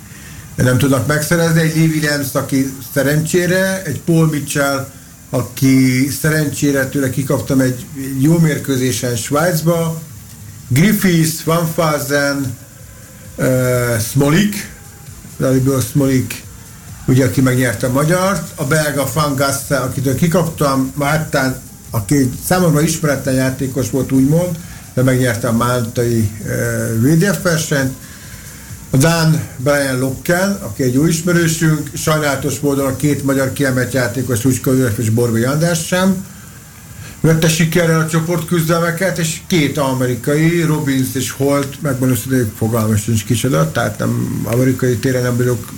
nem 0.63 0.77
tudnak 0.77 1.07
megszerezni. 1.07 1.61
Egy 1.61 1.75
Lee 1.75 1.87
Williams, 1.87 2.27
aki 2.31 2.73
szerencsére, 2.93 3.81
egy 3.83 4.01
Paul 4.01 4.27
Mitchell, 4.27 4.87
aki 5.29 6.07
szerencsére 6.21 6.85
tőle 6.85 7.09
kikaptam 7.09 7.59
egy 7.59 7.85
jó 8.19 8.37
mérkőzésen 8.37 9.15
Svájcba, 9.15 10.01
Griffiths, 10.67 11.43
Van 11.43 11.65
Fazen, 11.73 12.57
uh, 13.35 13.99
Smolik, 13.99 14.69
Laliből 15.37 15.81
Smolik, 15.81 16.43
ugye, 17.07 17.25
aki 17.25 17.41
megnyerte 17.41 17.87
a 17.87 17.91
magyart, 17.91 18.51
a 18.55 18.65
belga 18.65 19.05
Fangasse, 19.05 19.77
akitől 19.77 20.15
kikaptam, 20.15 20.91
Mártán, 20.95 21.61
aki 21.89 22.29
számomra 22.45 22.81
ismeretlen 22.81 23.33
játékos 23.35 23.89
volt, 23.89 24.11
úgymond, 24.11 24.57
de 24.93 25.03
megnyerte 25.03 25.47
a 25.47 25.53
máltai 25.53 26.31
uh, 26.41 26.49
VDF 27.01 27.41
versenyt, 27.41 27.93
a 28.89 28.97
Dán 28.97 29.47
Brian 29.57 29.99
Locken, 29.99 30.51
aki 30.51 30.83
egy 30.83 30.97
új 30.97 31.09
ismerősünk, 31.09 31.89
sajnálatos 31.93 32.59
módon 32.59 32.85
a 32.85 32.95
két 32.95 33.23
magyar 33.23 33.53
kiemelt 33.53 33.93
játékos, 33.93 34.43
Lucska 34.43 34.71
Üref 34.71 34.97
és 34.97 35.09
Borbai 35.09 35.43
András 35.43 35.85
sem, 35.85 36.25
vette 37.21 37.49
sikerrel 37.49 37.99
a 37.99 38.07
csoportküzdelmeket, 38.07 39.17
és 39.17 39.37
két 39.47 39.77
amerikai, 39.77 40.61
Robbins 40.61 41.07
és 41.13 41.31
Holt, 41.31 41.81
megmondom, 41.81 42.17
hogy 42.29 42.51
fogalmas 42.57 43.05
nincs 43.05 43.25
kicsoda, 43.25 43.71
tehát 43.71 43.97
nem 43.97 44.41
amerikai 44.43 44.97
téren 44.97 45.21
nem 45.21 45.37
vagyok 45.37 45.73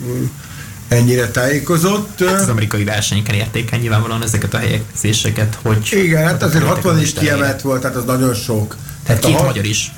ennyire 0.87 1.27
tájékozott. 1.27 2.19
Hát 2.19 2.41
az 2.41 2.49
amerikai 2.49 2.83
versenyeken 2.83 3.35
értéken 3.35 3.79
nyilvánvalóan 3.79 4.23
ezeket 4.23 4.53
a 4.53 4.57
helyezéseket, 4.57 5.57
hogy... 5.61 5.89
Igen, 5.91 6.23
hát 6.23 6.43
azért 6.43 6.63
60 6.63 7.01
is 7.01 7.13
kiemelt 7.13 7.61
volt, 7.61 7.81
tehát 7.81 7.95
az 7.95 8.03
nagyon 8.03 8.33
sok. 8.33 8.75
Tehát 9.03 9.25
két 9.25 9.41
magyar 9.41 9.65
is. 9.65 9.91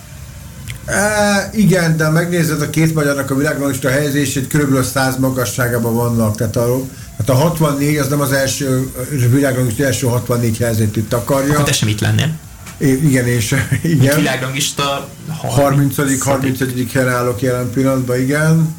E, 0.85 1.49
igen, 1.53 1.97
de 1.97 2.09
megnézed 2.09 2.61
a 2.61 2.69
két 2.69 2.93
magyarnak 2.93 3.31
a 3.31 3.35
világranglista 3.35 3.89
helyezését, 3.89 4.47
körülbelül 4.47 4.83
100 4.83 5.17
magasságában 5.17 5.93
vannak. 5.93 6.35
Tehát 6.35 6.55
a, 6.55 6.81
tehát 7.17 7.41
a 7.41 7.45
64 7.45 7.97
az 7.97 8.07
nem 8.07 8.21
az 8.21 8.31
első 8.31 8.91
világranglista 9.31 9.83
első 9.83 10.07
64 10.07 10.57
helyzetét 10.57 10.97
itt 10.97 11.13
akarja. 11.13 11.53
Akkor 11.53 11.63
te 11.63 11.71
sem 11.71 11.87
itt 11.87 11.99
lennél. 11.99 12.31
É, 12.77 12.91
igen, 12.91 13.27
és 13.27 13.55
igen. 13.83 14.15
világranglista 14.15 15.09
30. 15.41 15.95
30. 15.95 16.23
31. 16.23 16.89
helyen 16.93 17.09
állok 17.09 17.41
jelen 17.41 17.69
pillanatban, 17.69 18.19
igen. 18.19 18.75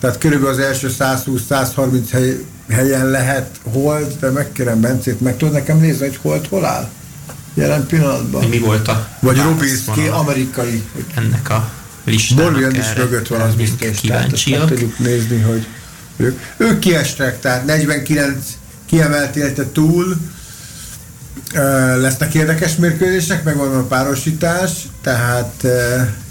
Tehát 0.00 0.18
körülbelül 0.18 0.52
az 0.54 0.58
első 0.58 0.90
120-130 0.98 2.00
hely, 2.10 2.36
helyen 2.68 3.06
lehet 3.06 3.50
hold, 3.72 4.16
de 4.20 4.30
megkérem 4.30 4.80
Bencét, 4.80 5.20
meg 5.20 5.36
tudod 5.36 5.54
nekem 5.54 5.78
nézni, 5.78 6.06
hogy 6.06 6.18
hold 6.22 6.46
hol 6.46 6.64
áll? 6.64 6.90
Jelen 7.56 7.86
pillanatban. 7.86 8.48
Mi 8.48 8.58
volt 8.58 8.88
a 8.88 9.08
Vagy 9.20 9.38
Rubinski, 9.38 10.08
amerikai. 10.08 10.82
Ennek 11.14 11.50
a 11.50 11.70
listának 12.04 12.52
Borvian 12.52 12.74
is 12.74 12.92
mögött 12.96 13.28
van, 13.28 13.40
az 13.40 13.54
biztos. 13.54 14.00
Kíváncsiak. 14.00 14.68
tudjuk 14.68 14.98
nézni, 14.98 15.40
hogy 15.40 15.66
ők, 16.16 16.40
ők 16.56 16.78
kiestek, 16.78 17.40
tehát 17.40 17.64
49 17.64 18.34
kiemelt 18.86 19.36
élte 19.36 19.70
túl, 19.72 20.16
lesznek 22.00 22.34
érdekes 22.34 22.76
mérkőzések, 22.76 23.44
meg 23.44 23.56
van 23.56 23.74
a 23.74 23.82
párosítás, 23.82 24.72
tehát 25.02 25.66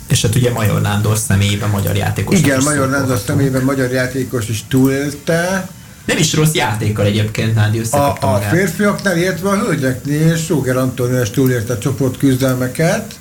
és 0.08 0.22
hát 0.22 0.36
ugye 0.36 0.52
Major 0.52 0.82
Nándor 0.82 1.18
személyében 1.18 1.70
magyar 1.70 1.96
játékos. 1.96 2.40
Igen, 2.40 2.64
Major 2.64 2.90
Nándor 2.90 3.22
személyében 3.26 3.64
magyar 3.64 3.92
játékos 3.92 4.50
is 4.50 4.64
túlélte, 4.68 5.70
nem 6.06 6.18
is 6.18 6.34
rossz 6.34 6.54
játékkal 6.54 7.06
egyébként 7.06 7.56
Nádi 7.56 7.82
a, 7.92 8.18
a 8.20 8.42
férfiaknál, 8.50 9.18
illetve 9.18 9.50
a 9.50 9.58
hölgyeknél, 9.58 10.32
és 10.34 10.50
Róger 10.50 10.78
Antonio 10.78 11.22
is 11.22 11.30
túlért 11.30 11.70
a 11.70 11.78
csoport 11.78 12.18
küzdelmeket, 12.18 13.20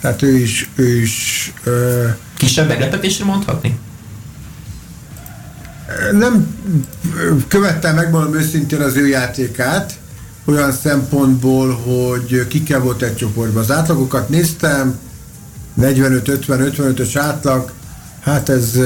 tehát 0.00 0.22
ő 0.22 0.36
is, 0.36 0.70
ő 0.74 1.00
is 1.00 1.52
ö, 1.64 2.06
Kisebb 2.36 2.68
meglepetésre 2.68 3.24
mondhatni? 3.24 3.78
Nem 6.12 6.58
követtem, 7.48 7.94
megmondom 7.94 8.34
őszintén 8.34 8.80
az 8.80 8.96
ő 8.96 9.08
játékát, 9.08 9.92
olyan 10.44 10.72
szempontból, 10.72 11.74
hogy 11.74 12.46
kikkel 12.48 12.80
volt 12.80 13.02
egy 13.02 13.16
csoportban. 13.16 13.62
Az 13.62 13.70
átlagokat 13.70 14.28
néztem, 14.28 14.98
45-50-55-ös 15.80 17.10
átlag, 17.14 17.72
hát 18.20 18.48
ez 18.48 18.78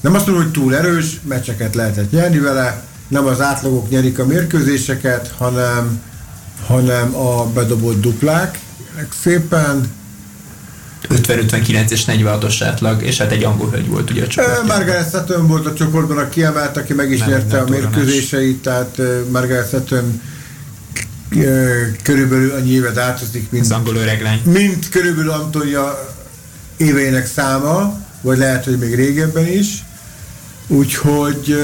nem 0.00 0.14
azt 0.14 0.26
mondom, 0.26 0.44
hogy 0.44 0.52
túl 0.52 0.76
erős, 0.76 1.20
meccseket 1.24 1.74
lehetett 1.74 2.10
nyerni 2.10 2.38
vele, 2.38 2.82
nem 3.08 3.26
az 3.26 3.40
átlagok 3.40 3.88
nyerik 3.88 4.18
a 4.18 4.26
mérkőzéseket, 4.26 5.34
hanem, 5.36 6.00
hanem 6.66 7.14
a 7.14 7.46
bedobott 7.46 8.00
duplák. 8.00 8.58
Szépen 9.20 9.96
50-59 11.08 11.90
és 11.90 12.04
46-os 12.06 12.56
átlag, 12.64 13.02
és 13.02 13.18
hát 13.18 13.32
egy 13.32 13.44
angol 13.44 13.70
hölgy 13.70 13.88
volt 13.88 14.10
ugye 14.10 14.24
a 14.24 14.26
csoportban. 14.26 14.66
Margaret 14.66 15.10
Sutton 15.10 15.46
volt 15.46 15.66
a 15.66 15.74
csoportban 15.74 16.18
a 16.18 16.28
kiemelt, 16.28 16.76
aki 16.76 16.92
meg 16.92 17.10
is 17.10 17.18
nem, 17.18 17.28
nyerte 17.28 17.56
nem 17.56 17.66
a 17.66 17.70
mérkőzéseit, 17.70 18.62
tehát 18.62 19.00
Margaret 19.30 19.68
Sutton 19.68 20.20
körülbelül 22.02 22.50
annyi 22.50 22.70
évet 22.70 22.98
áthozik, 22.98 23.50
mint, 23.50 23.64
az 23.64 23.70
angol 23.70 23.96
öreglány. 23.96 24.40
mint 24.44 24.88
körülbelül 24.88 25.30
Antonia 25.30 26.14
éveinek 26.76 27.26
száma, 27.26 27.98
vagy 28.20 28.38
lehet, 28.38 28.64
hogy 28.64 28.78
még 28.78 28.94
régebben 28.94 29.46
is. 29.46 29.84
Úgyhogy 30.68 31.56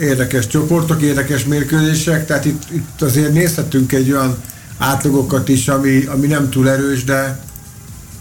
érdekes 0.00 0.46
csoportok, 0.46 1.02
érdekes 1.02 1.44
mérkőzések, 1.44 2.26
tehát 2.26 2.44
itt, 2.44 2.62
itt 2.70 3.02
azért 3.02 3.32
nézhetünk 3.32 3.92
egy 3.92 4.12
olyan 4.12 4.36
átlagokat 4.78 5.48
is, 5.48 5.68
ami, 5.68 6.04
ami 6.04 6.26
nem 6.26 6.50
túl 6.50 6.68
erős, 6.68 7.04
de 7.04 7.40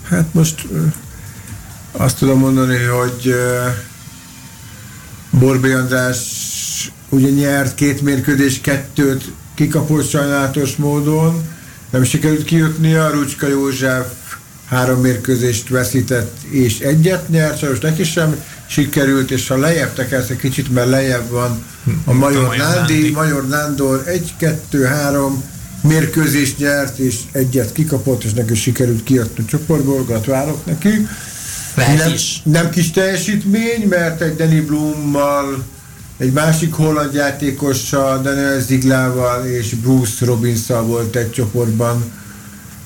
hát 0.04 0.34
most 0.34 0.68
azt 1.92 2.18
tudom 2.18 2.40
mondani, 2.40 2.78
hogy 2.84 3.28
uh, 3.28 3.74
Borbé 5.40 5.74
András 5.74 6.18
ugye 7.10 7.30
nyert 7.30 7.76
két 7.76 8.02
mérkőzés, 8.02 8.62
kettőt 8.62 9.32
kikapott 9.56 10.10
sajnálatos 10.10 10.76
módon, 10.76 11.48
nem 11.90 12.04
sikerült 12.04 12.44
kijutnia, 12.44 13.10
Rucska 13.10 13.48
József 13.48 14.08
három 14.70 15.02
mérkőzést 15.02 15.70
veszített 15.70 16.38
és 16.50 16.80
egyet 16.80 17.30
nyert, 17.30 17.58
sajnos 17.58 17.80
neki 17.80 18.04
sem 18.04 18.44
sikerült, 18.68 19.32
és 19.32 19.48
ha 19.48 19.58
lejjebb 19.58 19.94
tekersz 19.94 20.30
egy 20.30 20.38
kicsit, 20.38 20.74
mert 20.74 20.90
lejjebb 20.90 21.30
van 21.30 21.64
a 22.06 22.14
Major 22.14 22.56
Nándi, 22.56 23.12
Major 23.12 23.48
Nándor 23.48 24.04
egy, 24.06 24.34
kettő, 24.38 24.84
három 24.84 25.44
mérkőzést 25.82 26.58
nyert, 26.58 26.98
és 26.98 27.16
egyet 27.32 27.72
kikapott, 27.72 28.24
és 28.24 28.34
neki 28.34 28.56
sikerült 28.56 29.04
kijönni 29.04 29.30
a 29.38 29.46
csoportból, 29.46 30.04
gratulálok 30.04 30.66
neki. 30.66 31.08
nem, 31.76 32.14
is. 32.14 32.42
nem 32.44 32.70
kis 32.70 32.92
teljesítmény, 32.92 33.88
mert 33.90 34.22
egy 34.22 34.36
Danny 34.36 34.66
Blummal, 34.66 35.64
egy 36.18 36.32
másik 36.32 36.74
holland 36.74 37.14
játékossal, 37.14 38.22
Daniel 38.22 38.60
Ziglával 38.60 39.46
és 39.46 39.74
Bruce 39.74 40.26
robbins 40.26 40.68
volt 40.68 41.16
egy 41.16 41.32
csoportban 41.32 42.12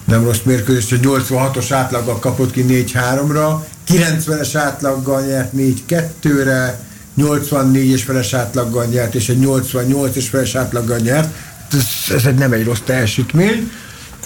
nem 0.06 0.24
rossz 0.24 0.42
mérkőzés, 0.44 0.90
hogy 0.90 1.00
86-os 1.04 1.68
átlaggal 1.70 2.20
kapott 2.20 2.52
ki 2.52 2.66
4-3-ra, 2.68 3.64
90-es 3.92 4.50
átlaggal 4.54 5.22
nyert 5.22 5.52
4-2-re, 5.58 6.80
84-es 7.18 8.02
feles 8.06 8.34
átlaggal 8.34 8.86
nyert, 8.86 9.16
és 9.16 9.30
egy 9.30 9.40
88-es 9.42 10.26
feles 10.30 10.56
átlaggal 10.56 10.98
nyert. 10.98 11.36
Ez, 11.72 12.16
ez 12.16 12.26
egy 12.26 12.36
nem 12.36 12.52
egy 12.52 12.66
rossz 12.66 12.80
teljesítmény. 12.86 13.72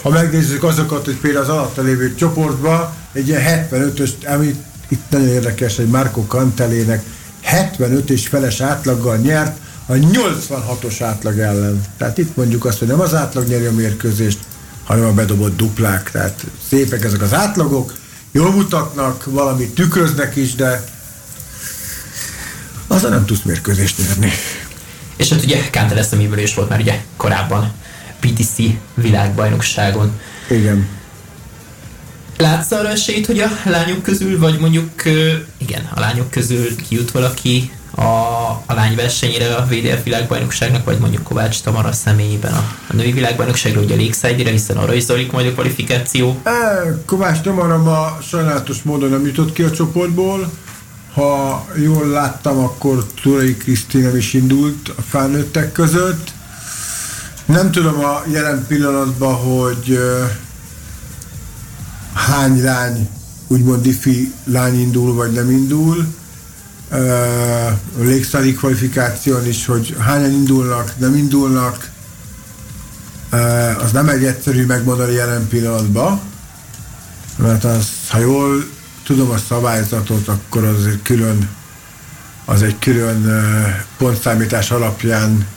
Ha 0.01 0.09
megnézzük 0.09 0.63
azokat, 0.63 1.05
hogy 1.05 1.18
például 1.18 1.43
az 1.43 1.49
alatta 1.49 1.82
lévő 1.82 2.16
csoportban 2.16 2.93
egy 3.13 3.28
ilyen 3.28 3.68
75-ös, 3.72 4.09
ami 4.26 4.55
itt 4.88 5.03
nagyon 5.09 5.28
érdekes, 5.28 5.76
hogy 5.76 5.88
Marco 5.88 6.22
Cantelének 6.28 7.03
75 7.41 8.09
és 8.09 8.28
feles 8.28 8.61
átlaggal 8.61 9.18
nyert 9.18 9.57
a 9.86 9.93
86-os 9.93 10.95
átlag 10.99 11.39
ellen. 11.39 11.82
Tehát 11.97 12.18
itt 12.18 12.36
mondjuk 12.36 12.66
azt, 12.66 12.80
hogy 12.80 12.88
nem 12.88 12.99
az 12.99 13.13
átlag 13.13 13.47
nyeri 13.47 13.66
a 13.66 13.72
mérkőzést, 13.72 14.39
hanem 14.84 15.05
a 15.05 15.13
bedobott 15.13 15.57
duplák. 15.57 16.11
Tehát 16.11 16.45
szépek 16.70 17.03
ezek 17.03 17.22
az 17.22 17.34
átlagok, 17.34 17.93
jól 18.36 18.51
mutatnak, 18.51 19.25
valamit 19.25 19.73
tükröznek 19.73 20.36
is, 20.36 20.55
de 20.55 20.83
azzal 22.88 23.09
nem 23.09 23.25
tudsz 23.25 23.41
mérkőzést 23.43 23.97
nyerni. 23.97 24.31
És 25.15 25.29
hát 25.29 25.43
ugye 25.43 25.69
Kántel 25.69 25.97
eszeméből 25.97 26.38
is 26.38 26.53
volt 26.53 26.69
már 26.69 26.79
ugye 26.79 27.03
korábban 27.17 27.73
PTC 28.19 28.55
világbajnokságon. 28.93 30.19
Igen. 30.49 30.88
Látsz 32.38 32.71
arra 32.71 32.89
esélyt, 32.89 33.25
hogy 33.25 33.39
a 33.39 33.49
lányok 33.65 34.03
közül, 34.03 34.39
vagy 34.39 34.59
mondjuk, 34.59 35.03
igen, 35.57 35.89
a 35.93 35.99
lányok 35.99 36.31
közül 36.31 36.75
kijut 36.75 37.11
valaki 37.11 37.71
a, 37.95 38.49
a 38.65 38.73
lányversenyére 38.73 39.55
a 39.55 39.65
VDF 39.65 40.03
világbajnokságnak, 40.03 40.85
vagy 40.85 40.97
mondjuk 40.99 41.23
Kovács 41.23 41.61
Tamara 41.61 41.91
személyében 41.91 42.53
a, 42.53 42.63
a 42.87 42.93
női 42.95 43.11
világbajnokságra, 43.11 43.81
ugye 43.81 43.93
a 43.93 43.97
Lakeside-re, 43.97 44.49
hiszen 44.49 44.77
arra 44.77 44.93
is 44.93 45.03
zajlik 45.03 45.31
majd 45.31 45.47
a 45.47 45.51
kvalifikáció. 45.51 46.39
E, 46.43 46.51
Kovács 47.05 47.41
Tamara 47.41 47.77
ma 47.77 48.17
sajnálatos 48.21 48.81
módon 48.81 49.09
nem 49.09 49.25
jutott 49.25 49.53
ki 49.53 49.63
a 49.63 49.71
csoportból, 49.71 50.51
ha 51.13 51.65
jól 51.75 52.07
láttam, 52.07 52.59
akkor 52.59 53.05
Turai 53.21 53.57
Krisztina 53.57 54.17
is 54.17 54.33
indult 54.33 54.89
a 54.97 55.01
felnőttek 55.01 55.71
között. 55.71 56.33
Nem 57.45 57.71
tudom 57.71 57.99
a 57.99 58.23
jelen 58.31 58.65
pillanatban, 58.67 59.33
hogy 59.33 59.99
hány 62.13 62.63
lány, 62.63 63.09
úgymond 63.47 63.85
ifi 63.85 64.33
lány 64.43 64.79
indul, 64.79 65.13
vagy 65.13 65.31
nem 65.31 65.49
indul. 65.51 66.05
Légszári 67.97 68.53
kvalifikáción 68.53 69.47
is, 69.47 69.65
hogy 69.65 69.95
hányan 69.99 70.31
indulnak, 70.31 70.93
nem 70.97 71.15
indulnak. 71.15 71.89
Az 73.79 73.91
nem 73.91 74.09
egy 74.09 74.23
egyszerű 74.23 74.65
megmondani 74.65 75.13
jelen 75.13 75.47
pillanatban, 75.47 76.19
mert 77.36 77.63
az, 77.63 77.88
ha 78.09 78.19
jól 78.19 78.69
tudom 79.03 79.29
a 79.29 79.38
szabályzatot, 79.38 80.27
akkor 80.27 80.63
az 80.63 80.86
egy 80.86 81.01
külön, 81.01 81.49
az 82.45 82.61
egy 82.61 82.79
külön 82.79 83.25
pontszámítás 83.97 84.71
alapján, 84.71 85.47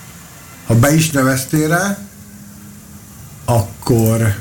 ha 0.66 0.74
be 0.74 0.94
is 0.94 1.10
neveztél 1.10 1.68
rá, 1.68 1.98
akkor 3.44 4.34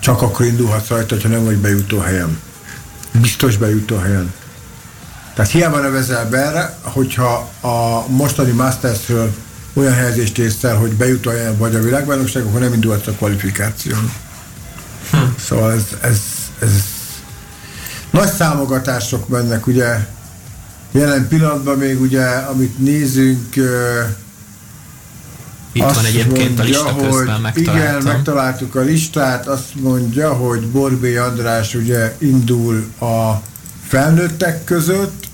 csak 0.00 0.22
akkor 0.22 0.46
indulhatsz 0.46 0.88
rajta, 0.88 1.16
ha 1.22 1.28
nem 1.28 1.44
vagy 1.44 1.56
bejutó 1.56 1.98
helyen. 1.98 2.38
Biztos 3.20 3.56
bejutó 3.56 3.96
helyen. 3.96 4.32
Tehát 5.34 5.50
hiába 5.50 5.80
nevezel 5.80 6.28
be 6.28 6.38
erre, 6.38 6.78
hogyha 6.82 7.50
a 7.60 8.08
mostani 8.08 8.50
Mastersről 8.50 9.34
olyan 9.72 9.92
helyezést 9.92 10.38
észre, 10.38 10.72
hogy 10.72 10.92
bejutó 10.92 11.30
helyen 11.30 11.56
vagy 11.56 11.74
a 11.74 11.82
világbajnokság, 11.82 12.44
akkor 12.44 12.60
nem 12.60 12.72
indulhatsz 12.72 13.06
a 13.06 13.12
kvalifikáción. 13.12 14.12
Hm. 15.10 15.16
Szóval 15.38 15.72
ez, 15.72 15.84
ez, 16.00 16.20
ez 16.60 16.70
nagy 18.10 18.32
számogatások 18.32 19.28
mennek, 19.28 19.66
ugye 19.66 20.06
jelen 20.92 21.28
pillanatban 21.28 21.78
még 21.78 22.00
ugye, 22.00 22.24
amit 22.24 22.78
nézünk, 22.78 23.54
itt 25.76 25.82
azt 25.82 25.94
van 25.94 26.04
egyébként 26.04 26.56
mondja, 26.56 26.62
a 26.62 26.64
lista 26.64 27.08
közben 27.08 27.42
hogy 27.42 27.60
Igen, 27.60 28.02
megtaláltuk 28.02 28.74
a 28.74 28.80
listát, 28.80 29.46
azt 29.46 29.74
mondja, 29.74 30.32
hogy 30.32 30.66
Borbé 30.66 31.16
András 31.16 31.74
ugye 31.74 32.14
indul 32.18 32.84
a 33.00 33.42
felnőttek 33.86 34.64
között, 34.64 35.24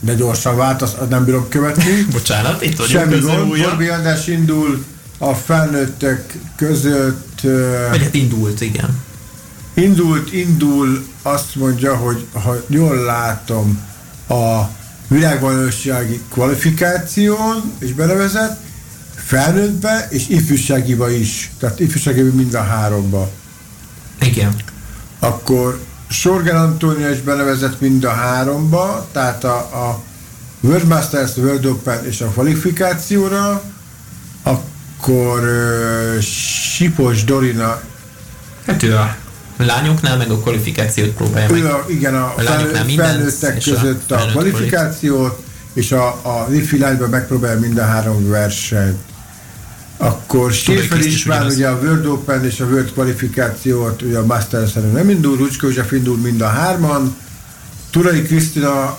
de 0.00 0.14
gyorsan 0.14 0.56
vált, 0.56 0.82
azt 0.82 1.08
nem 1.08 1.24
bírom 1.24 1.48
követni. 1.48 2.06
Bocsánat, 2.12 2.62
itt 2.62 2.76
vagyunk 2.76 2.98
Semmi 2.98 3.18
gond, 3.20 3.62
Borbé 3.62 3.88
András 3.88 4.26
indul 4.26 4.84
a 5.18 5.34
felnőttek 5.34 6.38
között. 6.56 7.40
Vagy 7.90 8.02
hát 8.02 8.14
indult, 8.14 8.60
igen. 8.60 9.00
Indult, 9.74 10.32
indul, 10.32 11.06
azt 11.22 11.54
mondja, 11.54 11.96
hogy 11.96 12.26
ha 12.32 12.56
jól 12.66 12.96
látom, 12.96 13.80
a 14.28 14.68
világbajnoksági 15.08 16.20
kvalifikáción 16.30 17.72
és 17.78 17.92
benevezett, 17.92 18.61
felnőttbe 19.32 20.06
és 20.10 20.28
ifjúságiba 20.28 21.10
is. 21.10 21.50
Tehát 21.58 21.80
ifjúságiba 21.80 22.34
mind 22.34 22.54
a 22.54 22.62
háromba. 22.62 23.30
Igen. 24.20 24.54
Akkor 25.18 25.80
Sorgen 26.08 26.56
Antónia 26.56 27.10
is 27.10 27.20
benevezett 27.20 27.80
mind 27.80 28.04
a 28.04 28.10
háromba, 28.10 29.06
tehát 29.12 29.44
a, 29.44 29.56
a 29.56 30.02
World 30.60 30.86
Masters, 30.86 31.36
World 31.36 31.64
Open 31.64 32.06
és 32.06 32.20
a 32.20 32.26
kvalifikációra, 32.26 33.62
akkor 34.42 35.38
uh, 35.38 36.20
Sipos 36.74 37.24
Dorina 37.24 37.80
Hát 38.66 38.82
ő 38.82 38.96
a 38.96 39.16
lányoknál 39.56 40.16
meg 40.16 40.30
a 40.30 40.38
kvalifikációt 40.38 41.08
próbálja 41.08 41.50
meg. 41.50 41.64
A, 41.64 41.84
igen, 41.88 42.14
a, 42.14 42.34
a 42.36 42.40
felnőttek 42.96 43.62
között 43.62 44.10
a, 44.10 44.22
a 44.22 44.26
kvalifikációt, 44.26 45.42
és 45.72 45.92
a, 45.92 46.06
a 46.06 46.46
Lifi 46.48 46.78
lányban 46.78 47.08
megpróbálja 47.08 47.60
mind 47.60 47.78
a 47.78 47.84
három 47.84 48.28
versenyt. 48.28 49.10
Akkor 49.96 50.52
Schäfer 50.52 51.04
is 51.04 51.24
már 51.24 51.46
ugye 51.46 51.68
a 51.68 51.78
World 51.82 52.06
Open 52.06 52.44
és 52.44 52.60
a 52.60 52.64
World 52.64 52.92
kvalifikációt, 52.92 54.02
ugye 54.02 54.18
a 54.18 54.26
masters 54.26 54.72
nem 54.72 55.10
indul, 55.10 55.36
Rucska 55.36 55.66
József 55.66 55.92
indul 55.92 56.16
mind 56.16 56.40
a 56.40 56.46
hárman, 56.46 57.16
Turai 57.90 58.22
Krisztina 58.22 58.98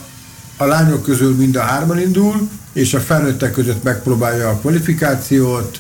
a 0.58 0.66
lányok 0.66 1.04
közül 1.04 1.36
mind 1.36 1.56
a 1.56 1.62
hárman 1.62 2.00
indul, 2.00 2.50
és 2.74 2.94
a 2.94 3.00
felnőttek 3.00 3.52
között 3.52 3.84
megpróbálja 3.84 4.50
a 4.50 4.58
kvalifikációt, 4.58 5.80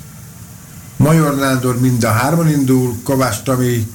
Major 0.96 1.36
Nándor 1.36 1.80
mind 1.80 2.04
a 2.04 2.12
hárman 2.12 2.50
indul, 2.50 2.96
Kovács 3.04 3.42
Tami 3.44 3.88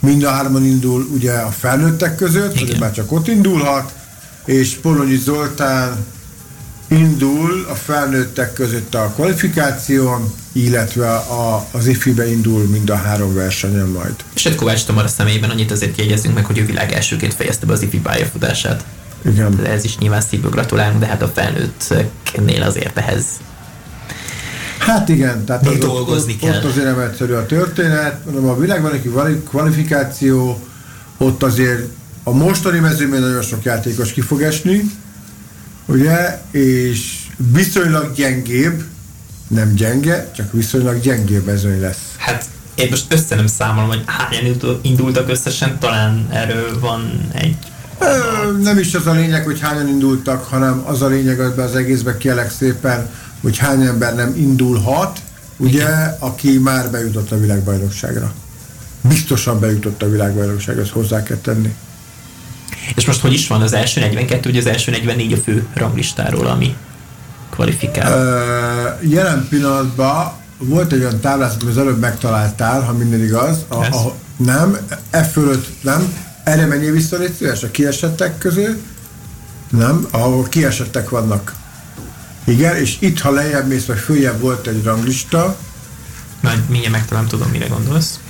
mind 0.00 0.22
a 0.22 0.30
hárman 0.30 0.64
indul 0.64 1.08
ugye 1.12 1.32
a 1.32 1.50
felnőttek 1.50 2.16
között, 2.16 2.58
hogy 2.58 2.76
már 2.80 2.92
csak 2.92 3.12
ott 3.12 3.28
indulhat, 3.28 3.92
és 4.44 4.74
Polonyi 4.74 5.16
Zoltán 5.16 6.06
indul 6.98 7.66
a 7.70 7.74
felnőttek 7.74 8.52
között 8.52 8.94
a 8.94 9.12
kvalifikáción, 9.14 10.34
illetve 10.52 11.14
a, 11.14 11.66
az 11.70 11.86
IFI-be 11.86 12.30
indul 12.30 12.62
mind 12.62 12.90
a 12.90 12.94
három 12.94 13.34
versenyen 13.34 13.88
majd. 13.88 14.14
Egy 14.44 14.54
Kovács 14.54 14.84
Tamara 14.84 15.08
személyében 15.08 15.50
annyit 15.50 15.70
azért 15.70 15.98
jegyezünk 15.98 16.34
meg, 16.34 16.44
hogy 16.44 16.58
ő 16.58 16.64
világ 16.64 16.92
elsőként 16.92 17.34
fejezte 17.34 17.66
be 17.66 17.72
az 17.72 17.82
IFI 17.82 17.98
pályafutását. 17.98 18.84
Igen. 19.26 19.56
De 19.56 19.70
ez 19.70 19.84
is 19.84 19.98
nyilván 19.98 20.20
szívből 20.20 20.50
gratulálunk, 20.50 21.00
de 21.00 21.06
hát 21.06 21.22
a 21.22 21.32
felnőttnél 21.34 22.62
azért 22.62 22.98
ehhez 22.98 23.24
Hát 24.78 25.08
igen, 25.08 25.44
tehát 25.44 25.66
az 25.66 25.78
dolgozni 25.78 26.32
ott, 26.32 26.40
kell. 26.40 26.56
ott 26.56 26.64
azért 26.64 26.84
nem 26.86 26.98
egyszerű 26.98 27.32
a 27.32 27.46
történet, 27.46 28.24
mondom, 28.24 28.48
a 28.48 28.58
világban 28.58 28.92
egy 28.92 29.42
kvalifikáció, 29.48 30.66
ott 31.16 31.42
azért 31.42 31.88
a 32.22 32.30
mostani 32.30 32.78
mezőben 32.78 33.20
nagyon 33.20 33.42
sok 33.42 33.64
játékos 33.64 34.12
ki 34.12 34.20
fog 34.20 34.42
esni, 34.42 34.90
ugye, 35.86 36.40
és 36.50 37.26
viszonylag 37.52 38.14
gyengébb, 38.14 38.82
nem 39.48 39.74
gyenge, 39.74 40.30
csak 40.36 40.52
viszonylag 40.52 41.00
gyengébb 41.00 41.44
mezőny 41.44 41.80
lesz. 41.80 42.14
Hát 42.16 42.44
én 42.74 42.86
most 42.90 43.12
össze 43.12 43.34
nem 43.34 43.46
számolom, 43.46 43.88
hogy 43.88 44.02
hányan 44.06 44.78
indultak 44.82 45.28
összesen, 45.28 45.78
talán 45.78 46.28
erről 46.30 46.80
van 46.80 47.28
egy 47.32 47.56
nem 48.60 48.78
is 48.78 48.94
az 48.94 49.06
a 49.06 49.12
lényeg, 49.12 49.44
hogy 49.44 49.60
hányan 49.60 49.88
indultak, 49.88 50.44
hanem 50.44 50.82
az 50.86 51.02
a 51.02 51.06
lényeg 51.06 51.40
az 51.40 51.58
az 51.58 51.74
egészben 51.74 52.18
kérlek 52.18 52.50
szépen, 52.50 53.10
hogy 53.40 53.58
hány 53.58 53.82
ember 53.82 54.14
nem 54.14 54.34
indulhat, 54.36 55.18
ugye, 55.56 55.82
Igen. 55.82 56.16
aki 56.18 56.58
már 56.58 56.90
bejutott 56.90 57.30
a 57.30 57.38
világbajnokságra. 57.38 58.32
Biztosan 59.00 59.60
bejutott 59.60 60.02
a 60.02 60.10
világbajnokságra, 60.10 60.82
ezt 60.82 60.90
hozzá 60.90 61.22
kell 61.22 61.36
tenni. 61.36 61.74
És 62.94 63.06
most 63.06 63.20
hogy 63.20 63.32
is 63.32 63.46
van 63.46 63.62
az 63.62 63.72
első 63.72 64.00
42, 64.00 64.50
ugye 64.50 64.58
az 64.58 64.66
első 64.66 64.90
44 64.90 65.32
a 65.32 65.36
fő 65.36 65.66
ranglistáról, 65.74 66.46
ami 66.46 66.76
kvalifikál? 67.50 68.12
Uh, 69.02 69.10
jelen 69.10 69.46
pillanatban 69.48 70.32
volt 70.58 70.92
egy 70.92 71.00
olyan 71.00 71.20
táblázat, 71.20 71.62
amit 71.62 71.74
az 71.74 71.80
előbb 71.80 71.98
megtaláltál, 71.98 72.82
ha 72.82 72.92
minden 72.92 73.22
igaz. 73.22 73.64
A, 73.68 73.74
a, 73.74 74.14
nem, 74.36 74.76
e 75.10 75.22
fölött 75.22 75.66
nem. 75.80 76.12
Erre 76.44 76.66
menjél 76.66 76.92
vissza, 76.92 77.16
légy 77.16 77.34
szíves, 77.34 77.62
a 77.62 77.70
kiesettek 77.70 78.38
közül. 78.38 78.80
Nem, 79.70 80.06
ahol 80.10 80.48
kiesettek 80.48 81.08
vannak. 81.08 81.54
Igen, 82.44 82.76
és 82.76 82.96
itt, 82.98 83.20
ha 83.20 83.30
lejjebb 83.30 83.68
mész, 83.68 83.84
vagy 83.84 83.98
följebb 83.98 84.40
volt 84.40 84.66
egy 84.66 84.82
ranglista. 84.82 85.56
Majd 86.40 86.68
mindjárt 86.68 86.94
megtalálom, 86.94 87.28
tudom, 87.28 87.48
mire 87.48 87.66
gondolsz. 87.66 88.20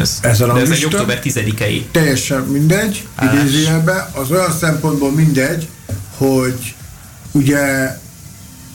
Ez, 0.00 0.18
ez 0.20 0.40
a 0.40 0.52
de 0.52 0.60
ez 0.60 0.70
egy 0.70 0.84
október 0.84 1.20
10-i. 1.24 1.82
Teljesen 1.90 2.42
mindegy, 2.42 3.06
idézőjelben. 3.22 4.08
Az 4.12 4.30
olyan 4.30 4.52
szempontból 4.52 5.12
mindegy, 5.12 5.68
hogy 6.16 6.74
ugye 7.32 7.96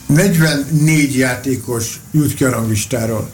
44 0.06 1.16
játékos 1.16 2.00
jut 2.12 2.34
ki 2.34 2.44
a 2.44 2.50
ranglistáról. 2.50 3.30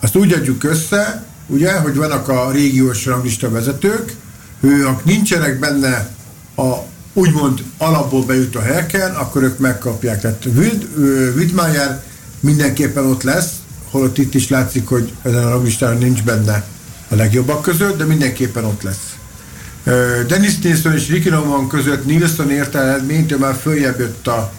Azt 0.00 0.16
úgy 0.16 0.32
adjuk 0.32 0.64
össze, 0.64 1.24
ugye, 1.46 1.72
hogy 1.72 1.96
vannak 1.96 2.28
a 2.28 2.50
régiós 2.50 3.06
ranglista 3.06 3.50
vezetők, 3.50 4.14
ők 4.60 5.04
nincsenek 5.04 5.58
benne 5.58 6.08
a 6.56 6.74
úgymond 7.12 7.62
alapból 7.78 8.24
bejut 8.24 8.56
a 8.56 8.62
helyeken, 8.62 9.14
akkor 9.14 9.42
ők 9.42 9.58
megkapják. 9.58 10.20
Tehát 10.20 10.44
Wittmeier 11.36 12.02
mindenképpen 12.40 13.06
ott 13.06 13.22
lesz, 13.22 13.50
holott 13.90 14.18
itt 14.18 14.34
is 14.34 14.48
látszik, 14.48 14.86
hogy 14.86 15.12
ezen 15.22 15.44
a 15.44 15.50
ranglistán 15.50 15.98
nincs 15.98 16.22
benne 16.22 16.64
a 17.08 17.14
legjobbak 17.14 17.62
között, 17.62 17.98
de 17.98 18.04
mindenképpen 18.04 18.64
ott 18.64 18.82
lesz. 18.82 19.16
Dennis 20.26 20.58
Nilsson 20.58 20.92
és 20.92 21.08
Ricky 21.08 21.28
Roman 21.28 21.68
között 21.68 22.06
Nilsson 22.06 22.50
érte 22.50 22.78
eredményt, 22.78 23.32
ő 23.32 23.38
már 23.38 23.54
följebb 23.54 23.98
jött 23.98 24.26
a, 24.26 24.52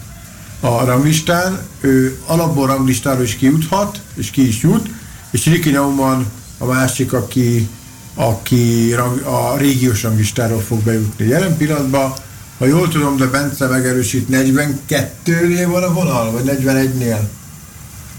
a 0.60 0.84
ranglistán, 0.84 1.58
ő 1.80 2.18
alapból 2.26 2.66
ranglistáról 2.66 3.22
is 3.22 3.34
kijuthat, 3.36 4.00
és 4.14 4.30
ki 4.30 4.48
is 4.48 4.62
jut, 4.62 4.88
és 5.30 5.44
Ricky 5.44 5.70
Roman 5.70 6.26
a 6.58 6.64
másik, 6.64 7.12
aki, 7.12 7.68
aki 8.14 8.92
a 9.24 9.56
régiós 9.56 10.02
ranglistáról 10.02 10.60
fog 10.60 10.82
bejutni. 10.82 11.26
Jelen 11.26 11.56
pillanatban, 11.56 12.12
ha 12.58 12.66
jól 12.66 12.88
tudom, 12.88 13.16
de 13.16 13.26
Bence 13.26 13.66
megerősít, 13.66 14.28
42-nél 14.30 15.66
van 15.66 15.82
a 15.82 15.92
vonal, 15.92 16.32
vagy 16.32 16.44
41-nél? 16.44 17.18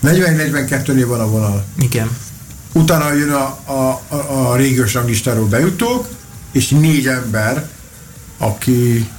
40-42-nél 0.04 1.06
van 1.08 1.20
a 1.20 1.28
vonal. 1.28 1.66
Igen. 1.80 2.10
Utána 2.72 3.14
jön 3.14 3.30
a, 3.30 3.60
a, 3.66 4.02
a, 4.08 4.16
a 4.52 4.56
régiós 4.56 4.94
ranglistáról 4.94 5.46
bejutók, 5.46 6.08
és 6.52 6.70
négy 6.70 7.08
ember, 7.08 7.70
aki 8.38 9.10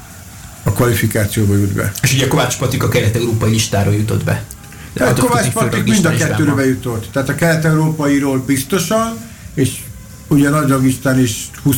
a 0.62 0.72
kvalifikációba 0.72 1.56
jut 1.56 1.72
be. 1.72 1.92
És 2.02 2.12
ugye 2.12 2.28
Kovács 2.28 2.58
Patrik 2.58 2.82
a 2.82 2.88
kelet-európai 2.88 3.50
listáról 3.50 3.94
jutott 3.94 4.24
be. 4.24 4.44
Tehát 4.92 5.18
Kovács 5.18 5.50
Patrik 5.50 5.84
mind 5.84 6.04
a 6.04 6.10
kettőre 6.10 6.52
bejutott. 6.52 7.08
Tehát 7.12 7.28
a 7.28 7.34
kelet-európairól 7.34 8.38
biztosan, 8.38 9.16
és 9.54 9.78
ugye 10.28 10.48
nagy 10.48 10.68
rangistán 10.68 11.18
is 11.18 11.50
20 11.62 11.76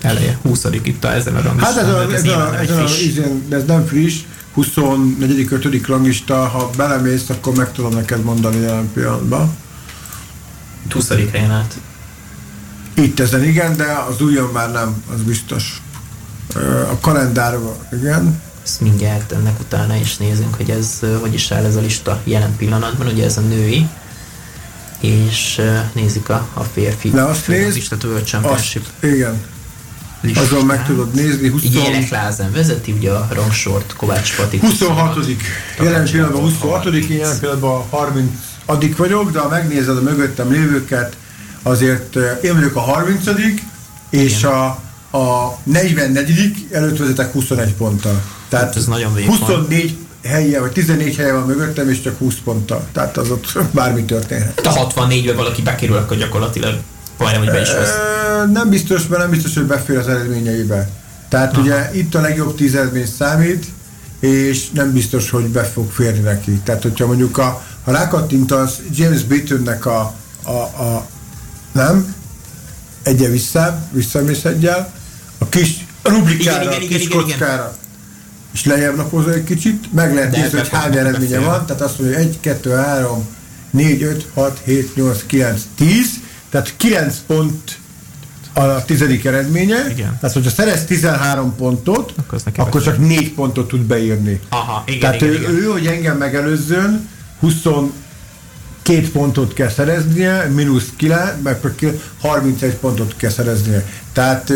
eleje, 0.00 0.38
20 0.42 0.64
itt 0.82 1.04
a, 1.04 1.12
ezen 1.12 1.36
a 1.36 1.42
rangistán. 1.42 1.74
Hát 1.74 1.82
ez, 1.82 1.88
a, 1.88 2.12
ez, 2.12 2.24
a, 2.24 2.58
ez, 2.60 2.70
a, 2.70 2.82
ez, 2.82 3.20
ez 3.50 3.64
nem 3.64 3.86
friss, 3.86 4.20
24. 4.52 5.48
5. 5.50 5.86
rangista, 5.86 6.34
ha 6.34 6.70
belemész, 6.76 7.28
akkor 7.28 7.54
meg 7.54 7.72
tudom 7.72 7.94
neked 7.94 8.22
mondani 8.22 8.60
jelen 8.60 8.90
pillanatban. 8.92 9.56
20. 10.92 11.08
helyen 11.32 11.50
át. 11.50 11.80
Itt 12.94 13.20
ezen 13.20 13.44
igen, 13.44 13.76
de 13.76 14.04
az 14.08 14.20
újon 14.20 14.50
már 14.52 14.72
nem, 14.72 15.04
az 15.14 15.22
biztos. 15.22 15.82
A 16.90 16.98
kalendárban, 17.00 17.74
igen. 17.92 18.42
Ezt 18.62 18.80
mindjárt 18.80 19.32
ennek 19.32 19.60
utána 19.60 19.94
is 19.94 20.16
nézünk, 20.16 20.54
hogy 20.54 20.70
ez 20.70 21.00
hogy 21.20 21.34
is 21.34 21.50
áll 21.50 21.64
ez 21.64 21.76
a 21.76 21.80
lista 21.80 22.20
jelen 22.24 22.56
pillanatban, 22.56 23.06
ugye 23.06 23.24
ez 23.24 23.36
a 23.36 23.40
női, 23.40 23.88
és 25.00 25.60
nézik 25.92 26.28
a, 26.28 26.48
a 26.54 26.62
férfi. 26.62 27.08
Na 27.08 27.28
azt 27.28 27.48
nézd, 27.48 27.74
listát, 27.74 28.04
azt, 28.42 28.80
igen. 29.00 29.40
Listán. 30.20 30.44
Azon 30.44 30.64
meg 30.64 30.86
tudod 30.86 31.14
nézni. 31.14 31.48
20... 31.48 31.62
Így 31.62 31.74
Élek 31.74 32.08
Lázen 32.08 32.52
vezeti 32.52 32.92
ugye 32.92 33.10
a 33.10 33.28
rangsort 33.30 33.94
Kovács 33.96 34.36
Pati. 34.36 34.58
26. 34.58 35.26
Jelen 35.78 36.04
pillanatban 36.10 36.40
26. 36.40 36.84
Jelen 36.84 37.38
pillanatban 37.38 37.84
30. 37.90 38.30
Addig 38.70 38.96
vagyok, 38.96 39.30
de 39.30 39.38
ha 39.38 39.48
megnézed 39.48 39.96
a 39.96 40.00
mögöttem 40.00 40.50
lévőket, 40.52 41.16
azért 41.62 42.16
én 42.42 42.54
vagyok 42.54 42.76
a 42.76 42.80
30 42.80 43.24
és 44.10 44.44
a, 44.44 44.64
a 45.10 45.58
44 45.62 46.66
előtt 46.72 46.98
vezetek 46.98 47.32
21 47.32 47.74
ponttal. 47.74 48.22
Tehát 48.48 48.66
hát 48.66 48.76
ez 48.76 48.86
nagyon 48.86 49.12
24 49.26 49.96
helye, 50.24 50.60
vagy 50.60 50.72
14 50.72 51.16
helye 51.16 51.32
van 51.32 51.46
mögöttem, 51.46 51.88
és 51.88 52.00
csak 52.00 52.18
20 52.18 52.34
ponttal. 52.44 52.86
Tehát 52.92 53.16
az 53.16 53.30
ott 53.30 53.52
bármi 53.72 54.04
történhet. 54.04 54.60
Hát 54.64 54.76
a 54.76 54.86
64-ben 54.86 55.36
valaki 55.36 55.62
bekerül, 55.62 55.96
akkor 55.96 56.16
gyakorlatilag 56.16 56.74
majdnem, 57.18 57.42
hogy 57.42 57.52
be 57.52 57.60
is 57.60 57.72
vesz. 57.72 57.94
Nem 58.52 58.68
biztos, 58.68 59.06
mert 59.06 59.22
nem 59.22 59.30
biztos, 59.30 59.54
hogy 59.54 59.64
befér 59.64 59.96
az 59.96 60.08
eredményeibe. 60.08 60.90
Tehát 61.28 61.52
Aha. 61.52 61.62
ugye 61.62 61.90
itt 61.92 62.14
a 62.14 62.20
legjobb 62.20 62.56
tíz 62.56 62.74
eredmény 62.74 63.06
számít, 63.06 63.66
és 64.20 64.70
nem 64.70 64.92
biztos, 64.92 65.30
hogy 65.30 65.44
be 65.44 65.62
fog 65.62 65.90
férni 65.90 66.20
neki. 66.20 66.52
Tehát, 66.64 66.82
hogyha 66.82 67.06
mondjuk 67.06 67.38
a, 67.38 67.62
ha 67.90 67.96
rákattintasz 67.96 68.80
James 68.90 69.22
Bittonnek 69.22 69.86
a, 69.86 70.14
a, 70.42 70.50
a 70.50 71.06
nem, 71.72 72.14
egye 73.02 73.28
vissza, 73.28 73.82
visszamész 73.92 74.44
egyel, 74.44 74.92
a 75.38 75.48
kis 75.48 75.86
rubrikára, 76.02 76.62
igen, 76.62 76.82
igen, 76.82 76.88
a 76.88 76.96
kis 76.96 77.06
igen, 77.06 77.18
kockára, 77.18 77.62
igen. 77.62 77.72
és 78.52 78.64
lejjebb 78.64 78.96
lapozol 78.96 79.32
egy 79.32 79.44
kicsit, 79.44 79.92
meg 79.92 80.14
lehet 80.14 80.36
nézni, 80.36 80.58
hogy 80.58 80.68
hány 80.68 80.96
eredménye 80.96 81.38
van, 81.38 81.66
tehát 81.66 81.82
azt 81.82 81.98
mondja, 81.98 82.16
hogy 82.16 82.26
1, 82.26 82.40
2, 82.40 82.70
3, 82.70 83.28
4, 83.70 84.02
5, 84.02 84.26
6, 84.34 84.60
7, 84.64 84.96
8, 84.96 85.22
9, 85.26 85.62
10, 85.74 86.20
tehát 86.50 86.74
9 86.76 87.16
pont 87.26 87.78
a 88.52 88.84
tizedik 88.84 89.24
eredménye. 89.24 89.86
Igen. 89.90 90.16
Tehát, 90.20 90.34
hogyha 90.34 90.50
szerez 90.50 90.84
13 90.84 91.56
pontot, 91.56 92.14
akkor, 92.16 92.40
akkor 92.56 92.82
csak 92.82 92.98
4 92.98 93.34
pontot 93.34 93.68
tud 93.68 93.80
beírni. 93.80 94.40
Aha, 94.48 94.82
igen, 94.86 95.00
Tehát 95.00 95.20
igen, 95.20 95.28
ő, 95.28 95.34
igen. 95.34 95.50
ő, 95.50 95.64
hogy 95.64 95.86
engem 95.86 96.16
megelőzzön, 96.16 97.08
20 97.40 97.54
két 98.82 99.10
pontot 99.10 99.52
kell 99.52 99.68
szereznie, 99.68 100.44
mínusz 100.44 100.88
9, 100.96 101.32
meg 101.42 101.58
31 102.20 102.74
pontot 102.74 103.16
kell 103.16 103.30
szereznie. 103.30 103.86
Tehát 104.12 104.52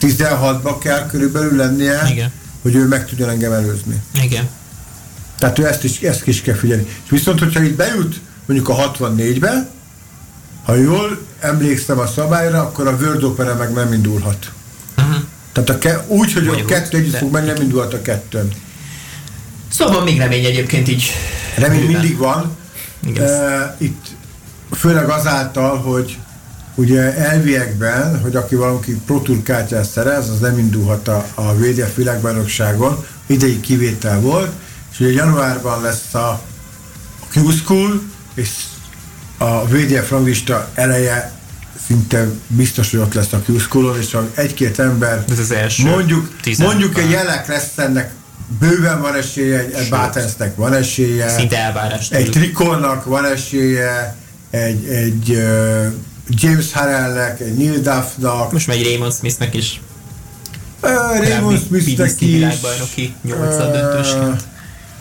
16-ba 0.00 0.76
kell 0.80 1.06
körülbelül 1.06 1.56
lennie, 1.56 2.08
Igen. 2.10 2.32
hogy 2.62 2.74
ő 2.74 2.86
meg 2.86 3.06
tudjon 3.06 3.28
engem 3.28 3.52
előzni. 3.52 4.02
Igen. 4.22 4.48
Tehát 5.38 5.58
ő 5.58 5.66
ezt 5.66 5.84
is, 5.84 6.00
ezt 6.00 6.26
is 6.26 6.42
kell 6.42 6.54
figyelni. 6.54 6.86
És 7.04 7.10
viszont, 7.10 7.38
hogyha 7.38 7.62
itt 7.62 7.76
bejut 7.76 8.20
mondjuk 8.46 8.68
a 8.68 8.92
64-be, 8.92 9.68
ha 10.64 10.74
jól 10.74 11.18
emlékszem 11.40 11.98
a 11.98 12.06
szabályra, 12.06 12.60
akkor 12.60 12.86
a 12.88 12.96
World 13.00 13.22
Opera 13.22 13.54
meg 13.54 13.72
nem 13.72 13.92
indulhat. 13.92 14.50
Uh-huh. 14.98 15.16
Tehát 15.52 15.70
a 15.70 15.78
ke- 15.78 16.04
úgy, 16.06 16.32
hogy 16.32 16.44
Bonyolult, 16.44 16.70
a 16.70 16.74
kettő 16.74 16.96
együtt 16.96 17.16
fog 17.16 17.32
menni, 17.32 17.46
nem 17.46 17.62
indulhat 17.62 17.94
a 17.94 18.02
kettőn. 18.02 18.52
Szóval 19.76 20.04
még 20.04 20.18
remény 20.18 20.44
egyébként 20.44 20.88
így. 20.88 21.10
Remény 21.56 21.86
mindig 21.86 22.16
van, 22.16 22.56
Uh, 23.06 23.74
itt 23.78 24.06
főleg 24.70 25.08
azáltal, 25.08 25.78
hogy 25.78 26.18
ugye 26.74 27.14
elviekben, 27.14 28.20
hogy 28.20 28.36
aki 28.36 28.54
valaki 28.54 29.00
Pro 29.06 29.20
Tour 29.20 29.42
kártyát 29.42 29.84
szerez, 29.84 30.28
az 30.28 30.38
nem 30.38 30.58
indulhat 30.58 31.08
a, 31.08 31.26
a 31.34 31.54
VDF 31.54 31.94
világbajnokságon, 31.94 33.06
idei 33.26 33.60
kivétel 33.60 34.20
volt, 34.20 34.52
és 34.92 35.00
ugye 35.00 35.10
januárban 35.10 35.82
lesz 35.82 36.14
a, 36.14 36.28
a 37.20 37.26
Q-School, 37.34 38.02
és 38.34 38.50
a 39.38 39.66
VDF 39.66 40.10
ranglista 40.10 40.70
eleje 40.74 41.32
szinte 41.86 42.28
biztos, 42.46 42.90
hogy 42.90 43.00
ott 43.00 43.14
lesz 43.14 43.32
a 43.32 43.42
Q-Schoolon, 43.46 43.98
és 43.98 44.12
ha 44.12 44.28
egy-két 44.34 44.78
ember 44.78 45.24
Ez 45.30 45.38
az 45.38 45.50
első 45.50 45.88
mondjuk, 45.88 46.30
mondjuk 46.58 46.98
egy 46.98 47.10
jelek 47.10 47.46
lesz 47.48 47.78
ennek 47.78 48.12
bőven 48.58 49.00
van 49.00 49.14
esélye, 49.14 49.58
egy, 49.58 49.88
Bátenznek 49.88 50.56
van 50.56 50.72
esélye, 50.72 51.28
Szinte 51.28 51.56
elvárás. 51.56 52.10
Egy 52.10 52.30
Trikolnak 52.30 53.04
van 53.04 53.24
esélye, 53.24 54.16
egy, 54.50 54.86
egy 54.86 55.30
uh, 55.30 55.86
James 56.28 56.72
Harrellnek, 56.72 57.40
egy 57.40 57.54
Neil 57.56 57.80
Duffnak. 57.80 58.52
Most 58.52 58.66
megy 58.66 58.82
Raymond 58.82 59.12
Smithnek 59.12 59.54
is. 59.54 59.80
Uh, 60.82 61.28
Raymond 61.28 61.60
Smithnek 61.66 62.20
is. 62.20 62.30
világbajnoki 62.30 63.14
nyolcad 63.22 63.72
döntősként. 63.72 64.44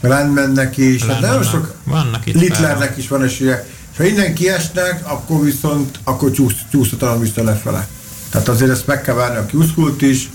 Landmannek 0.01 0.77
is. 0.77 1.03
Hát 1.05 1.19
nagyon 1.19 1.43
sok 1.43 1.75
vannak 1.83 2.25
itt 2.25 2.33
Littlernek 2.33 2.97
is 2.97 3.07
van 3.07 3.23
esélye. 3.23 3.65
Ha 3.97 4.03
innen 4.03 4.33
kiesnek, 4.33 5.01
akkor 5.03 5.43
viszont 5.43 5.99
akkor 6.03 6.31
csúsz, 6.31 6.53
csúszhatalom 6.71 7.19
vissza 7.19 7.43
lefele. 7.43 7.87
Tehát 8.29 8.47
azért 8.47 8.71
ezt 8.71 8.87
meg 8.87 9.01
kell 9.01 9.15
várni 9.15 9.37
a 9.37 9.45
q 9.75 9.95
is, 9.99 10.29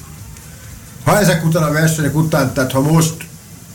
ha 1.08 1.18
ezek 1.18 1.44
után 1.44 1.62
a 1.62 1.72
versenyek 1.72 2.16
után, 2.16 2.52
tehát 2.52 2.72
ha 2.72 2.80
most 2.80 3.14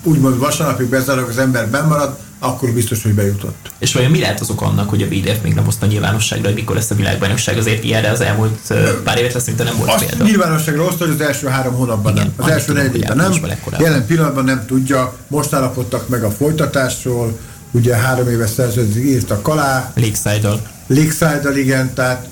úgymond 0.03 0.37
vasárnapig 0.37 0.87
bezárok 0.87 1.29
az 1.29 1.37
ember 1.37 1.67
bemarad, 1.69 2.17
akkor 2.39 2.69
biztos, 2.69 3.03
hogy 3.03 3.13
bejutott. 3.13 3.71
És 3.79 3.93
vajon 3.93 4.11
mi 4.11 4.19
lehet 4.19 4.39
azok 4.39 4.61
annak, 4.61 4.89
hogy 4.89 5.01
a 5.01 5.07
BDF 5.07 5.41
még 5.43 5.53
nem 5.53 5.63
hozta 5.63 5.85
nyilvánosságra, 5.85 6.45
hogy 6.45 6.55
mikor 6.55 6.75
lesz 6.75 6.89
a 6.89 6.95
világbajnokság? 6.95 7.57
Azért 7.57 7.83
ilyenre 7.83 8.09
az 8.09 8.21
elmúlt 8.21 8.73
pár 9.03 9.17
évet 9.17 9.33
lesz, 9.33 9.45
mint 9.45 9.63
nem 9.63 9.75
volt 9.77 9.89
Azt 9.89 10.05
példa. 10.05 10.23
nyilvánosságra 10.23 10.83
hozta, 10.83 11.05
hogy 11.05 11.13
az 11.13 11.21
első 11.21 11.47
három 11.47 11.73
hónapban 11.73 12.11
Igen, 12.13 12.33
nem. 12.37 12.45
Az 12.45 12.51
első 12.51 12.73
negyedében 12.73 13.17
nem. 13.17 13.31
Jelen 13.79 14.05
pillanatban 14.05 14.43
nem 14.43 14.65
tudja. 14.67 15.17
Most 15.27 15.53
állapodtak 15.53 16.09
meg 16.09 16.23
a 16.23 16.31
folytatásról. 16.31 17.39
Ugye 17.71 17.95
három 17.95 18.29
éves 18.29 18.49
szerződést 18.49 19.05
írtak 19.05 19.47
alá. 19.47 19.91
Lakeside-dal. 19.95 20.61
Lakeside-dal, 20.87 21.55
igen. 21.55 21.93
Tehát 21.93 22.27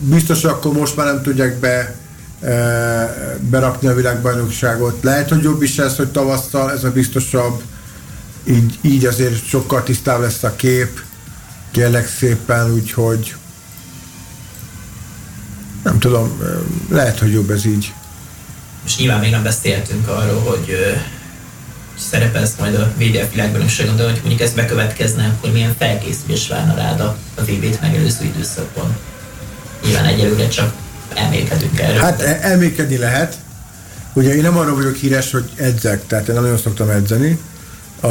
biztos, 0.00 0.44
akkor 0.44 0.72
most 0.72 0.96
már 0.96 1.06
nem 1.06 1.22
tudják 1.22 1.58
be 1.58 1.94
berakni 3.40 3.88
a 3.88 3.94
világbajnokságot. 3.94 5.02
Lehet, 5.02 5.28
hogy 5.28 5.42
jobb 5.42 5.62
is 5.62 5.76
lesz, 5.76 5.96
hogy 5.96 6.08
tavasszal, 6.08 6.72
ez 6.72 6.84
a 6.84 6.90
biztosabb. 6.90 7.62
Így, 8.44 8.78
így 8.80 9.04
azért 9.04 9.46
sokkal 9.46 9.82
tisztább 9.82 10.20
lesz 10.20 10.42
a 10.42 10.56
kép. 10.56 11.00
Kérlek 11.70 12.08
szépen, 12.08 12.72
úgyhogy 12.72 13.34
nem 15.82 15.98
tudom, 15.98 16.42
lehet, 16.90 17.18
hogy 17.18 17.32
jobb 17.32 17.50
ez 17.50 17.64
így. 17.64 17.92
És 18.84 18.96
nyilván 18.96 19.20
még 19.20 19.30
nem 19.30 19.42
beszéltünk 19.42 20.08
arról, 20.08 20.40
hogy 20.40 20.96
szerepelsz 21.98 22.54
majd 22.58 22.74
a 22.74 22.92
VDF 22.96 23.32
világbajnokságon, 23.32 23.96
de 23.96 24.04
hogy 24.04 24.18
mondjuk 24.20 24.40
ez 24.40 24.52
bekövetkezne, 24.52 25.24
akkor 25.26 25.52
milyen 25.52 25.74
felkészülés 25.78 26.48
várna 26.48 26.74
rád 26.74 27.00
a, 27.00 27.16
a 27.34 27.42
VB-t 27.42 27.80
megelőző 27.80 28.24
időszakban. 28.24 28.96
Nyilván 29.84 30.04
egyelőre 30.04 30.48
csak 30.48 30.72
elmélkedünk 31.14 31.80
erről. 31.80 32.00
Hát 32.00 32.20
elmélkedni 32.22 32.96
lehet, 32.96 33.38
Ugye 34.18 34.34
én 34.34 34.42
nem 34.42 34.56
arra 34.56 34.74
vagyok 34.74 34.94
híres, 34.94 35.30
hogy 35.30 35.50
edzek, 35.54 36.06
tehát 36.06 36.28
én 36.28 36.34
nagyon 36.34 36.58
szoktam 36.58 36.88
edzeni. 36.88 37.38
A 38.02 38.08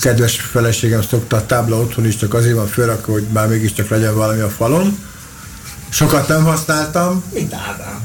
kedves 0.00 0.40
feleségem 0.40 1.02
szokta 1.02 1.36
a 1.36 1.46
tábla 1.46 1.76
otthon 1.80 2.06
is, 2.06 2.16
csak 2.16 2.34
azért 2.34 2.54
van 2.54 2.66
fölrakva, 2.66 3.12
hogy 3.12 3.26
már 3.32 3.48
mégiscsak 3.48 3.88
legyen 3.88 4.14
valami 4.14 4.40
a 4.40 4.48
falon. 4.48 4.98
Sokat 5.88 6.28
nem 6.28 6.44
használtam. 6.44 7.24
Mint 7.32 7.54
Ádám. 7.54 8.02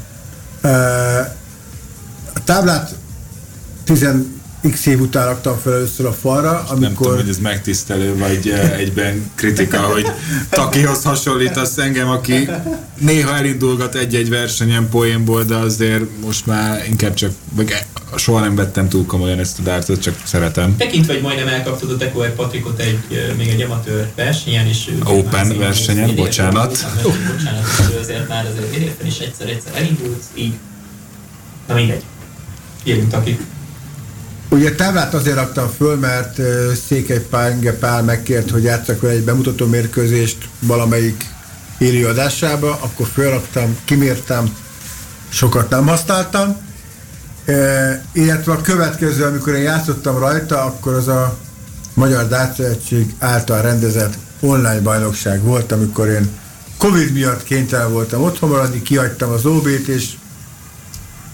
A 2.34 2.44
táblát 2.44 2.96
10 3.84 4.08
x 4.72 4.86
év 4.86 5.02
után 5.02 5.26
raktam 5.26 5.58
fel 5.64 5.74
először 5.74 6.06
a 6.06 6.14
falra, 6.14 6.64
amikor... 6.68 6.80
Nem 6.80 6.94
tudom, 6.94 7.16
hogy 7.16 7.30
ez 7.30 7.38
megtisztelő, 7.38 8.18
vagy 8.18 8.54
egyben 8.78 9.32
kritika, 9.36 9.78
hogy 9.80 10.06
Takihoz 10.50 11.04
hasonlítasz 11.04 11.78
engem, 11.78 12.10
aki 12.10 12.50
néha 13.00 13.36
elindulgat 13.36 13.96
egy-egy 13.96 14.30
versenyen 14.30 14.90
poénból, 14.90 15.44
de 15.44 15.56
azért 15.56 16.04
most 16.26 16.46
már 16.46 16.86
inkább 16.88 17.14
csak, 17.14 17.32
vagy 17.52 17.74
soha 18.16 18.40
nem 18.40 18.56
vettem 18.56 18.90
túl 18.90 19.06
komolyan 19.06 19.40
ezt 19.40 19.60
a 19.60 19.62
dártot, 19.62 20.02
csak 20.02 20.16
szeretem. 20.24 20.78
Tekintve, 20.78 21.14
hogy 21.14 21.22
majdnem 21.22 21.48
elkaptad 21.48 21.92
a 21.92 21.98
Tekoer 21.98 22.36
Patrikot 22.36 22.80
egy, 22.80 23.34
még 23.38 23.48
egy 23.48 23.62
amatőr 23.62 24.10
versenyen 24.16 24.68
is. 24.68 24.90
Open 25.04 25.58
versenyen, 25.58 26.16
bocsánat. 26.16 26.88
Bocsánat, 27.04 27.66
azért 28.00 28.28
már 28.28 28.46
azért 28.46 28.76
érten 28.76 29.08
is 29.08 29.18
egyszer-egyszer 29.18 29.72
elindult, 29.76 30.24
így. 30.34 30.54
Na 31.68 31.74
mindegy. 31.74 32.04
Jövünk 32.84 33.14
akik. 33.14 33.42
Ugye 34.50 34.76
táblát 34.76 35.14
azért 35.14 35.36
raktam 35.36 35.70
föl, 35.78 35.96
mert 35.96 36.40
Székely 36.88 37.20
Pánge 37.30 37.74
Pál 37.74 38.04
megkért, 38.04 38.50
hogy 38.50 38.64
játszak 38.64 39.02
vele 39.02 39.14
egy 39.14 39.24
bemutató 39.24 39.66
mérkőzést 39.66 40.50
valamelyik 40.60 41.26
élő 41.78 42.08
akkor 42.60 43.08
fölraktam, 43.14 43.78
kimértem, 43.86 44.56
sokat 45.30 45.70
nem 45.70 45.88
használtam, 45.88 46.58
e, 47.46 48.04
illetve 48.14 48.52
a 48.52 48.62
következő, 48.62 49.24
amikor 49.24 49.54
én 49.54 49.62
játszottam 49.62 50.18
rajta, 50.20 50.64
akkor 50.64 50.94
az 50.94 51.08
a 51.08 51.38
Magyar 51.94 52.28
Dátszövetség 52.28 53.16
által 53.20 53.62
rendezett 53.62 54.14
online 54.40 54.80
bajnokság 54.80 55.42
volt, 55.42 55.72
amikor 55.72 56.08
én 56.08 56.30
Covid 56.78 57.14
miatt 57.14 57.44
kénytelen 57.44 57.92
voltam 57.92 58.24
otthon 58.24 58.50
maradni, 58.50 58.82
kihagytam 58.82 59.32
az 59.32 59.46
OB-t, 59.46 59.88
és 59.88 60.14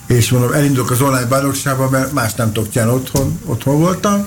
és 0.07 0.29
mondom, 0.29 0.51
elindulok 0.51 0.91
az 0.91 1.01
online 1.01 1.25
bajnokságba, 1.25 1.89
mert 1.89 2.11
más 2.11 2.33
nem 2.33 2.51
tudok 2.51 2.71
csinálni 2.71 2.93
otthon, 2.93 3.39
otthon 3.45 3.79
voltam, 3.79 4.25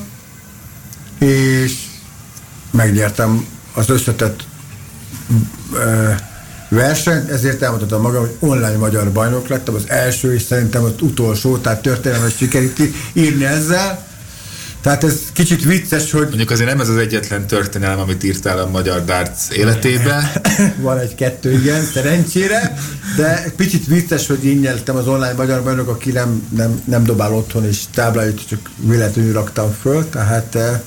és 1.18 1.72
megnyertem 2.70 3.46
az 3.74 3.90
összetett 3.90 4.46
versenyt, 6.68 7.30
ezért 7.30 7.62
elmondhatom 7.62 8.02
magam, 8.02 8.20
hogy 8.20 8.36
online 8.38 8.76
magyar 8.76 9.12
bajnok 9.12 9.48
lettem, 9.48 9.74
az 9.74 9.84
első 9.86 10.34
és 10.34 10.42
szerintem 10.42 10.84
az 10.84 10.92
utolsó, 11.00 11.56
tehát 11.56 11.82
történelmes 11.82 12.36
sikerült 12.36 12.80
írni 13.12 13.44
ezzel, 13.44 14.07
tehát 14.80 15.04
ez 15.04 15.20
kicsit 15.32 15.64
vicces, 15.64 16.10
hogy... 16.10 16.26
Mondjuk 16.26 16.50
azért 16.50 16.68
nem 16.68 16.80
ez 16.80 16.88
az 16.88 16.96
egyetlen 16.96 17.46
történelem, 17.46 17.98
amit 17.98 18.24
írtál 18.24 18.58
a 18.58 18.68
magyar 18.68 19.04
darts 19.04 19.40
életébe. 19.56 20.32
Van 20.80 20.98
egy-kettő, 20.98 21.52
igen, 21.52 21.84
szerencsére, 21.84 22.78
de 23.16 23.52
kicsit 23.58 23.86
vicces, 23.86 24.26
hogy 24.26 24.44
én 24.44 24.56
nyertem 24.56 24.96
az 24.96 25.06
online 25.06 25.32
magyar 25.32 25.62
bajnok, 25.62 25.88
aki 25.88 26.10
nem, 26.10 26.48
nem, 26.56 26.82
nem 26.84 27.04
dobál 27.04 27.34
otthon, 27.34 27.66
és 27.66 27.78
tábláit 27.94 28.46
csak 28.48 28.70
véletlenül 28.76 29.32
raktam 29.32 29.76
föl, 29.80 30.08
tehát 30.08 30.54
eh, 30.54 30.80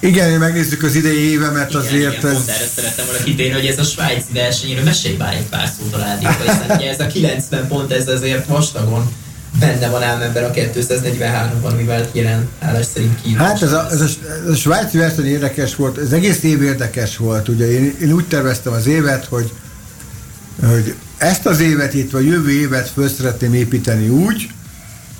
igen, 0.00 0.30
én 0.30 0.38
megnézzük 0.38 0.82
az 0.82 0.94
idei 0.94 1.30
évemet 1.30 1.70
igen, 1.70 1.80
azért. 1.80 1.94
Igen, 1.94 2.12
ez... 2.12 2.20
pont 2.20 2.48
erre 2.48 2.66
szerettem 2.74 3.04
volna 3.06 3.22
kitérni, 3.22 3.52
hogy 3.52 3.66
ez 3.66 3.78
a 3.78 3.82
svájci 3.82 4.32
versenyről 4.32 4.84
mesélj 4.84 5.16
már 5.16 5.34
egy 5.34 5.46
pár 5.46 5.70
szót 5.78 5.94
a 5.94 6.28
hiszen 6.40 6.76
ugye 6.76 6.90
ez 6.90 7.00
a 7.00 7.06
90 7.06 7.68
pont, 7.68 7.92
ez 7.92 8.08
azért 8.08 8.46
vastagon 8.46 9.12
benne 9.58 9.88
van 9.88 10.02
ám 10.02 10.20
ember 10.20 10.44
a 10.44 10.50
243-ban, 10.50 11.76
mivel 11.76 12.08
jelen 12.12 12.48
állás 12.60 12.86
szerint 12.94 13.22
kívül. 13.22 13.38
Hát 13.38 13.62
ez 13.62 13.72
a, 13.72 13.86
ez, 13.90 14.00
a, 14.00 14.06
ez 14.44 14.50
a 14.50 14.54
svájci 14.54 14.98
verseny 14.98 15.26
érdekes 15.26 15.74
volt, 15.74 15.98
ez 15.98 16.12
egész 16.12 16.42
év 16.42 16.62
érdekes 16.62 17.16
volt. 17.16 17.48
Ugye 17.48 17.70
én, 17.70 17.96
én 18.00 18.12
úgy 18.12 18.26
terveztem 18.28 18.72
az 18.72 18.86
évet, 18.86 19.24
hogy, 19.24 19.52
hogy 20.62 20.94
ezt 21.16 21.46
az 21.46 21.60
évet, 21.60 21.94
itt 21.94 22.14
a 22.14 22.20
jövő 22.20 22.50
évet 22.50 22.88
föl 22.88 23.08
szeretném 23.08 23.54
építeni 23.54 24.08
úgy, 24.08 24.50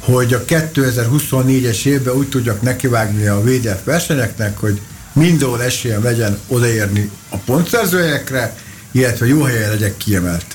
hogy 0.01 0.33
a 0.33 0.45
2024-es 0.45 1.85
évben 1.85 2.15
úgy 2.15 2.29
tudjak 2.29 2.63
nekivágni 2.63 3.27
a 3.27 3.43
védett 3.43 3.85
versenyeknek, 3.85 4.59
hogy 4.59 4.81
mindenhol 5.13 5.63
esélyem 5.63 6.03
legyen 6.03 6.39
odaérni 6.47 7.11
a 7.29 7.37
pontszerzőjekre, 7.37 8.57
illetve 8.91 9.27
jó 9.27 9.43
helyen 9.43 9.71
legyek 9.71 9.97
kiemelt. 9.97 10.47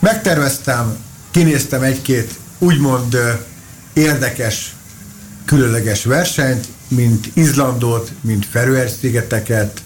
Megterveztem, 0.00 0.96
kinéztem 1.30 1.82
egy-két 1.82 2.34
úgymond 2.58 3.16
érdekes, 3.92 4.74
különleges 5.44 6.04
versenyt, 6.04 6.68
mint 6.88 7.30
Izlandot, 7.34 8.12
mint 8.20 8.46
Feröer-szigeteket, 8.46 9.82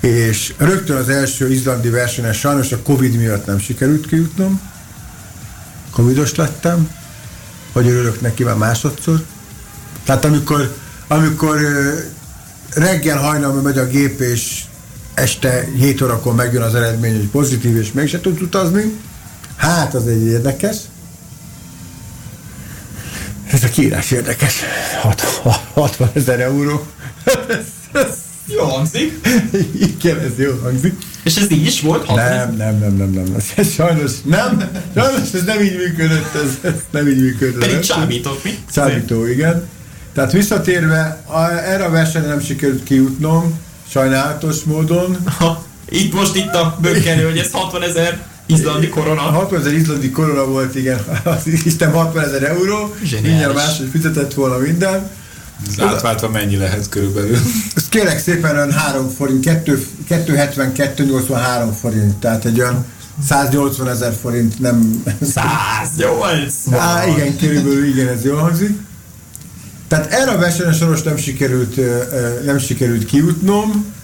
és 0.00 0.54
rögtön 0.56 0.96
az 0.96 1.08
első 1.08 1.50
izlandi 1.50 1.88
versenyen 1.88 2.32
sajnos 2.32 2.72
a 2.72 2.82
Covid 2.82 3.16
miatt 3.16 3.46
nem 3.46 3.58
sikerült 3.58 4.06
kijutnom. 4.06 4.60
Covidos 5.90 6.34
lettem, 6.34 6.90
vagy 7.72 7.88
örülök 7.88 8.20
neki 8.20 8.44
már 8.44 8.56
másodszor. 8.56 9.24
Tehát 10.04 10.24
amikor, 10.24 10.76
amikor 11.08 11.58
reggel 12.74 13.18
hajnalban 13.18 13.62
megy 13.62 13.78
a 13.78 13.86
gép, 13.86 14.20
és 14.20 14.64
este 15.14 15.68
7 15.76 16.02
órakor 16.02 16.34
megjön 16.34 16.62
az 16.62 16.74
eredmény, 16.74 17.16
hogy 17.16 17.28
pozitív, 17.28 17.76
és 17.76 17.92
mégse 17.92 18.20
tud 18.20 18.42
utazni, 18.42 18.92
hát 19.56 19.94
az 19.94 20.06
egy 20.06 20.26
érdekes. 20.26 20.76
Ez 23.50 23.62
a 23.62 23.68
kiírás 23.68 24.10
érdekes. 24.10 24.60
60 25.72 26.10
ezer 26.12 26.40
euró. 26.40 26.86
jó 28.46 28.64
hangzik. 28.64 29.28
Igen, 29.80 30.18
ez 30.20 30.38
jó 30.38 30.58
hangzik. 30.62 30.94
És 31.24 31.36
ez 31.36 31.50
így 31.50 31.66
is 31.66 31.80
volt? 31.80 32.14
Nem, 32.14 32.54
nem, 32.56 32.78
nem, 32.78 32.96
nem, 32.96 33.10
nem. 33.10 33.36
Ez 33.56 33.72
sajnos 33.72 34.12
nem. 34.24 34.70
Sajnos 34.94 35.32
ez 35.32 35.44
nem 35.44 35.60
így 35.60 35.76
működött. 35.76 36.34
Ez, 36.34 36.58
ez 36.62 36.80
nem 36.90 37.08
így 37.08 37.20
működött. 37.20 37.60
Pedig 37.60 37.80
csábított, 37.80 38.44
mi? 38.44 38.58
Csábító, 38.72 39.26
igen. 39.26 39.68
Tehát 40.12 40.32
visszatérve, 40.32 41.22
a, 41.26 41.50
erre 41.50 41.84
a 41.84 41.90
versenyre 41.90 42.28
nem 42.28 42.40
sikerült 42.40 42.82
kijutnom, 42.82 43.60
sajnálatos 43.88 44.62
módon. 44.62 45.16
Ha, 45.38 45.64
itt 45.88 46.12
most 46.12 46.36
itt 46.36 46.54
a 46.54 46.78
bökkenő, 46.80 47.24
hogy 47.24 47.38
ez 47.38 47.50
60 47.52 47.82
ezer 47.82 48.26
Izlandi 48.46 48.88
korona. 48.88 49.20
60 49.20 49.60
ezer 49.60 49.72
izlandi 49.72 50.10
korona 50.10 50.44
volt, 50.44 50.74
igen. 50.74 50.98
Az 51.24 51.46
Isten 51.46 51.92
60 51.92 52.24
ezer 52.24 52.42
euró. 52.42 52.94
Mindjárt 53.22 53.54
máshogy 53.54 53.88
fizetett 53.92 54.34
volna 54.34 54.58
minden. 54.58 55.10
Ez 55.68 55.80
átváltva 55.80 56.28
mennyi 56.28 56.56
lehet 56.56 56.88
körülbelül? 56.88 57.36
Ezt 57.76 57.88
kérek 57.88 58.18
szépen 58.18 58.54
olyan 58.54 58.72
3 58.72 59.08
forint, 59.08 59.44
2, 59.44 59.86
272, 60.08 61.04
83 61.04 61.72
forint, 61.72 62.14
tehát 62.14 62.44
egy 62.44 62.60
olyan 62.60 62.84
180 63.24 63.88
ezer 63.88 64.12
forint, 64.20 64.58
nem... 64.58 65.02
180? 65.20 66.80
Á, 66.80 67.06
igen, 67.06 67.36
körülbelül 67.38 67.86
igen, 67.86 68.08
ez 68.08 68.24
jól 68.24 68.38
hangzik. 68.38 68.78
Tehát 69.88 70.12
erre 70.12 70.30
a 70.30 70.38
versenyen 70.38 70.72
soros 70.72 71.02
nem 71.02 71.16
sikerült, 71.16 71.76
nem 72.44 72.58
sikerült 72.58 73.04
kijutnom, 73.04 73.94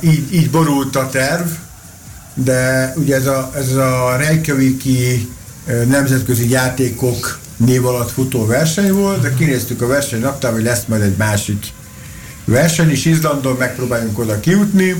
így, 0.00 0.34
így 0.34 0.50
borult 0.50 0.96
a 0.96 1.08
terv, 1.08 1.46
de 2.44 2.92
ugye 2.96 3.14
ez 3.14 3.26
a, 3.26 3.52
ez 3.54 3.72
a 3.72 4.16
Reykjaviki 4.16 5.28
nemzetközi 5.86 6.50
játékok 6.50 7.38
név 7.56 7.86
alatt 7.86 8.10
futó 8.10 8.46
verseny 8.46 8.92
volt, 8.92 9.20
de 9.20 9.34
kinéztük 9.34 9.82
a 9.82 9.86
verseny 9.86 10.20
naptár, 10.20 10.52
hogy 10.52 10.62
lesz 10.62 10.84
majd 10.86 11.02
egy 11.02 11.16
másik 11.16 11.66
verseny 12.44 12.90
is, 12.90 13.04
Izlandon 13.04 13.56
megpróbáljunk 13.56 14.18
oda 14.18 14.40
kijutni. 14.40 14.94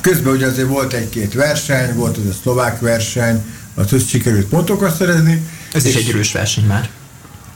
Közben 0.00 0.32
ugye 0.32 0.46
azért 0.46 0.68
volt 0.68 0.92
egy-két 0.92 1.34
verseny, 1.34 1.94
volt 1.94 2.16
az 2.16 2.26
a 2.30 2.32
szlovák 2.42 2.80
verseny, 2.80 3.44
az 3.74 4.08
sikerült 4.08 4.46
pontokat 4.46 4.96
szerezni. 4.96 5.46
Ez 5.72 5.84
is 5.84 5.94
egy 5.94 6.08
erős 6.08 6.32
verseny 6.32 6.64
már. 6.64 6.90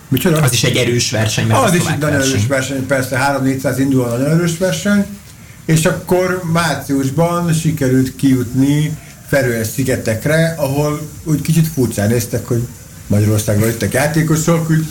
Micsoda? 0.09 0.43
Az 0.43 0.53
is 0.53 0.63
egy 0.63 0.77
erős 0.77 1.11
verseny, 1.11 1.47
mert 1.47 1.65
Az 1.65 1.75
is 1.75 1.87
egy 1.87 1.99
nagyon 1.99 2.21
erős 2.21 2.47
verseny, 2.47 2.87
persze 2.87 3.41
3-400 3.45 3.75
indul 3.79 4.05
a 4.05 4.09
nagyon 4.09 4.31
erős 4.31 4.59
verseny 4.59 5.07
és 5.67 5.85
akkor 5.85 6.43
márciusban 6.53 7.53
sikerült 7.53 8.17
kijutni 8.17 8.99
Ferőes 9.29 9.67
szigetekre, 9.67 10.55
ahol 10.59 11.01
úgy 11.25 11.41
kicsit 11.41 11.69
furcsán 11.69 12.09
néztek, 12.09 12.47
hogy 12.47 12.67
Magyarországban 13.07 13.67
jöttek 13.67 13.93
játékosok, 13.93 14.71
úgy 14.71 14.87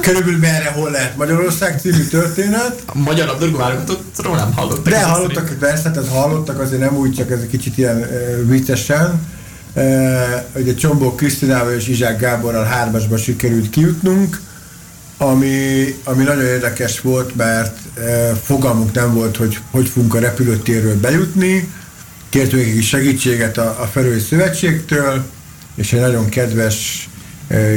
Körülbelül 0.00 0.38
merre, 0.38 0.70
hol 0.70 0.90
lehet 0.90 1.16
Magyarország 1.16 1.80
című 1.80 2.04
történet. 2.04 2.82
A 2.86 2.98
magyar 2.98 3.26
labdarúgó 3.26 3.58
válogatottról 3.58 4.36
nem 4.36 4.52
hallottak. 4.52 4.92
De 4.92 5.02
hallottak, 5.02 5.42
szerint. 5.42 5.58
persze, 5.58 5.90
tehát 5.90 6.08
hallottak, 6.08 6.60
azért 6.60 6.80
nem 6.80 6.96
úgy, 6.96 7.14
csak 7.14 7.30
ez 7.30 7.40
egy 7.40 7.48
kicsit 7.48 7.78
ilyen 7.78 7.96
uh, 7.96 8.48
viccesen. 8.48 9.26
Uh, 9.74 9.82
ugye 10.56 10.74
Csombó 10.74 11.14
Krisztinával 11.14 11.72
és 11.72 11.88
Izsák 11.88 12.20
Gáborral 12.20 12.64
hármasba 12.64 13.16
sikerült 13.16 13.70
kijutnunk, 13.70 14.40
ami, 15.16 15.84
ami 16.04 16.24
nagyon 16.24 16.44
érdekes 16.44 17.00
volt, 17.00 17.36
mert 17.36 17.78
fogalmunk 18.42 18.92
nem 18.92 19.14
volt, 19.14 19.36
hogy 19.36 19.58
hogy 19.70 19.88
fogunk 19.88 20.14
a 20.14 20.18
repülőtérről 20.18 21.00
bejutni. 21.00 21.72
Kértünk 22.28 22.62
egy 22.62 22.82
segítséget 22.82 23.58
a, 23.58 23.76
a 23.80 23.86
Ferői 23.86 24.20
Szövetségtől, 24.20 25.24
és 25.74 25.92
egy 25.92 26.00
nagyon 26.00 26.28
kedves 26.28 27.08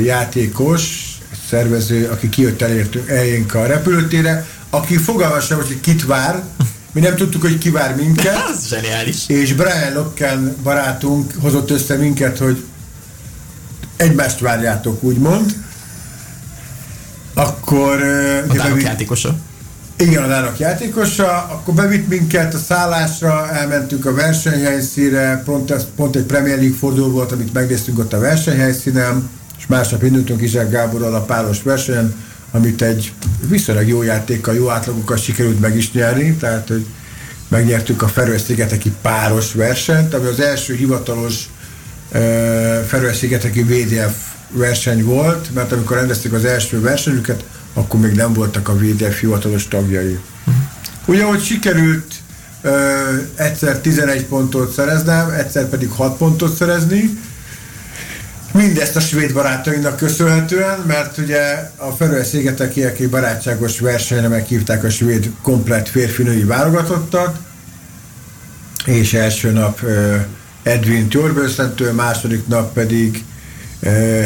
játékos, 0.03 1.15
szervező, 1.49 2.07
aki 2.07 2.29
kijött 2.29 2.61
elértünk, 2.61 3.09
elénk 3.09 3.53
a 3.53 3.65
repülőtére, 3.65 4.47
aki 4.69 4.97
fogalmas 4.97 5.45
sem, 5.45 5.57
hogy 5.57 5.79
kit 5.79 6.05
vár, 6.05 6.43
mi 6.91 7.01
nem 7.01 7.15
tudtuk, 7.15 7.41
hogy 7.41 7.57
ki 7.57 7.69
vár 7.69 7.95
minket. 7.95 8.35
Ez 8.51 8.67
zseniális. 8.67 9.17
És 9.27 9.53
Brian 9.53 9.93
Locken 9.93 10.55
barátunk 10.63 11.33
hozott 11.39 11.69
össze 11.69 11.95
minket, 11.95 12.37
hogy 12.37 12.63
egymást 13.95 14.39
várjátok, 14.39 15.03
úgymond. 15.03 15.55
Akkor... 17.33 18.01
A 18.47 18.53
dánok 18.53 18.81
játékosa. 18.81 19.37
Dánok 19.97 20.59
játékosa. 20.59 21.27
Akkor 21.27 21.73
bevitt 21.73 22.07
minket 22.07 22.53
a 22.53 22.57
szállásra, 22.57 23.49
elmentünk 23.51 24.05
a 24.05 24.13
versenyhelyszínre, 24.13 25.41
pont, 25.45 25.71
ez, 25.71 25.85
pont 25.95 26.15
egy 26.15 26.23
Premier 26.23 26.57
League 26.57 26.77
forduló 26.77 27.11
volt, 27.11 27.31
amit 27.31 27.53
megnéztünk 27.53 27.99
ott 27.99 28.13
a 28.13 28.19
versenyhelyszínen, 28.19 29.29
és 29.57 29.65
másnap 29.67 30.03
indultunk 30.03 30.41
Izsák 30.41 30.69
Gáborral 30.69 31.15
a 31.15 31.21
páros 31.21 31.63
versenyen, 31.63 32.15
amit 32.51 32.81
egy 32.81 33.13
viszonylag 33.47 33.87
jó 33.87 34.01
játékkal, 34.01 34.55
jó 34.55 34.69
átlagokkal 34.69 35.17
sikerült 35.17 35.59
meg 35.59 35.75
is 35.75 35.91
nyerni, 35.91 36.35
tehát 36.35 36.67
hogy 36.67 36.85
megnyertük 37.47 38.01
a 38.01 38.07
Ferőszigeteki 38.07 38.91
páros 39.01 39.53
versenyt, 39.53 40.13
ami 40.13 40.27
az 40.27 40.39
első 40.39 40.73
hivatalos 40.73 41.49
uh, 42.13 42.19
Ferőszigeteki 42.87 43.63
VDF 43.63 44.15
verseny 44.51 45.03
volt, 45.03 45.53
mert 45.53 45.71
amikor 45.71 45.97
rendeztük 45.97 46.33
az 46.33 46.45
első 46.45 46.81
versenyüket, 46.81 47.43
akkor 47.77 47.99
még 47.99 48.11
nem 48.11 48.33
voltak 48.33 48.69
a 48.69 48.75
VDF 48.75 49.19
hivatalos 49.19 49.67
tagjai. 49.67 50.19
Uh-huh. 50.45 50.63
Ugye, 51.05 51.23
hogy 51.23 51.43
sikerült 51.43 52.13
uh, 52.63 52.71
egyszer 53.35 53.77
11 53.77 54.25
pontot 54.25 54.73
szereznem, 54.73 55.29
egyszer 55.29 55.69
pedig 55.69 55.89
6 55.89 56.17
pontot 56.17 56.55
szerezni, 56.55 57.17
Mindezt 58.55 58.95
a 58.95 58.99
svéd 58.99 59.33
barátainknak 59.33 59.97
köszönhetően, 59.97 60.79
mert 60.87 61.17
ugye 61.17 61.71
a 61.75 61.91
Feröer-szigetekiek 61.91 62.99
egy 62.99 63.09
barátságos 63.09 63.79
versenyre 63.79 64.27
meghívták 64.27 64.83
a 64.83 64.89
svéd 64.89 65.31
komplet 65.41 65.89
férfinői 65.89 66.43
válogatottat, 66.43 67.37
és 68.85 69.13
első 69.13 69.51
nap 69.51 69.81
Edwin 70.63 71.09
Tjorbőszentől, 71.09 71.93
második 71.93 72.47
nap 72.47 72.73
pedig 72.73 73.23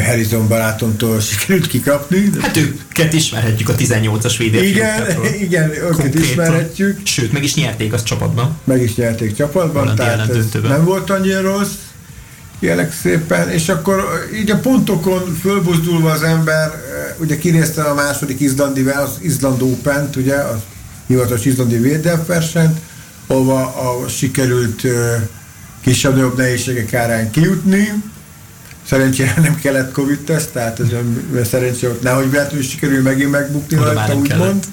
Harrison 0.05 0.47
barátomtól 0.47 1.19
sikerült 1.19 1.67
kikapni. 1.67 2.29
Hát 2.41 2.57
őket 2.57 3.13
ismerhetjük 3.13 3.69
a 3.69 3.75
18-as 3.75 4.35
védők. 4.37 4.63
Igen, 4.63 5.05
igen, 5.45 5.69
őket 5.69 6.15
ismerhetjük. 6.15 6.99
Sőt, 7.03 7.31
meg 7.31 7.43
is 7.43 7.55
nyerték 7.55 7.93
az 7.93 8.03
csapatban. 8.03 8.57
Meg 8.63 8.81
is 8.81 8.95
nyerték 8.95 9.35
csapatban, 9.35 9.95
tehát 9.95 10.29
ez 10.29 10.45
nem 10.61 10.83
volt 10.83 11.09
annyira 11.09 11.41
rossz 11.41 11.73
jelek 12.59 12.93
szépen, 12.93 13.49
és 13.49 13.69
akkor 13.69 14.03
így 14.35 14.51
a 14.51 14.59
pontokon 14.59 15.37
fölbuzdulva 15.41 16.11
az 16.11 16.23
ember, 16.23 16.71
ugye 17.17 17.37
kinézte 17.37 17.81
a 17.81 17.93
második 17.93 18.39
izlandi, 18.39 18.87
az 18.87 19.17
Island 19.21 19.61
open 19.61 20.09
ugye, 20.15 20.35
a 20.35 20.63
hivatalos 21.07 21.45
izlandi 21.45 21.77
védelm 21.77 22.23
versenyt, 22.27 22.79
ahova 23.27 23.61
a 23.61 24.07
sikerült 24.07 24.81
kisebb-nagyobb 25.81 26.37
nehézségek 26.37 26.93
árán 26.93 27.31
kijutni. 27.31 27.93
Szerencsére 28.89 29.33
nem 29.41 29.55
kellett 29.55 29.91
Covid-teszt, 29.91 30.49
tehát 30.49 30.79
ez 30.79 30.87
szerencsére 31.47 31.91
ott 31.91 32.01
nehogy 32.01 32.31
véletlenül 32.31 32.63
sikerül 32.63 33.01
megint 33.01 33.31
megbukni 33.31 33.75
rajta, 33.75 34.15
úgymond. 34.15 34.65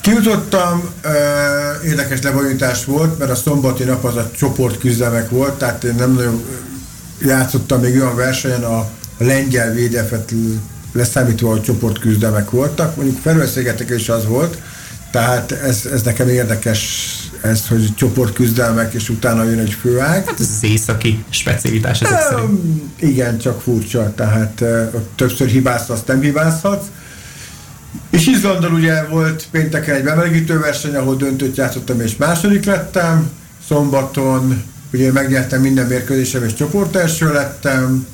Kijutottam, 0.00 0.88
érdekes 1.84 2.22
lebonyolítás 2.22 2.84
volt, 2.84 3.18
mert 3.18 3.30
a 3.30 3.34
szombati 3.34 3.84
nap 3.84 4.04
az 4.04 4.16
a 4.16 4.30
csoportküzdemek 4.36 5.30
volt, 5.30 5.58
tehát 5.58 5.84
én 5.84 5.94
nem 5.94 6.12
nagyon 6.12 6.44
játszottam 7.22 7.80
még 7.80 7.94
olyan 7.94 8.16
versenyen, 8.16 8.64
a, 8.64 8.88
lengyel 9.18 9.72
védefet 9.72 10.32
leszámítva, 10.92 11.50
hogy 11.50 11.62
csoportküzdemek 11.62 12.50
voltak, 12.50 12.96
mondjuk 12.96 13.18
felveszégetek 13.18 13.90
is 13.90 14.08
az 14.08 14.26
volt, 14.26 14.58
tehát 15.10 15.52
ez, 15.52 15.86
ez 15.92 16.02
nekem 16.02 16.28
érdekes, 16.28 17.12
ez, 17.42 17.68
hogy 17.68 17.94
csoportküzdelmek, 17.94 18.94
és 18.94 19.08
utána 19.08 19.44
jön 19.44 19.58
egy 19.58 19.76
főág. 19.80 20.26
Hát 20.26 20.40
ez 20.40 20.50
az 20.56 20.64
északi 20.64 21.24
specialitás 21.30 22.00
ezek 22.00 22.20
szerint. 22.20 22.82
Igen, 22.96 23.38
csak 23.38 23.60
furcsa, 23.60 24.12
tehát 24.14 24.64
többször 25.14 25.48
hibázhatsz, 25.48 26.06
nem 26.06 26.20
hibázhatsz. 26.20 26.86
És 28.10 28.26
Izlandon 28.26 28.72
ugye 28.72 29.04
volt 29.04 29.46
pénteken 29.50 29.94
egy 29.94 30.04
bemelegítő 30.04 30.58
verseny, 30.58 30.94
ahol 30.96 31.16
döntőt 31.16 31.56
játszottam 31.56 32.00
és 32.00 32.16
második 32.16 32.64
lettem. 32.64 33.30
Szombaton 33.68 34.62
ugye 34.92 35.12
megnyertem 35.12 35.60
minden 35.60 35.86
mérkőzésem 35.86 36.44
és 36.44 36.64
első 36.92 37.32
lettem, 37.32 38.06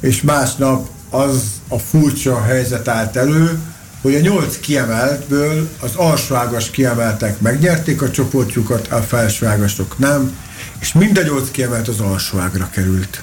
és 0.00 0.22
másnap 0.22 0.88
az 1.10 1.42
a 1.68 1.78
furcsa 1.78 2.42
helyzet 2.42 2.88
állt 2.88 3.16
elő, 3.16 3.58
hogy 4.00 4.14
a 4.14 4.20
nyolc 4.20 4.60
kiemeltből 4.60 5.68
az 5.80 5.94
alsóágas 5.94 6.70
kiemeltek 6.70 7.40
megnyerték 7.40 8.02
a 8.02 8.10
csoportjukat, 8.10 8.88
a 8.88 9.02
felsőágasok 9.02 9.98
nem, 9.98 10.36
és 10.78 10.92
mind 10.92 11.18
a 11.18 11.22
nyolc 11.22 11.50
kiemelt 11.50 11.88
az 11.88 12.00
alsóágra 12.00 12.68
került. 12.72 13.22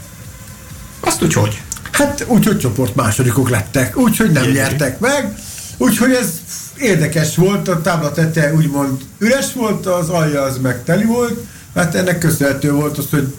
Azt 0.99 1.23
úgy 1.23 1.34
hogy? 1.34 1.61
Hát 1.91 2.25
úgy, 2.28 2.45
hogy 2.45 2.57
csoport 2.57 2.95
másodikok 2.95 3.49
lettek, 3.49 3.97
úgyhogy 3.97 4.32
nem 4.32 4.43
Jegyű. 4.43 4.55
nyertek 4.55 4.99
meg, 4.99 5.36
Úgyhogy 5.78 6.11
ez 6.11 6.30
érdekes 6.78 7.36
volt, 7.36 7.67
a 7.67 7.82
tábla 7.82 8.11
tette 8.11 8.53
úgymond 8.53 9.01
üres 9.17 9.53
volt, 9.53 9.86
az 9.86 10.09
alja 10.09 10.41
az 10.41 10.57
meg 10.57 10.84
teli 10.84 11.03
volt, 11.03 11.45
hát 11.75 11.95
ennek 11.95 12.17
köszönhető 12.17 12.71
volt 12.71 12.97
az, 12.97 13.09
hogy 13.09 13.34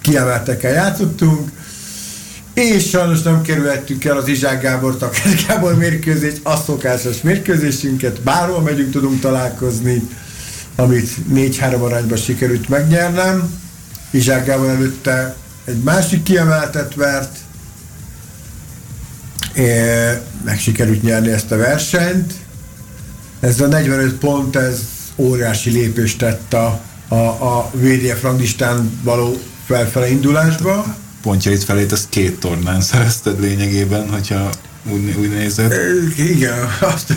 kiemeltekkel 0.00 0.72
játszottunk, 0.72 1.50
és 2.54 2.88
sajnos 2.88 3.22
nem 3.22 3.42
kerülhettük 3.42 4.04
el 4.04 4.16
az 4.16 4.28
Izsák 4.28 4.62
Gábor 4.62 4.96
Takás 4.96 5.46
Gábor 5.46 5.74
mérkőzés, 5.74 6.34
a 6.42 6.56
szokásos 6.56 7.20
mérkőzésünket, 7.20 8.20
bárhol 8.20 8.60
megyünk, 8.60 8.90
tudunk 8.90 9.20
találkozni, 9.20 10.08
amit 10.76 11.08
4-3 11.34 11.80
arányban 11.80 12.18
sikerült 12.18 12.68
megnyernem. 12.68 13.62
Izsák 14.10 14.46
Gábor 14.46 14.68
előtte 14.68 15.36
egy 15.64 15.82
másik 15.82 16.22
kiemeltet 16.22 16.94
vert, 16.94 17.36
meg 20.44 20.58
sikerült 20.58 21.02
nyerni 21.02 21.30
ezt 21.30 21.50
a 21.50 21.56
versenyt. 21.56 22.32
Ez 23.40 23.60
a 23.60 23.66
45 23.66 24.14
pont, 24.14 24.56
ez 24.56 24.80
óriási 25.16 25.70
lépést 25.70 26.18
tett 26.18 26.54
a, 26.54 26.80
a, 27.08 27.14
a 27.14 27.70
VDF 27.72 28.22
rangistán 28.22 29.00
való 29.02 29.38
felfele 29.66 30.10
indulásba. 30.10 30.96
Pontjait 31.24 31.64
felét 31.64 31.92
az 31.92 32.06
két 32.08 32.40
tornán 32.40 32.80
szerezted 32.80 33.40
lényegében, 33.40 34.10
hogyha 34.10 34.50
úgy, 34.90 35.14
úgy 35.18 35.30
nézed. 35.30 35.74
Igen, 36.16 36.68
azt 36.80 37.14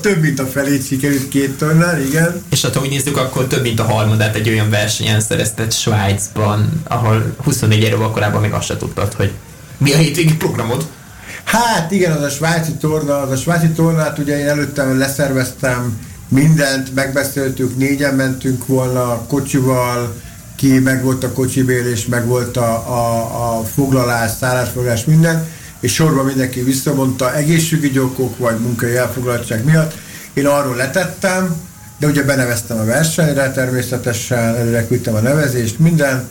több 0.00 0.20
mint 0.20 0.40
a 0.40 0.46
felét 0.46 0.86
sikerült 0.86 1.28
két 1.28 1.58
tornán, 1.58 2.00
igen. 2.06 2.42
És 2.50 2.62
ha 2.62 2.80
úgy 2.80 2.88
nézzük, 2.88 3.16
akkor 3.16 3.46
több 3.46 3.62
mint 3.62 3.80
a 3.80 3.84
harmadát 3.84 4.34
egy 4.34 4.48
olyan 4.48 4.70
versenyen 4.70 5.20
szerezted 5.20 5.72
Svájcban, 5.72 6.82
ahol 6.84 7.34
24 7.42 7.82
évvel 7.82 8.08
korábban 8.08 8.40
még 8.40 8.52
azt 8.52 8.66
se 8.66 8.76
tudtad, 8.76 9.12
hogy 9.12 9.32
mi 9.78 9.92
a 9.92 9.96
hétvégi 9.96 10.34
programod. 10.34 10.86
Hát 11.44 11.90
igen, 11.90 12.12
az 12.12 12.22
a 12.22 12.30
svájci 12.30 12.72
torna, 12.72 13.20
az 13.20 13.30
a 13.30 13.36
svájci 13.36 13.68
tornát 13.68 14.18
ugye 14.18 14.38
én 14.38 14.48
előttem 14.48 14.98
leszerveztem 14.98 16.00
mindent, 16.28 16.94
megbeszéltük, 16.94 17.76
négyen 17.76 18.14
mentünk 18.14 18.66
volna 18.66 19.26
kocsival, 19.26 20.14
ki 20.64 20.78
meg 20.78 21.02
volt 21.02 21.24
a 21.24 21.32
kocsibél, 21.32 21.86
és 21.86 22.06
meg 22.06 22.26
volt 22.26 22.56
a, 22.56 22.72
a, 22.72 23.58
a 23.58 23.64
foglalás, 23.64 24.30
szállásfoglalás, 24.40 25.04
minden, 25.04 25.46
és 25.80 25.94
sorban 25.94 26.24
mindenki 26.24 26.62
visszamondta 26.62 27.34
egészségügyi 27.34 27.98
okok, 27.98 28.38
vagy 28.38 28.58
munkai 28.58 28.96
elfoglaltság 28.96 29.64
miatt. 29.64 29.94
Én 30.32 30.46
arról 30.46 30.76
letettem, 30.76 31.56
de 31.98 32.06
ugye 32.06 32.22
beneveztem 32.22 32.78
a 32.78 32.84
versenyre, 32.84 33.50
természetesen 33.50 34.38
előre 34.38 34.86
küldtem 34.86 35.14
a 35.14 35.20
nevezést, 35.20 35.78
minden. 35.78 36.28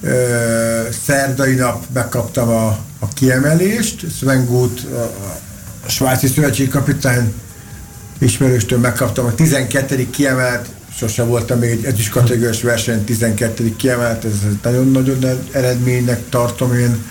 Ö, 0.00 0.10
szerdai 1.04 1.54
nap 1.54 1.84
megkaptam 1.92 2.48
a, 2.48 2.66
a 2.98 3.08
kiemelést. 3.14 4.06
Sven 4.18 4.46
Gut, 4.46 4.80
a, 4.80 5.02
a 5.86 5.88
svájci 5.88 6.26
szövetségkapitány 6.26 7.34
ismerőstől 8.18 8.78
megkaptam 8.78 9.26
a 9.26 9.34
12. 9.34 10.10
kiemelt, 10.10 10.68
sose 10.98 11.22
voltam 11.22 11.58
még 11.58 11.70
egy 11.70 11.84
ezüst 11.84 12.10
kategóriás 12.10 12.62
verseny, 12.62 13.04
12. 13.04 13.76
kiemelt, 13.76 14.24
ez 14.24 14.32
nagyon-nagyon 14.62 15.18
eredménynek 15.50 16.28
tartom 16.28 16.74
én. 16.74 17.04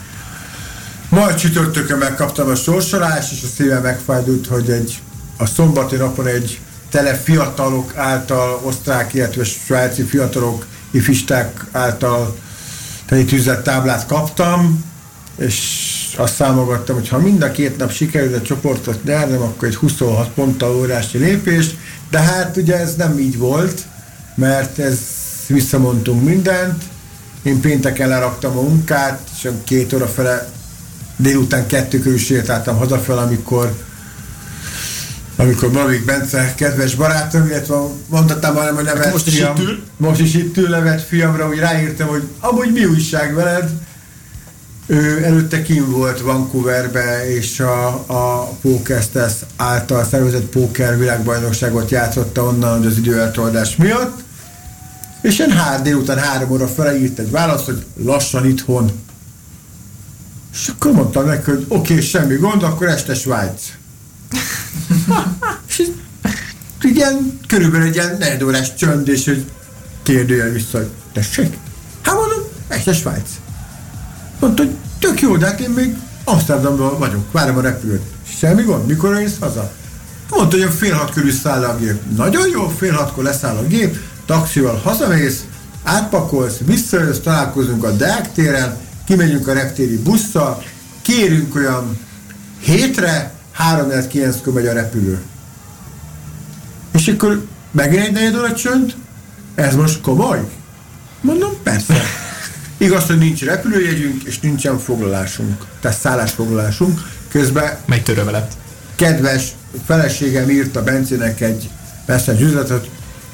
Majd 1.10 1.36
csütörtökön 1.36 1.98
megkaptam 1.98 2.50
a 2.50 2.56
sorsolást, 2.56 3.32
és 3.32 3.44
a 3.44 3.48
szívem 3.56 3.82
megfájdult, 3.82 4.48
hogy 4.48 4.70
egy, 4.70 5.02
a 5.38 5.46
szombati 5.46 5.96
napon 5.96 6.28
egy 6.28 6.60
tele 6.92 7.14
fiatalok 7.14 7.96
által, 7.96 8.62
osztrák, 8.64 9.14
illetve 9.14 9.44
svájci 9.44 10.04
fiatalok, 10.04 10.66
ifisták 10.92 11.66
által 11.72 12.38
tűzett 13.08 13.64
táblát 13.64 14.06
kaptam, 14.06 14.84
és 15.38 15.58
azt 16.18 16.36
számogattam, 16.36 16.96
hogy 16.96 17.08
ha 17.08 17.18
mind 17.18 17.42
a 17.42 17.52
két 17.52 17.78
nap 17.78 17.92
sikerül 17.92 18.34
a 18.34 18.42
csoportot 18.42 19.04
nyernem, 19.04 19.42
akkor 19.42 19.68
egy 19.68 19.76
26 19.76 20.30
ponttal 20.30 20.76
órási 20.76 21.18
lépés, 21.18 21.66
de 22.10 22.20
hát 22.20 22.58
ugye 22.58 22.80
ez 22.80 22.96
nem 22.96 23.20
így 23.20 23.38
volt, 23.38 23.82
mert 24.36 24.80
ez 24.80 25.00
visszamondtunk 25.48 26.24
mindent, 26.24 26.84
én 27.44 27.60
pénteken 27.60 28.10
leraktam 28.10 28.58
a 28.58 28.62
munkát, 28.62 29.30
és 29.36 29.50
két 29.64 29.94
óra 29.94 30.08
fele 30.08 30.50
délután 31.18 31.66
kettő 31.66 32.00
körül 32.00 32.18
sétáltam 32.18 32.78
hazafel, 32.78 33.18
amikor 33.18 33.86
amikor 35.40 35.72
Mavik 35.72 36.06
Bence, 36.06 36.54
kedves 36.56 36.96
barátom, 36.96 37.46
illetve 37.46 37.76
mondhattam 38.08 38.56
már, 38.56 38.74
hogy 38.74 38.84
nevet 38.84 39.12
most 39.12 39.30
fiam, 39.30 39.56
is 39.56 39.62
itt 39.62 39.68
ül? 39.68 39.84
most 39.98 40.20
is 40.20 40.34
itt 40.34 40.58
ül 40.58 40.70
nevet 40.70 41.02
fiamra, 41.02 41.48
hogy 41.48 41.58
ráírtam, 41.58 42.08
hogy 42.08 42.24
amúgy 42.40 42.72
mi 42.72 42.86
újság 42.86 43.34
veled, 43.34 43.70
ő 44.88 45.24
előtte 45.24 45.62
kim 45.62 45.92
volt 45.92 46.22
Vancouverbe, 46.22 47.30
és 47.36 47.60
a, 47.60 47.88
a 48.08 48.50
Pókesztesz 48.62 49.46
által 49.56 50.04
szervezett 50.04 50.46
póker 50.46 50.98
világbajnokságot 50.98 51.90
játszotta 51.90 52.44
onnan 52.44 52.86
az 52.86 52.98
időeltoldás 52.98 53.76
miatt, 53.76 54.24
és 55.22 55.40
én 55.40 55.52
hár 55.52 55.82
délután 55.82 56.18
három 56.18 56.52
óra 56.52 56.68
fele 56.68 57.00
írt 57.00 57.20
egy 57.20 57.32
választ, 57.32 57.66
hogy 57.66 57.86
lassan 58.04 58.46
itthon. 58.46 58.92
És 60.54 60.68
akkor 60.68 60.92
mondtam 60.92 61.26
neki, 61.26 61.50
hogy 61.50 61.66
oké, 61.68 61.94
okay, 61.94 62.06
semmi 62.06 62.36
gond, 62.36 62.64
akkor 62.64 62.88
este 62.88 63.16
Svájc. 63.16 63.62
és 65.68 65.90
körülbelül 67.48 67.88
egy 67.88 67.96
ilyen 67.96 68.16
negyed 68.20 68.44
órás 68.44 68.74
csönd, 68.74 69.08
és 69.08 69.28
egy 69.28 69.52
kérdőjel 70.04 70.50
vissza, 70.50 70.78
hogy 70.78 70.90
tessék? 71.14 71.58
Hát 72.02 72.16
mondom, 72.16 72.40
este 72.68 72.94
Svájc. 72.94 73.30
Mondta, 74.40 74.64
hogy 74.64 74.76
tök 75.00 75.22
jó, 75.22 75.38
de 75.38 75.46
hát 75.46 75.60
én 75.60 75.70
még 75.70 75.96
Amsterdamban 76.24 77.00
vagyok, 77.00 77.32
várom 77.32 77.58
a 77.58 77.62
repülőt. 77.62 78.02
Semmi 78.38 78.64
gond, 78.64 78.86
mikor 78.86 79.22
jössz 79.22 79.38
haza? 79.40 79.72
Mondta, 80.30 80.58
hogy 80.58 80.74
fél 80.74 80.94
hat 80.94 81.14
körül 81.14 81.32
száll 81.32 81.64
a 81.64 81.78
gép. 81.78 82.02
Nagyon 82.16 82.50
jó, 82.50 82.68
fél 82.78 82.94
hatkor 82.94 83.24
leszáll 83.24 83.56
a 83.56 83.68
gép, 83.68 83.98
taxival 84.26 84.76
hazamész, 84.76 85.46
átpakolsz, 85.84 86.58
visszajössz, 86.66 87.20
találkozunk 87.20 87.84
a 87.84 87.92
Deák 87.92 88.34
téren, 88.34 88.78
kimegyünk 89.06 89.48
a 89.48 89.54
reptéri 89.54 89.98
busszal, 89.98 90.64
kérünk 91.02 91.56
olyan 91.56 92.00
hétre, 92.60 93.34
3 93.52 94.08
9 94.08 94.42
kor 94.42 94.54
megy 94.54 94.68
a 94.68 94.74
repülő. 94.74 95.22
És 96.94 97.08
akkor 97.08 97.46
megint 97.72 98.06
egy 98.06 98.12
negyed 98.12 98.36
óra 98.36 98.54
csönd? 98.54 98.96
Ez 99.56 99.76
most 99.76 100.02
komoly? 100.02 100.50
Mondom, 101.22 101.52
persze. 101.64 102.17
Igaz, 102.78 103.06
hogy 103.06 103.18
nincs 103.18 103.44
repülőjegyünk, 103.44 104.24
és 104.24 104.40
nincsen 104.40 104.80
foglalásunk, 104.80 105.66
tehát 105.80 105.98
szállásfoglalásunk. 105.98 107.02
Közben 107.28 107.78
Megy 107.86 108.04
törövelet. 108.04 108.54
kedves 108.96 109.44
feleségem 109.86 110.50
írta 110.50 110.84
Bencének 110.84 111.42
egy 111.42 111.70
message 112.06 112.42
üzletet, 112.44 112.90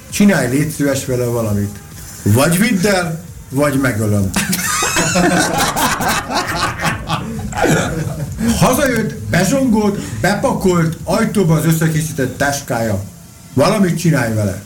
csinálj 0.10 0.50
légy 0.50 0.70
szíves 0.72 1.06
vele 1.06 1.26
valamit. 1.26 1.80
Vagy 2.24 2.58
vidd 2.58 2.88
el, 2.88 3.24
vagy 3.50 3.80
megölöm. 3.80 4.30
Hazajött, 8.60 9.14
bezsongolt, 9.14 10.00
bepakolt, 10.22 10.98
ajtóba 11.04 11.56
az 11.56 11.66
összekészített 11.66 12.38
táskája. 12.38 13.04
Valamit 13.54 14.00
csinálj 14.00 14.34
vele. 14.34 14.62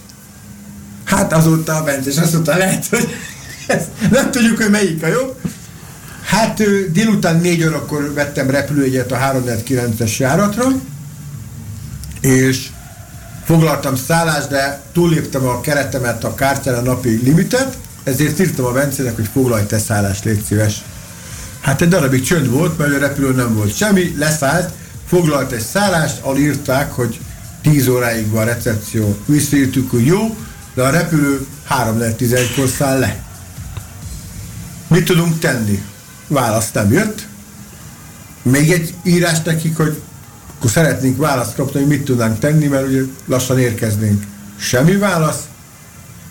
Hát 1.03 1.33
azóta 1.33 1.75
a 1.75 1.83
Bence, 1.83 2.21
azt 2.21 2.33
mondta, 2.33 2.57
lehet, 2.57 2.85
hogy 2.85 3.07
ezt 3.67 3.87
nem 4.11 4.31
tudjuk, 4.31 4.57
hogy 4.57 4.69
melyik 4.69 5.03
a 5.03 5.07
jobb. 5.07 5.35
Hát 6.23 6.61
délután 6.91 7.39
négy 7.39 7.63
órakor 7.63 8.13
vettem 8.13 8.49
repülőjegyet 8.49 9.11
a 9.11 9.17
349-es 9.17 10.17
járatra, 10.17 10.65
és 12.21 12.67
foglaltam 13.45 13.95
szállást, 13.95 14.49
de 14.49 14.81
túlléptem 14.93 15.45
a 15.45 15.61
keretemet, 15.61 16.23
a 16.23 16.35
kártyán 16.35 16.83
napi 16.83 17.19
limitet, 17.23 17.77
ezért 18.03 18.39
írtam 18.39 18.65
a 18.65 18.71
Bencének, 18.71 19.15
hogy 19.15 19.29
foglalj 19.33 19.65
te 19.65 19.79
szállást, 19.79 20.23
légy 20.23 20.43
szíves. 20.47 20.83
Hát 21.59 21.81
egy 21.81 21.87
darabig 21.87 22.23
csönd 22.23 22.49
volt, 22.49 22.77
mert 22.77 22.93
a 22.93 22.97
repülő 22.97 23.31
nem 23.31 23.53
volt 23.53 23.75
semmi, 23.75 24.15
leszállt, 24.17 24.71
foglalt 25.07 25.51
egy 25.51 25.65
szállást, 25.71 26.19
ahol 26.21 26.37
írták, 26.37 26.91
hogy 26.91 27.19
10 27.61 27.87
óráig 27.87 28.29
van 28.29 28.41
a 28.41 28.45
recepció. 28.45 29.17
Visszaírtuk, 29.25 29.89
hogy 29.89 30.05
jó, 30.05 30.37
de 30.73 30.83
a 30.83 30.89
repülő 30.89 31.45
3.11-kor 31.69 32.67
száll 32.67 32.99
le. 32.99 33.26
Mit 34.87 35.05
tudunk 35.05 35.39
tenni? 35.39 35.83
Válasz 36.27 36.71
nem 36.71 36.91
jött. 36.91 37.27
Még 38.41 38.71
egy 38.71 38.93
írás 39.03 39.41
nekik, 39.41 39.77
hogy 39.77 40.01
akkor 40.57 40.69
szeretnénk 40.69 41.17
választ 41.17 41.55
kapni, 41.55 41.79
hogy 41.79 41.87
mit 41.87 42.03
tudnánk 42.03 42.39
tenni, 42.39 42.67
mert 42.67 42.87
ugye 42.87 43.01
lassan 43.25 43.59
érkeznénk. 43.59 44.23
Semmi 44.59 44.95
válasz. 44.95 45.39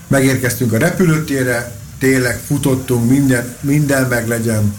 Megérkeztünk 0.07 0.72
a 0.72 0.78
repülőtérre, 0.78 1.72
tényleg 1.98 2.40
futottunk, 2.46 3.11
minden, 3.11 3.57
minden 3.61 4.07
meg 4.09 4.28
legyen. 4.28 4.74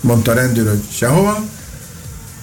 Mondta 0.00 0.30
a 0.30 0.34
rendőr, 0.34 0.68
hogy 0.68 0.84
sehova. 0.92 1.44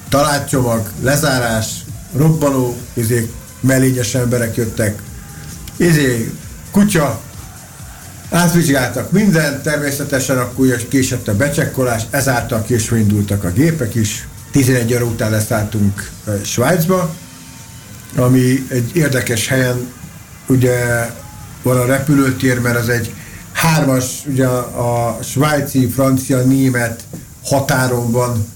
Találcsomag, 0.09 0.91
lezárás, 1.01 1.67
robbanó, 2.15 2.77
izé, 2.93 3.31
mellényes 3.59 4.15
emberek 4.15 4.55
jöttek. 4.55 5.01
Izé, 5.77 6.31
kutya, 6.71 7.21
Átvizsgáltak 8.29 9.11
mindent, 9.11 9.61
természetesen 9.61 10.37
akkor 10.37 10.87
késett 10.89 11.27
a 11.27 11.35
becsekkolás, 11.35 12.03
ezáltal 12.09 12.61
késve 12.61 12.97
indultak 12.97 13.43
a 13.43 13.51
gépek 13.51 13.95
is. 13.95 14.27
11 14.51 14.93
óra 14.93 15.05
után 15.05 15.31
leszálltunk 15.31 16.09
Svájcba, 16.43 17.15
ami 18.15 18.65
egy 18.69 18.91
érdekes 18.93 19.47
helyen, 19.47 19.91
ugye 20.47 21.09
van 21.61 21.77
a 21.77 21.85
repülőtér, 21.85 22.59
mert 22.59 22.77
az 22.77 22.89
egy 22.89 23.13
hármas, 23.51 24.05
ugye 24.25 24.45
a 24.45 25.19
svájci, 25.23 25.87
francia, 25.87 26.41
német 26.41 27.03
határon 27.43 28.11
van, 28.11 28.47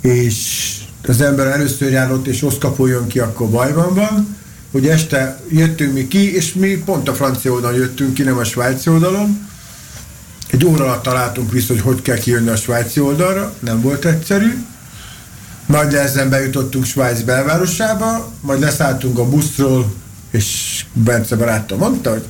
és 0.00 0.70
az 1.06 1.20
ember 1.20 1.46
először 1.46 1.90
jár 1.90 2.12
ott, 2.12 2.26
és 2.26 2.42
oszkapoljon 2.42 3.06
ki, 3.06 3.18
akkor 3.18 3.48
bajban 3.48 3.94
van 3.94 4.38
hogy 4.70 4.86
este 4.86 5.40
jöttünk 5.48 5.92
mi 5.92 6.08
ki, 6.08 6.34
és 6.34 6.52
mi 6.52 6.82
pont 6.84 7.08
a 7.08 7.14
francia 7.14 7.52
oldalon 7.52 7.76
jöttünk 7.76 8.14
ki, 8.14 8.22
nem 8.22 8.36
a 8.36 8.44
svájci 8.44 8.90
oldalon. 8.90 9.48
Egy 10.50 10.64
óra 10.64 10.84
alatt 10.84 11.02
találtunk 11.02 11.52
vissza, 11.52 11.72
hogy 11.72 11.82
hogy 11.82 12.02
kell 12.02 12.18
kijönni 12.18 12.48
a 12.48 12.56
svájci 12.56 13.00
oldalra, 13.00 13.54
nem 13.58 13.80
volt 13.80 14.04
egyszerű. 14.04 14.64
Majd 15.66 15.94
ezen 15.94 16.28
bejutottunk 16.30 16.84
Svájc 16.84 17.20
belvárosába, 17.20 18.32
majd 18.40 18.60
leszálltunk 18.60 19.18
a 19.18 19.28
buszról, 19.28 19.92
és 20.30 20.84
Bence 20.92 21.36
barátom 21.36 21.78
mondta, 21.78 22.10
hogy 22.10 22.24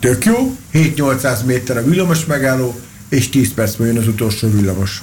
tök 0.00 0.24
jó, 0.24 0.56
7-800 0.72 1.44
méter 1.44 1.76
a 1.76 1.84
villamos 1.84 2.24
megálló, 2.24 2.80
és 3.08 3.28
10 3.28 3.54
perc 3.54 3.78
jön 3.78 3.98
az 3.98 4.08
utolsó 4.08 4.50
villamos. 4.50 5.02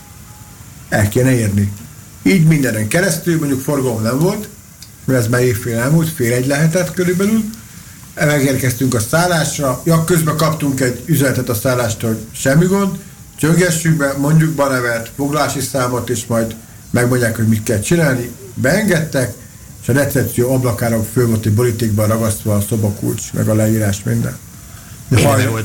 El 0.89 1.09
kéne 1.09 1.31
érni. 1.31 1.71
Így 2.23 2.47
mindenen 2.47 2.87
keresztül, 2.87 3.37
mondjuk 3.39 3.61
forgalom 3.61 4.01
nem 4.01 4.19
volt, 4.19 4.49
ez 5.07 5.27
már 5.27 5.41
évfél 5.41 5.77
elmúlt, 5.77 6.09
fél 6.09 6.33
egy 6.33 6.47
lehetett 6.47 6.93
körülbelül. 6.93 7.43
Megérkeztünk 8.15 8.93
a 8.93 8.99
szállásra, 8.99 9.81
ja, 9.85 10.03
közben 10.03 10.37
kaptunk 10.37 10.79
egy 10.79 11.01
üzenetet 11.05 11.49
a 11.49 11.53
szállástól, 11.53 12.09
hogy 12.09 12.25
semmi 12.31 12.65
gond, 12.65 12.99
csöngessünk 13.35 13.97
be, 13.97 14.13
mondjuk 14.17 14.53
banevet, 14.53 15.11
foglalási 15.15 15.59
számot, 15.59 16.09
és 16.09 16.25
majd 16.25 16.55
megmondják, 16.89 17.35
hogy 17.35 17.47
mit 17.47 17.63
kell 17.63 17.79
csinálni. 17.79 18.31
Beengedtek, 18.53 19.33
és 19.81 19.89
a 19.89 19.93
recepció 19.93 20.53
ablakára 20.53 21.03
föl 21.13 21.27
volt 21.27 21.45
egy 21.45 21.53
borítékban 21.53 22.07
ragasztva 22.07 22.55
a 22.55 22.61
szobakulcs, 22.61 23.33
meg 23.33 23.47
a 23.47 23.53
leírás, 23.53 24.03
minden. 24.03 24.37
De 25.07 25.21
hajnal, 25.21 25.61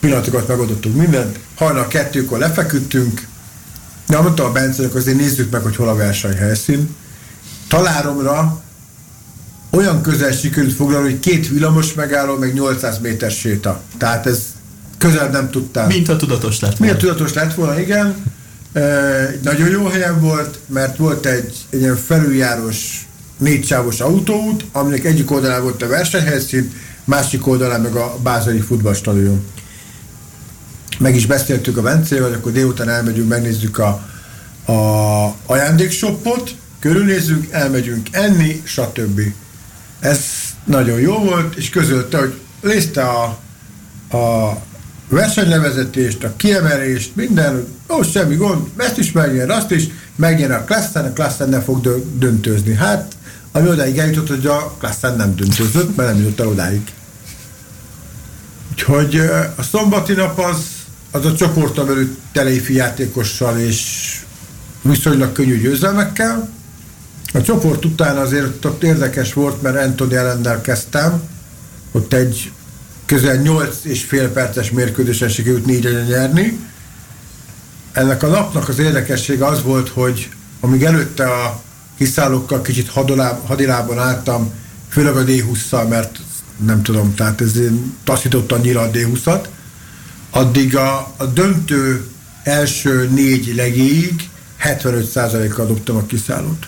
pillanatokat 0.00 0.48
megoldottunk 0.48 0.96
mindent. 0.96 1.38
Hajnal 1.54 1.88
kettőkor 1.88 2.38
lefeküdtünk, 2.38 3.26
de 4.06 4.20
mondta 4.20 4.44
a 4.44 4.52
Bence, 4.52 4.82
hogy 4.82 4.96
azért 4.96 5.16
nézzük 5.16 5.50
meg, 5.50 5.62
hogy 5.62 5.76
hol 5.76 5.88
a 5.88 5.94
versenyhelyszín 5.94 6.96
taláromra 7.68 8.62
olyan 9.70 10.02
közel 10.02 10.32
sikerült 10.32 10.72
foglalni, 10.72 11.10
hogy 11.10 11.20
két 11.20 11.48
villamos 11.48 11.94
megálló, 11.94 12.36
meg 12.36 12.54
800 12.54 12.98
méter 12.98 13.30
séta. 13.30 13.80
Tehát 13.98 14.26
ez 14.26 14.42
közel 14.98 15.28
nem 15.28 15.50
tudtál. 15.50 15.86
Mint 15.86 16.08
a 16.08 16.16
tudatos 16.16 16.60
lett 16.60 16.76
volna. 16.76 16.92
Mint 16.92 17.04
a 17.04 17.06
tudatos 17.06 17.32
lett 17.32 17.54
volna, 17.54 17.80
igen. 17.80 18.16
E, 18.72 18.80
nagyon 19.42 19.68
jó 19.68 19.86
helyen 19.86 20.20
volt, 20.20 20.58
mert 20.66 20.96
volt 20.96 21.26
egy, 21.26 21.54
egy 21.70 21.80
ilyen 21.80 21.96
felüljárós 21.96 23.06
négysávos 23.38 24.00
autóút, 24.00 24.64
aminek 24.72 25.04
egyik 25.04 25.30
oldalán 25.30 25.62
volt 25.62 25.82
a 25.82 25.86
versenyhelyszín, 25.86 26.72
másik 27.04 27.46
oldalán 27.46 27.80
meg 27.80 27.94
a 27.94 28.16
bázai 28.22 28.60
futballstadion. 28.60 29.44
Meg 30.98 31.14
is 31.14 31.26
beszéltük 31.26 31.76
a 31.76 31.82
Bencével, 31.82 32.28
hogy 32.28 32.36
akkor 32.36 32.52
délután 32.52 32.88
elmegyünk, 32.88 33.28
megnézzük 33.28 33.78
a, 33.78 33.88
a 34.72 35.34
ajándékshopot, 35.46 36.54
körülnézzünk, 36.78 37.46
elmegyünk 37.50 38.08
enni, 38.10 38.62
stb. 38.64 39.20
Ez 40.00 40.20
nagyon 40.64 41.00
jó 41.00 41.18
volt, 41.18 41.54
és 41.54 41.68
közölte, 41.68 42.18
hogy 42.18 42.34
nézte 42.60 43.02
a, 43.02 43.24
a 44.16 44.58
versenylevezetést, 45.08 46.24
a 46.24 46.36
kiemelést, 46.36 47.16
minden, 47.16 47.66
ó, 47.88 48.02
semmi 48.02 48.34
gond, 48.34 48.66
ezt 48.76 48.98
is 48.98 49.12
megnyer, 49.12 49.50
azt 49.50 49.70
is, 49.70 49.84
megnyer 50.16 50.50
a 50.50 50.64
klasszán, 50.64 51.04
a 51.04 51.12
klasszán 51.12 51.48
nem 51.48 51.62
fog 51.62 52.02
döntőzni. 52.18 52.74
Hát, 52.74 53.16
ami 53.52 53.68
odáig 53.68 53.98
eljutott, 53.98 54.28
hogy 54.28 54.46
a 54.46 54.74
klasszán 54.78 55.16
nem 55.16 55.34
döntőzött, 55.34 55.96
mert 55.96 56.12
nem 56.12 56.22
jutott 56.22 56.40
el 56.40 56.48
odáig. 56.48 56.92
Úgyhogy 58.70 59.16
a 59.56 59.62
szombati 59.62 60.12
nap 60.12 60.38
az 60.38 60.76
az 61.16 61.24
a 61.24 61.34
csoporton 61.34 61.86
belül 61.86 62.16
teléfi 62.32 62.74
játékossal 62.74 63.58
és 63.58 64.20
viszonylag 64.82 65.32
könnyű 65.32 65.60
győzelmekkel. 65.60 66.48
A 67.36 67.42
csoport 67.42 67.84
után 67.84 68.16
azért 68.16 68.64
ott 68.64 68.82
érdekes 68.82 69.32
volt, 69.32 69.62
mert 69.62 69.76
Anthony 69.76 70.14
ellennel 70.14 70.60
kezdtem, 70.60 71.22
ott 71.92 72.12
egy 72.12 72.52
közel 73.06 73.36
8 73.36 73.76
és 73.82 74.04
fél 74.04 74.28
perces 74.28 74.70
mérkőzésen 74.70 75.28
sikerült 75.28 75.66
négy 75.66 76.06
nyerni. 76.08 76.58
Ennek 77.92 78.22
a 78.22 78.26
napnak 78.26 78.68
az 78.68 78.78
érdekessége 78.78 79.46
az 79.46 79.62
volt, 79.62 79.88
hogy 79.88 80.28
amíg 80.60 80.82
előtte 80.82 81.24
a 81.24 81.62
kiszállókkal 81.96 82.62
kicsit 82.62 82.90
hadilában 83.44 83.98
álltam, 83.98 84.52
főleg 84.88 85.16
a 85.16 85.24
D20-szal, 85.24 85.88
mert 85.88 86.18
nem 86.64 86.82
tudom, 86.82 87.14
tehát 87.14 87.40
ez 87.40 87.52
taszított 88.04 88.52
annyira 88.52 88.80
a 88.80 88.90
D20-at, 88.90 89.44
addig 90.30 90.76
a, 90.76 91.14
a 91.16 91.24
döntő 91.24 92.06
első 92.42 93.08
négy 93.14 93.54
legéig 93.54 94.28
75%-kal 94.62 95.66
dobtam 95.66 95.96
a 95.96 96.06
kiszállót. 96.06 96.66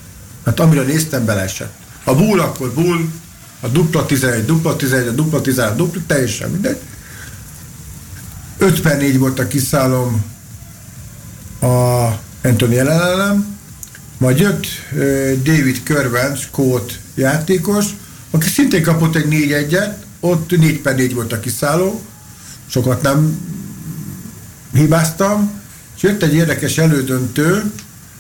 Hát 0.49 0.61
amire 0.61 0.83
néztem, 0.83 1.25
beleesett. 1.25 1.73
A 2.05 2.15
bull 2.15 2.41
akkor 2.41 2.73
bull, 2.73 3.01
a 3.61 3.69
dupla 3.69 4.07
11, 4.07 4.45
dupla 4.45 4.77
11, 4.77 5.07
a 5.07 5.11
dupla 5.11 5.41
11, 5.41 5.77
dupla, 5.77 6.01
teljesen 6.07 6.51
mindegy. 6.51 6.79
5 8.59 8.81
per 8.81 8.97
4 8.99 9.19
volt 9.19 9.39
a 9.39 9.47
kiszállom 9.47 10.25
a 11.61 11.67
Anthony 12.43 12.77
ellenem, 12.77 13.59
majd 14.19 14.39
jött 14.39 14.67
David 15.43 15.83
Körben, 15.83 16.37
skót 16.37 16.99
játékos, 17.15 17.87
aki 18.31 18.49
szintén 18.49 18.83
kapott 18.83 19.17
egy 19.17 19.29
4 19.29 19.53
1 19.53 19.79
ott 20.21 20.51
4 20.51 20.81
per 20.81 20.95
4 20.95 21.15
volt 21.15 21.33
a 21.33 21.41
kiszálló, 21.41 22.03
sokat 22.67 23.03
nem 23.03 23.39
hibáztam, 24.73 25.61
és 25.97 26.03
jött 26.03 26.23
egy 26.23 26.35
érdekes 26.35 26.79
elődöntő, 26.79 27.73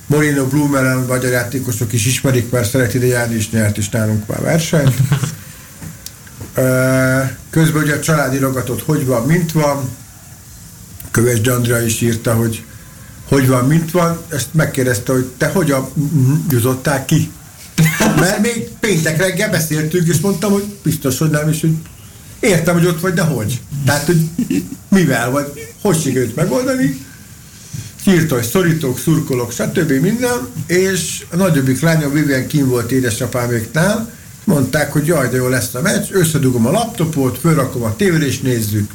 Morino 0.08 0.46
Blumeren 0.46 0.98
magyar 0.98 1.30
játékosok 1.30 1.92
is 1.92 2.06
ismerik, 2.06 2.50
mert 2.50 2.70
szeret 2.70 2.94
ide 2.94 3.06
járni, 3.06 3.34
és 3.34 3.50
nyert 3.50 3.76
is 3.76 3.88
nálunk 3.88 4.26
már 4.26 4.40
versenyt. 4.40 4.96
Közben 7.50 7.82
ugye 7.82 7.94
a 7.94 8.00
családi 8.00 8.38
ragatot 8.38 8.82
hogy 8.82 9.06
van, 9.06 9.26
mint 9.26 9.52
van. 9.52 9.96
Köves 11.10 11.40
Dandra 11.40 11.80
is 11.80 12.00
írta, 12.00 12.34
hogy 12.34 12.64
hogy 13.28 13.48
van, 13.48 13.66
mint 13.66 13.90
van. 13.90 14.18
Ezt 14.28 14.54
megkérdezte, 14.54 15.12
hogy 15.12 15.24
te 15.36 15.46
hogyan 15.46 15.88
jutottál 16.50 17.04
ki? 17.04 17.32
Mert 18.16 18.40
még 18.46 18.68
péntek 18.80 19.18
reggel 19.18 19.50
beszéltünk, 19.50 20.08
és 20.08 20.20
mondtam, 20.20 20.52
hogy 20.52 20.76
biztos, 20.82 21.18
hogy 21.18 21.30
nem, 21.30 21.48
és 21.48 21.60
hogy 21.60 21.72
értem, 22.40 22.74
hogy 22.74 22.86
ott 22.86 23.00
vagy, 23.00 23.14
de 23.14 23.22
hogy? 23.22 23.60
Tehát, 23.84 24.04
hogy 24.04 24.30
mivel, 24.88 25.30
vagy 25.30 25.52
hogy 25.82 26.00
sikerült 26.00 26.36
megoldani? 26.36 27.06
Írta, 28.08 28.34
hogy 28.34 28.44
szorítók, 28.44 28.98
szurkolok, 28.98 29.52
stb. 29.52 29.90
minden, 29.90 30.48
és 30.66 31.24
a 31.30 31.36
nagyobbik 31.36 31.80
lányom 31.80 32.12
Vivian 32.12 32.46
Kim 32.46 32.68
volt 32.68 32.92
édesapáméknál, 32.92 34.12
mondták, 34.44 34.92
hogy 34.92 35.06
jaj, 35.06 35.28
de 35.28 35.36
jó 35.36 35.48
lesz 35.48 35.74
a 35.74 35.80
meccs, 35.80 36.10
összedugom 36.10 36.66
a 36.66 36.70
laptopot, 36.70 37.38
fölrakom 37.38 37.82
a 37.82 37.96
tévére 37.96 38.26
és 38.26 38.40
nézzük. 38.40 38.90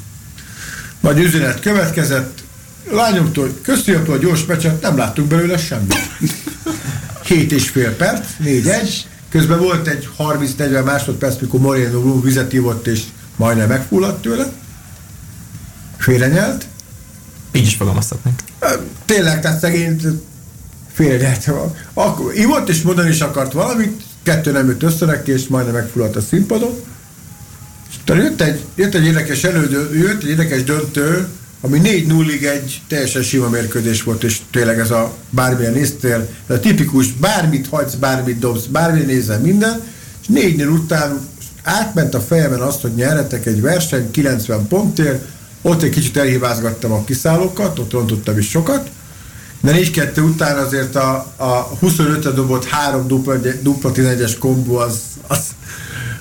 Majd 0.99 1.17
üzenet 1.17 1.59
következett, 1.59 2.43
lányomtól, 2.91 3.53
köszönjük 3.61 4.09
a 4.09 4.17
gyors 4.17 4.45
meccset, 4.45 4.81
nem 4.81 4.97
láttunk 4.97 5.27
belőle 5.27 5.57
semmit. 5.57 6.09
7 7.23 7.51
és 7.51 7.69
fél 7.69 7.95
perc, 7.95 8.27
4-1, 8.43 8.95
közben 9.29 9.59
volt 9.59 9.87
egy 9.87 10.09
30-40 10.17 10.83
másodperc, 10.83 11.41
mikor 11.41 11.59
Moreno 11.59 12.01
Blum 12.01 12.21
vizet 12.21 12.53
ivott, 12.53 12.87
és 12.87 13.03
majdnem 13.35 13.67
megfulladt 13.67 14.21
tőle, 14.21 14.51
félrenyelt, 15.97 16.65
így 17.53 17.65
is 17.65 17.75
fogalmazhatnánk. 17.75 18.39
Tényleg, 19.05 19.41
tehát 19.41 19.59
szegény 19.59 20.21
félrenyelt. 20.93 21.49
Akkor 21.93 22.35
ivott 22.35 22.69
és 22.69 22.81
mondani 22.81 23.09
is 23.09 23.19
akart 23.19 23.53
valamit, 23.53 24.01
kettő 24.23 24.51
nem 24.51 24.67
jött 24.67 24.83
össze 24.83 25.21
és 25.25 25.47
majdnem 25.47 25.73
megfulladt 25.73 26.15
a 26.15 26.21
színpadon. 26.21 26.73
És 27.89 27.95
jött 28.05 28.41
egy, 28.41 28.63
jött 28.75 28.95
egy 28.95 29.05
érdekes 29.05 29.43
elődő, 29.43 29.95
jött 29.97 30.23
egy 30.23 30.29
érdekes 30.29 30.63
döntő, 30.63 31.27
ami 31.61 31.79
4-0-ig 31.83 32.43
egy 32.43 32.81
teljesen 32.87 33.21
sima 33.21 33.49
mérkőzés 33.49 34.03
volt, 34.03 34.23
és 34.23 34.39
tényleg 34.51 34.79
ez 34.79 34.91
a 34.91 35.13
bármilyen 35.29 35.73
néztél, 35.73 36.29
a 36.47 36.59
tipikus 36.59 37.11
bármit 37.11 37.67
hagysz, 37.67 37.93
bármit 37.93 38.39
dobsz, 38.39 38.65
bármit 38.65 39.05
nézel 39.05 39.39
minden, 39.39 39.81
és 40.21 40.27
4 40.27 40.63
után 40.63 41.27
átment 41.63 42.13
a 42.13 42.21
fejemen 42.21 42.61
azt, 42.61 42.81
hogy 42.81 42.93
nyerhetek 42.95 43.45
egy 43.45 43.61
verseny 43.61 44.11
90 44.11 44.67
pontért, 44.67 45.25
ott 45.65 45.81
egy 45.81 45.89
kicsit 45.89 46.17
elhibázgattam 46.17 46.91
a 46.91 47.03
kiszállókat, 47.03 47.79
ott 47.79 47.91
rontottam 47.91 48.37
is 48.37 48.49
sokat, 48.49 48.89
de 49.61 49.71
4-2 49.75 50.23
után 50.23 50.57
azért 50.57 50.95
a, 50.95 51.33
a 51.35 51.45
25 51.79 52.33
dobott 52.33 52.65
három 52.65 53.07
dupla, 53.07 53.37
dupla 53.61 53.91
11-es 53.93 54.35
kombó 54.39 54.75
az, 54.75 54.99
az, 55.27 55.45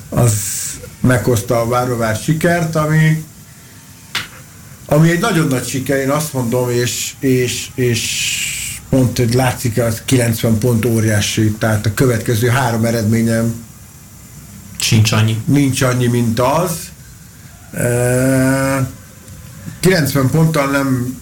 az 0.09 0.32
meghozta 1.01 1.61
a 1.61 1.68
várvár 1.68 2.16
sikert, 2.16 2.76
ami, 2.76 3.24
ami 4.86 5.11
egy 5.11 5.20
nagyon 5.20 5.47
nagy 5.47 5.66
siker, 5.66 5.99
én 5.99 6.11
azt 6.11 6.32
mondom, 6.32 6.70
és, 6.70 7.14
és, 7.18 7.70
és 7.74 8.01
pont, 8.88 9.18
hogy 9.18 9.34
látszik, 9.34 9.78
az 9.78 10.03
90 10.05 10.59
pont 10.59 10.84
óriási, 10.84 11.51
tehát 11.51 11.86
a 11.86 11.95
következő 11.95 12.49
három 12.49 12.84
eredményem 12.84 13.64
Nincs 14.90 15.12
annyi. 15.12 15.43
Nincs 15.45 15.82
annyi, 15.82 16.07
mint 16.07 16.40
az. 16.40 16.70
E- 17.72 19.01
90 19.83 20.30
ponttal 20.30 20.70
nem 20.70 21.18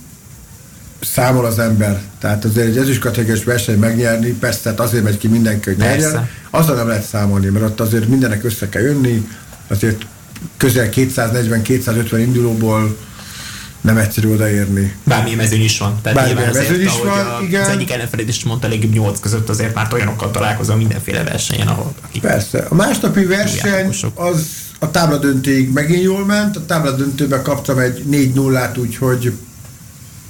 számol 1.01 1.45
az 1.45 1.59
ember. 1.59 2.01
Tehát 2.19 2.45
azért 2.45 2.67
egy 2.67 2.79
ezüstkategóriás 2.79 3.45
verseny 3.45 3.79
megnyerni, 3.79 4.29
persze, 4.31 4.61
tehát 4.63 4.81
azért 4.81 5.05
megy 5.05 5.19
ki 5.19 5.29
mindenki, 5.29 5.69
hogy 5.69 5.79
nyerjen. 5.79 6.29
Azzal 6.51 6.77
nem 6.77 6.89
lehet 6.89 7.07
számolni, 7.07 7.47
mert 7.47 7.65
ott 7.65 7.81
azért 7.81 8.09
mindenek 8.09 8.45
össze 8.45 8.69
kell 8.69 8.83
jönni, 8.83 9.29
azért 9.69 10.07
közel 10.57 10.89
240-250 10.93 12.17
indulóból 12.19 12.97
nem 13.81 13.97
egyszerű 13.97 14.33
odaérni. 14.33 14.95
Bármilyen 15.05 15.37
mezőny 15.39 15.63
is 15.63 15.79
van. 15.79 15.99
Tehát 16.03 16.19
Bármilyen 16.19 16.53
mezőny 16.53 16.81
is 16.81 16.99
van, 17.05 17.27
a, 17.27 17.43
igen. 17.43 17.63
Az 17.63 17.69
egyik 17.69 17.91
ellenfeled 17.91 18.29
is 18.29 18.45
mondta, 18.45 18.69
legjobb 18.69 18.93
nyolc 18.93 19.21
között 19.21 19.49
azért 19.49 19.75
már 19.75 19.93
olyanokkal 19.93 20.31
találkozom 20.31 20.77
mindenféle 20.77 21.23
versenyen, 21.25 21.67
ahol 21.67 21.95
akik 22.03 22.23
Persze. 22.23 22.67
A 22.69 22.75
másnapi 22.75 23.25
verseny 23.25 23.95
az 24.15 24.47
a 24.83 24.91
tábladöntőig 24.91 25.73
megint 25.73 26.03
jól 26.03 26.25
ment, 26.25 26.57
a 26.57 26.67
tábladöntőben 26.67 27.43
kaptam 27.43 27.79
egy 27.79 28.05
4-0-át, 28.11 28.79
úgyhogy 28.79 29.33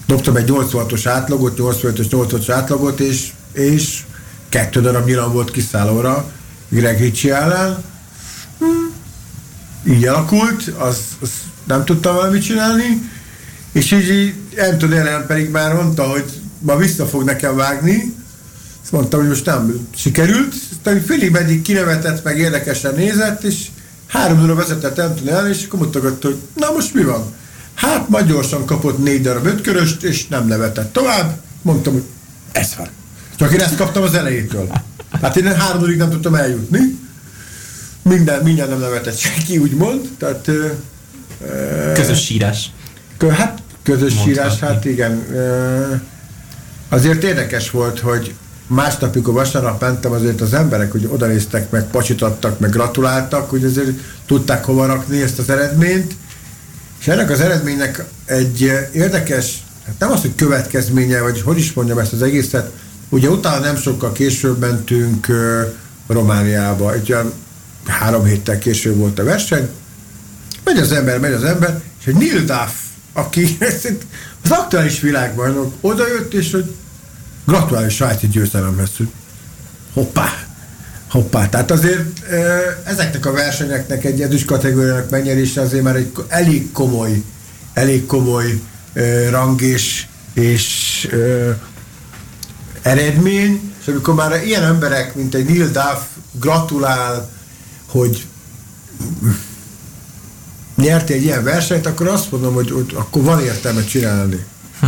dobtam 0.06 0.36
egy 0.36 0.48
86-os 0.52 1.02
átlagot, 1.04 1.58
85-ös, 1.58 2.06
86-os 2.10 2.50
átlagot, 2.52 3.00
és, 3.00 3.32
és 3.52 4.02
kettő 4.48 4.80
darab 4.80 5.06
nyilan 5.06 5.32
volt 5.32 5.50
kiszállóra 5.50 6.30
Greg 6.68 7.00
Ricci 7.00 7.30
ellen. 7.30 7.84
Hmm. 8.58 8.92
Így 9.94 10.06
alakult, 10.06 10.72
az, 10.78 10.98
az 11.20 11.30
nem 11.64 11.84
tudtam 11.84 12.14
valamit 12.14 12.42
csinálni, 12.42 13.10
és 13.72 13.92
így 13.92 14.34
Anthony 14.58 14.92
ellen 14.92 15.26
pedig 15.26 15.50
már 15.50 15.74
mondta, 15.74 16.02
hogy 16.02 16.24
ma 16.58 16.76
vissza 16.76 17.06
fog 17.06 17.24
nekem 17.24 17.56
vágni, 17.56 18.14
azt 18.82 18.92
mondtam, 18.92 19.20
hogy 19.20 19.28
most 19.28 19.44
nem 19.44 19.88
sikerült, 19.94 20.54
aztán 20.70 21.00
félig 21.00 21.30
meddig 21.30 21.62
kinevetett, 21.62 22.24
meg 22.24 22.38
érdekesen 22.38 22.94
nézett, 22.94 23.42
és 23.42 23.66
Három 24.10 24.42
óra 24.42 24.54
vezetett 24.54 24.98
Anthony 24.98 25.28
el, 25.28 25.48
és 25.48 25.64
akkor 25.66 25.78
mutogatta, 25.80 26.26
hogy 26.28 26.38
na 26.54 26.70
most 26.70 26.94
mi 26.94 27.02
van? 27.04 27.34
Hát 27.74 28.08
majd 28.08 28.26
gyorsan 28.26 28.66
kapott 28.66 28.98
négy 28.98 29.22
darab 29.22 29.46
ötköröst, 29.46 30.02
és 30.02 30.26
nem 30.26 30.46
nevetett 30.46 30.92
tovább. 30.92 31.40
Mondtam, 31.62 31.92
hogy 31.92 32.02
ez 32.52 32.74
van. 32.76 32.88
Csak 33.36 33.52
én 33.52 33.60
ezt 33.60 33.76
kaptam 33.76 34.02
az 34.02 34.14
elejétől. 34.14 34.68
Hát 35.22 35.36
én 35.36 35.54
három 35.54 35.82
órig 35.82 35.96
nem 35.96 36.10
tudtam 36.10 36.34
eljutni. 36.34 36.98
Minden, 38.02 38.42
minden 38.42 38.68
nem 38.68 38.78
nevetett 38.78 39.18
senki, 39.18 39.58
úgymond. 39.58 40.08
Tehát, 40.18 40.48
ö, 40.48 40.66
ö, 41.46 41.92
közös 41.92 42.24
sírás. 42.24 42.70
Kö, 43.16 43.28
hát 43.28 43.62
közös 43.82 44.14
Mondhatni. 44.14 44.32
sírás, 44.32 44.58
hát 44.58 44.84
igen. 44.84 45.26
Ö, 45.32 45.94
azért 46.88 47.22
érdekes 47.22 47.70
volt, 47.70 47.98
hogy 48.00 48.34
másnap, 48.70 49.14
amikor 49.14 49.34
vasárnap 49.34 49.80
mentem, 49.80 50.12
azért 50.12 50.40
az 50.40 50.52
emberek, 50.52 50.92
hogy 50.92 51.08
odanéztek, 51.12 51.70
meg 51.70 51.84
pacsitattak, 51.90 52.58
meg 52.58 52.70
gratuláltak, 52.70 53.50
hogy 53.50 53.64
azért 53.64 53.90
tudták 54.26 54.64
hova 54.64 54.86
rakni 54.86 55.22
ezt 55.22 55.38
az 55.38 55.50
eredményt. 55.50 56.14
És 57.00 57.08
ennek 57.08 57.30
az 57.30 57.40
eredménynek 57.40 58.04
egy 58.24 58.72
érdekes, 58.92 59.64
hát 59.86 59.94
nem 59.98 60.10
az, 60.10 60.20
hogy 60.20 60.34
következménye, 60.34 61.20
vagy 61.20 61.40
hogy 61.40 61.58
is 61.58 61.72
mondjam 61.72 61.98
ezt 61.98 62.12
az 62.12 62.22
egészet, 62.22 62.70
ugye 63.08 63.28
utána 63.28 63.64
nem 63.64 63.76
sokkal 63.76 64.12
később 64.12 64.58
mentünk 64.58 65.26
uh, 65.28 65.60
Romániába, 66.06 66.92
egy 66.92 67.12
olyan 67.12 67.32
három 67.86 68.24
héttel 68.24 68.58
később 68.58 68.96
volt 68.96 69.18
a 69.18 69.24
verseny, 69.24 69.68
megy 70.64 70.78
az 70.78 70.92
ember, 70.92 71.20
megy 71.20 71.32
az 71.32 71.44
ember, 71.44 71.82
és 72.00 72.06
egy 72.06 72.14
Neil 72.14 72.44
Duff, 72.44 72.72
aki 73.12 73.58
az 74.42 74.50
aktuális 74.50 75.00
világbajnok, 75.00 75.74
odajött, 75.80 76.34
és 76.34 76.52
hogy 76.52 76.74
Gratulálok 77.50 77.90
svájci 77.90 78.28
győzelemhez. 78.28 78.90
Hoppá! 79.92 80.28
Hoppá! 81.10 81.48
Tehát 81.48 81.70
azért 81.70 82.24
ezeknek 82.84 83.26
a 83.26 83.32
versenyeknek 83.32 84.04
egy 84.04 84.22
edős 84.22 84.44
kategóriának 84.44 85.10
megnyerése 85.10 85.60
azért 85.60 85.82
már 85.82 85.96
egy 85.96 86.12
elég 86.28 86.72
komoly, 86.72 87.22
elég 87.72 88.06
komoly 88.06 88.60
rang 89.30 89.60
és, 89.60 90.06
és 90.32 91.08
ö, 91.10 91.50
eredmény, 92.82 93.72
és 93.80 93.86
amikor 93.86 94.14
már 94.14 94.44
ilyen 94.44 94.62
emberek, 94.62 95.14
mint 95.14 95.34
egy 95.34 95.44
Neil 95.44 95.66
Duff 95.68 96.00
gratulál, 96.32 97.30
hogy 97.86 98.26
nyert 100.76 101.10
egy 101.10 101.22
ilyen 101.22 101.44
versenyt, 101.44 101.86
akkor 101.86 102.08
azt 102.08 102.30
mondom, 102.30 102.54
hogy, 102.54 102.70
hogy 102.70 102.92
akkor 102.94 103.22
van 103.22 103.40
értelme 103.40 103.84
csinálni. 103.84 104.44
Hm. 104.80 104.86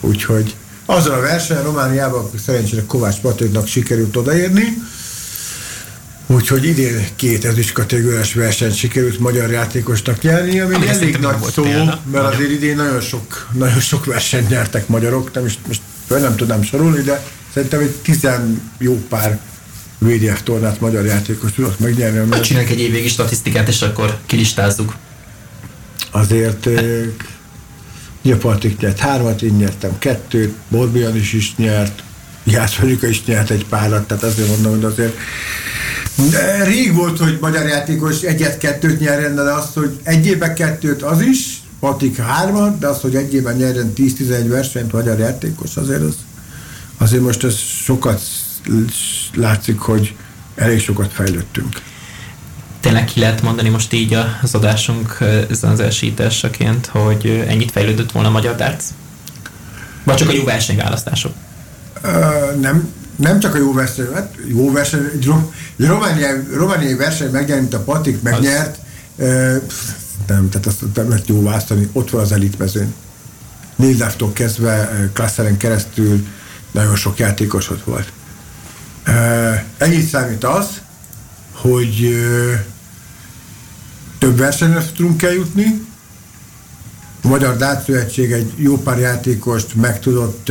Úgyhogy 0.00 0.56
azon 0.86 1.14
a 1.14 1.20
versenyen 1.20 1.62
Romániában 1.62 2.30
szerencsére 2.44 2.82
Kovács 2.86 3.16
Patréknak 3.16 3.66
sikerült 3.66 4.16
odaérni, 4.16 4.78
Úgyhogy 6.28 6.64
idén 6.64 7.06
két 7.16 7.44
ezüst 7.44 7.72
kategóriás 7.72 8.34
versenyt 8.34 8.74
sikerült 8.74 9.18
magyar 9.18 9.50
játékosnak 9.50 10.22
nyerni, 10.22 10.60
ami, 10.60 10.74
ami 10.74 10.88
elég 10.88 11.16
nagy 11.16 11.42
szó, 11.52 11.62
példa. 11.62 12.00
mert 12.12 12.34
azért 12.34 12.50
idén 12.50 12.76
nagyon 12.76 13.00
sok, 13.00 13.48
nagyon 13.52 13.80
sok 13.80 14.04
versenyt 14.04 14.48
nyertek 14.48 14.88
magyarok, 14.88 15.32
nem 15.34 15.46
is 15.46 15.58
most 15.66 15.80
nem 16.08 16.36
tudnám 16.36 16.62
sorolni, 16.62 17.02
de 17.02 17.24
szerintem 17.54 17.80
egy 17.80 17.90
tizen 18.02 18.70
jó 18.78 19.04
pár 19.08 19.40
VDF 19.98 20.42
tornát 20.42 20.80
magyar 20.80 21.04
játékos 21.04 21.52
tudott 21.52 21.78
megnyerni. 21.78 22.18
Mert... 22.18 22.34
Hát 22.34 22.42
csináljuk 22.42 22.70
egy 22.70 22.80
évvégi 22.80 23.08
statisztikát, 23.08 23.68
és 23.68 23.82
akkor 23.82 24.18
kilistázzuk. 24.26 24.94
Azért 26.10 26.66
Ugye 26.66 27.04
Patrik 28.34 28.80
nyert 28.80 28.98
hármat, 28.98 29.42
én 29.42 29.54
nyertem 29.54 29.98
kettőt, 29.98 30.54
Borbian 30.68 31.16
is 31.16 31.32
is 31.32 31.54
nyert, 31.56 32.02
Jászolika 32.44 33.06
is 33.06 33.24
nyert 33.24 33.50
egy 33.50 33.66
párat, 33.66 34.06
tehát 34.06 34.22
azért 34.22 34.48
mondom, 34.48 34.72
hogy 34.72 34.84
azért 34.84 35.16
de 36.30 36.64
rég 36.64 36.94
volt, 36.94 37.18
hogy 37.18 37.38
magyar 37.40 37.66
játékos 37.66 38.22
egyet-kettőt 38.22 39.00
nyerjen, 39.00 39.34
de 39.34 39.40
az, 39.40 39.68
hogy 39.74 40.00
egy 40.02 40.26
évben 40.26 40.54
kettőt, 40.54 41.02
az 41.02 41.20
is, 41.20 41.60
Patrik 41.80 42.16
hármat, 42.16 42.78
de 42.78 42.86
az, 42.86 43.00
hogy 43.00 43.14
egy 43.14 43.34
évben 43.34 43.56
nyerjen 43.56 43.92
10-11 43.96 44.44
versenyt 44.48 44.92
magyar 44.92 45.18
játékos, 45.18 45.76
azért 45.76 46.02
az, 46.02 46.16
azért 46.98 47.22
most 47.22 47.44
ez 47.44 47.54
sokat 47.56 48.22
látszik, 49.34 49.78
hogy 49.78 50.14
elég 50.54 50.80
sokat 50.80 51.12
fejlődtünk. 51.12 51.80
Tényleg 52.86 53.04
ki 53.04 53.20
lehet 53.20 53.42
mondani 53.42 53.68
most 53.68 53.92
így 53.92 54.18
az 54.42 54.54
adásunk 54.54 55.18
zanzásításaként, 55.50 56.86
hogy 56.86 57.44
ennyit 57.48 57.70
fejlődött 57.70 58.12
volna 58.12 58.28
a 58.28 58.32
magyar 58.32 58.54
darts? 58.54 58.84
Vagy 60.04 60.16
csak 60.16 60.28
a 60.28 60.32
jó 60.32 60.44
versenyválasztások? 60.44 61.32
Uh, 62.04 62.60
nem, 62.60 62.92
nem 63.16 63.40
csak 63.40 63.54
a 63.54 63.58
jó 63.58 63.72
verseny, 63.72 64.06
hát 64.14 64.34
jó 64.48 64.72
verseny, 64.72 65.10
egy, 65.14 65.28
egy 65.76 65.86
romániai, 65.86 66.40
romániai 66.52 66.94
verseny 66.94 67.30
megnyert, 67.30 67.60
mint 67.60 67.74
a 67.74 67.80
Patik 67.80 68.22
megnyert, 68.22 68.78
az... 69.18 69.24
nem, 70.26 70.48
tehát 70.48 70.66
azt 70.66 70.94
nem 70.94 71.08
lehet 71.08 71.28
jó 71.28 71.42
választani, 71.42 71.88
ott 71.92 72.10
van 72.10 72.20
az 72.20 72.32
elitmezőn. 72.32 72.94
Nildáftól 73.76 74.32
kezdve 74.32 75.08
klasszeren 75.12 75.56
keresztül 75.56 76.26
nagyon 76.70 76.96
sok 76.96 77.18
játékos 77.18 77.70
ott 77.70 77.84
volt. 77.84 78.12
Ennyit 79.78 80.08
számít 80.08 80.44
az, 80.44 80.66
hogy 81.52 82.16
több 84.18 84.36
versenyre 84.36 84.82
tudunk 84.94 85.22
eljutni, 85.22 85.86
a 87.22 87.28
Magyar 87.28 87.56
Dát 87.56 87.84
Szövetség 87.84 88.32
egy 88.32 88.52
jó 88.56 88.78
pár 88.78 88.98
játékost 88.98 89.74
meg 89.74 90.00
tudott 90.00 90.50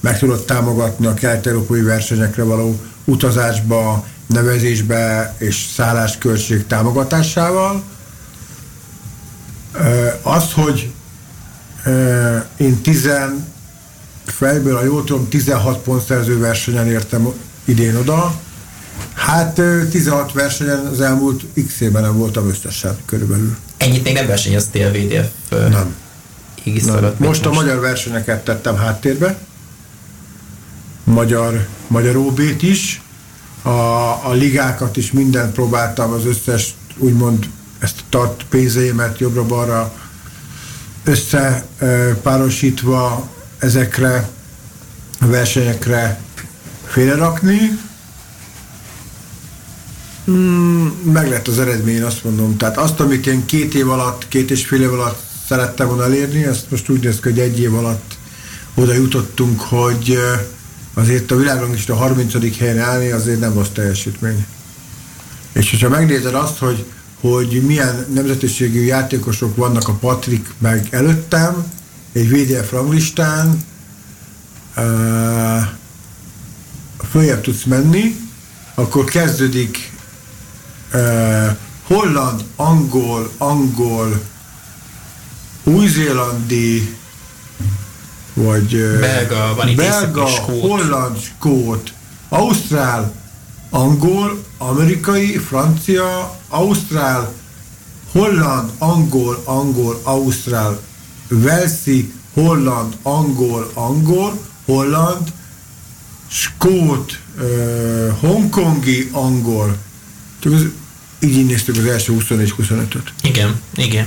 meg 0.00 0.18
tudott 0.18 0.46
támogatni 0.46 1.06
a 1.06 1.14
kelet-európai 1.14 1.82
versenyekre 1.82 2.42
való 2.42 2.80
utazásba, 3.04 4.06
nevezésbe 4.26 5.34
és 5.38 5.66
szállásköltség 5.74 6.66
támogatásával. 6.66 7.82
Az, 10.22 10.52
hogy 10.52 10.92
én 12.56 12.80
10, 12.80 13.08
fejből 14.24 14.76
a 14.76 14.84
jól 14.84 15.04
tudom, 15.04 15.28
16 15.28 15.78
pontszerző 15.78 16.38
versenyen 16.38 16.86
értem 16.86 17.28
idén 17.64 17.96
oda, 17.96 18.40
Hát 19.14 19.60
16 19.90 20.32
versenyen 20.32 20.86
az 20.86 21.00
elmúlt 21.00 21.44
x 21.66 21.80
évben 21.80 22.02
nem 22.02 22.16
voltam 22.16 22.48
összesen 22.48 22.96
körülbelül. 23.04 23.56
Ennyit 23.76 24.04
még 24.04 24.14
nem 24.14 24.26
versenyeztél 24.26 24.86
a 24.86 24.90
VDF 24.90 25.28
nem. 25.50 25.70
nem. 25.70 25.94
Most, 27.00 27.18
most 27.18 27.46
a 27.46 27.50
magyar 27.50 27.80
versenyeket 27.80 28.44
tettem 28.44 28.76
háttérbe, 28.76 29.38
magyar, 31.04 31.66
magyar 31.86 32.16
OB-t 32.16 32.62
is, 32.62 33.02
a, 33.62 33.70
a 34.26 34.32
ligákat 34.32 34.96
is 34.96 35.12
mindent 35.12 35.52
próbáltam, 35.52 36.12
az 36.12 36.26
összes 36.26 36.74
úgymond 36.96 37.48
ezt 37.78 38.04
tart 38.08 38.44
pénzeimet 38.48 39.18
jobbra-balra 39.18 39.92
összepárosítva 41.04 43.28
ezekre 43.58 44.28
a 45.20 45.26
versenyekre 45.26 46.20
félrerakni. 46.86 47.78
Mm, 50.30 50.86
meg 51.02 51.28
lett 51.28 51.48
az 51.48 51.58
eredmény, 51.58 52.02
azt 52.02 52.24
mondom. 52.24 52.56
Tehát 52.56 52.78
azt, 52.78 53.00
amit 53.00 53.26
én 53.26 53.46
két 53.46 53.74
év 53.74 53.88
alatt, 53.88 54.28
két 54.28 54.50
és 54.50 54.66
fél 54.66 54.80
év 54.80 54.92
alatt 54.92 55.22
szerettem 55.46 55.86
volna 55.86 56.04
elérni, 56.04 56.44
ezt 56.44 56.70
most 56.70 56.88
úgy 56.88 57.02
néz 57.02 57.20
ki, 57.20 57.28
hogy 57.28 57.38
egy 57.38 57.60
év 57.60 57.74
alatt 57.74 58.18
oda 58.74 58.92
jutottunk, 58.92 59.60
hogy 59.60 60.18
azért 60.94 61.30
a 61.30 61.36
világon 61.36 61.74
is 61.74 61.88
a 61.88 61.94
30. 61.94 62.58
helyen 62.58 62.78
állni 62.78 63.10
azért 63.10 63.40
nem 63.40 63.54
rossz 63.54 63.68
teljesítmény. 63.68 64.46
És 65.52 65.70
hogyha 65.70 65.88
megnézed 65.88 66.34
azt, 66.34 66.58
hogy, 66.58 66.84
hogy 67.20 67.62
milyen 67.66 68.06
nemzetiségű 68.14 68.80
játékosok 68.80 69.56
vannak 69.56 69.88
a 69.88 69.92
Patrik 69.92 70.48
meg 70.58 70.86
előttem, 70.90 71.64
egy 72.12 72.28
VDF 72.28 72.72
ranglistán, 72.72 73.64
uh, 74.76 75.62
följebb 77.10 77.40
tudsz 77.40 77.64
menni, 77.64 78.16
akkor 78.74 79.04
kezdődik 79.04 79.89
uh, 80.94 81.56
holland, 81.86 82.44
angol, 82.56 83.30
angol, 83.38 84.20
új-zélandi, 85.64 86.96
vagy 88.34 88.98
belga, 89.00 89.54
van 89.56 89.68
itt 89.68 89.76
belga 89.76 90.26
skót. 90.26 90.60
holland, 90.60 91.18
skót, 91.18 91.92
ausztrál, 92.28 93.14
angol, 93.70 94.44
amerikai, 94.58 95.36
francia, 95.38 96.38
ausztrál, 96.48 97.32
holland, 98.12 98.70
angol, 98.78 99.42
angol, 99.44 100.00
ausztrál, 100.02 100.80
velszi, 101.28 102.12
holland, 102.34 102.96
angol, 103.02 103.70
angol, 103.74 104.46
holland, 104.64 105.32
skót, 106.28 107.20
uh, 107.38 108.18
hongkongi, 108.20 109.08
angol. 109.12 109.76
Csak 110.38 110.52
az, 110.52 110.66
így 111.20 111.46
néztük 111.46 111.76
az 111.76 111.84
első 111.84 112.16
24-25-öt. 112.18 113.12
Igen, 113.22 113.60
igen. 113.74 114.06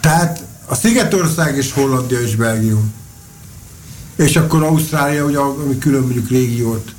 Tehát 0.00 0.44
a 0.66 0.74
Szigetország 0.74 1.56
és 1.56 1.72
Hollandia 1.72 2.20
és 2.20 2.36
Belgium 2.36 2.92
és 4.18 4.36
akkor 4.36 4.62
Ausztrália, 4.62 5.24
ugye, 5.24 5.38
ami 5.38 5.78
külön 5.78 6.02
mondjuk 6.02 6.28
régiót 6.28 6.94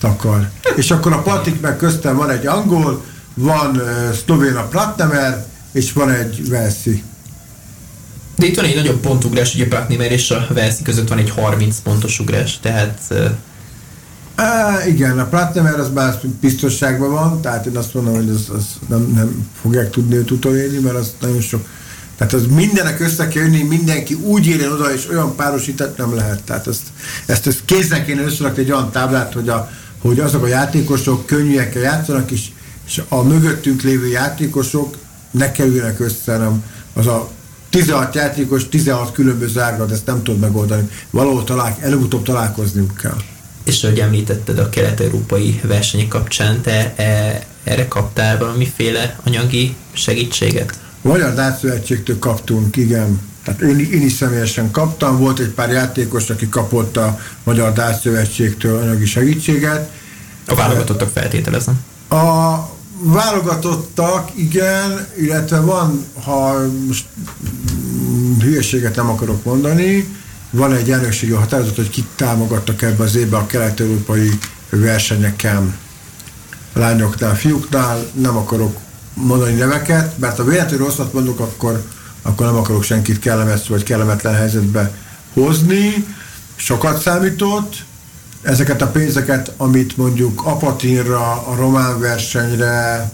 takar. 0.00 0.50
És 0.76 0.90
akkor 0.90 1.12
a 1.12 1.22
Patik 1.22 1.60
meg 1.60 1.76
köztem 1.76 2.16
van 2.16 2.30
egy 2.30 2.46
angol, 2.46 3.04
van 3.34 3.76
uh, 3.76 4.12
szlovén 4.26 4.56
a 4.56 4.62
Platnemer, 4.62 5.46
és 5.72 5.92
van 5.92 6.10
egy 6.10 6.48
Velszi. 6.48 7.02
De 8.36 8.46
itt 8.46 8.56
van 8.56 8.64
egy 8.64 8.74
nagyobb 8.74 9.00
pontugrás, 9.00 9.54
ugye 9.54 9.68
Platnemer 9.68 10.12
és 10.12 10.30
a 10.30 10.46
Velszi 10.48 10.82
között 10.82 11.08
van 11.08 11.18
egy 11.18 11.30
30 11.30 11.78
pontos 11.78 12.18
ugrás, 12.18 12.58
tehát... 12.60 13.00
Uh... 13.10 13.30
Á, 14.34 14.86
igen, 14.86 15.18
a 15.18 15.24
Platnemer 15.24 15.78
az 15.78 15.90
már 15.94 16.20
biztonságban 16.40 17.10
van, 17.10 17.40
tehát 17.40 17.66
én 17.66 17.76
azt 17.76 17.94
mondom, 17.94 18.14
hogy 18.14 18.28
az, 18.28 18.48
az 18.56 18.64
nem, 18.88 19.12
nem 19.14 19.48
fogják 19.60 19.90
tudni 19.90 20.16
őt 20.16 20.30
utolérni, 20.30 20.78
mert 20.78 20.96
az 20.96 21.14
nagyon 21.20 21.40
sok 21.40 21.66
tehát 22.16 22.32
az 22.32 22.46
mindenek 22.46 23.00
össze 23.00 23.28
kell 23.28 23.42
jönni, 23.42 23.62
mindenki 23.62 24.14
úgy 24.14 24.46
érjen 24.46 24.72
oda, 24.72 24.92
és 24.92 25.08
olyan 25.10 25.36
párosítat 25.36 25.96
nem 25.96 26.14
lehet. 26.14 26.42
Tehát 26.42 26.66
ezt, 26.66 26.82
ezt, 27.26 27.46
ezt 27.46 27.64
kézzel 27.64 28.04
kéne 28.04 28.22
összerakni 28.22 28.62
egy 28.62 28.72
olyan 28.72 28.90
táblát, 28.90 29.32
hogy, 29.32 29.48
a, 29.48 29.70
hogy 29.98 30.20
azok 30.20 30.42
a 30.42 30.46
játékosok 30.46 31.26
könnyűekkel 31.26 31.82
játszanak, 31.82 32.30
és, 32.30 32.46
és 32.86 33.02
a 33.08 33.22
mögöttünk 33.22 33.82
lévő 33.82 34.08
játékosok 34.08 34.96
ne 35.30 35.52
kerüljenek 35.52 36.00
össze, 36.00 36.32
hanem 36.32 36.64
az 36.92 37.06
a 37.06 37.30
16 37.70 38.14
játékos, 38.14 38.68
16 38.68 39.12
különböző 39.12 39.60
ágad, 39.60 39.90
ezt 39.90 40.06
nem 40.06 40.22
tud 40.22 40.38
megoldani. 40.38 40.88
Valahol 41.10 41.44
talál, 41.44 41.76
előbb-utóbb 41.80 42.24
találkozniuk 42.24 42.96
kell. 42.96 43.16
És 43.64 43.84
ahogy 43.84 44.00
említetted 44.00 44.58
a 44.58 44.68
kelet-európai 44.68 45.60
versenyek 45.62 46.08
kapcsán, 46.08 46.60
te 46.60 46.94
e, 46.96 47.40
erre 47.64 47.88
kaptál 47.88 48.38
valamiféle 48.38 49.18
anyagi 49.24 49.74
segítséget? 49.92 50.78
Magyar 51.02 51.34
Dátszövetségtől 51.34 52.18
kaptunk, 52.18 52.76
igen. 52.76 53.20
Tehát 53.44 53.60
én, 53.60 53.78
én 53.78 54.02
is 54.02 54.12
személyesen 54.12 54.70
kaptam, 54.70 55.18
volt 55.18 55.38
egy 55.38 55.48
pár 55.48 55.70
játékos, 55.70 56.30
aki 56.30 56.48
kapott 56.48 56.96
a 56.96 57.18
Magyar 57.44 57.72
Dátszövetségtől 57.72 58.78
anyagi 58.78 59.06
segítséget. 59.06 59.90
A 60.46 60.54
válogatottak 60.54 61.10
feltételezem. 61.14 61.80
A 62.08 62.56
válogatottak, 62.98 64.30
igen, 64.34 65.06
illetve 65.18 65.60
van, 65.60 66.04
ha 66.22 66.56
most 66.86 67.04
hülyeséget 68.40 68.96
nem 68.96 69.08
akarok 69.08 69.44
mondani, 69.44 70.16
van 70.54 70.74
egy 70.74 70.90
elnökségi 70.90 71.32
határozat, 71.32 71.76
hogy 71.76 71.90
kik 71.90 72.06
támogattak 72.16 72.82
ebbe 72.82 73.02
az 73.02 73.16
évben 73.16 73.40
a 73.40 73.46
kelet-európai 73.46 74.38
versenyeken 74.70 75.76
lányoknál, 76.72 77.36
fiúknál, 77.36 78.06
nem 78.12 78.36
akarok 78.36 78.76
mondani 79.14 79.52
neveket, 79.52 80.18
mert 80.18 80.36
ha 80.36 80.44
véletlenül 80.44 80.86
rosszat 80.86 81.12
mondok, 81.12 81.40
akkor, 81.40 81.82
akkor 82.22 82.46
nem 82.46 82.56
akarok 82.56 82.82
senkit 82.82 83.18
kellemes 83.18 83.68
vagy 83.68 83.82
kellemetlen 83.82 84.34
helyzetbe 84.34 84.94
hozni. 85.32 86.06
Sokat 86.56 87.00
számított, 87.00 87.84
ezeket 88.42 88.82
a 88.82 88.86
pénzeket, 88.86 89.52
amit 89.56 89.96
mondjuk 89.96 90.44
Apatinra, 90.44 91.46
a 91.46 91.54
román 91.56 92.00
versenyre, 92.00 93.10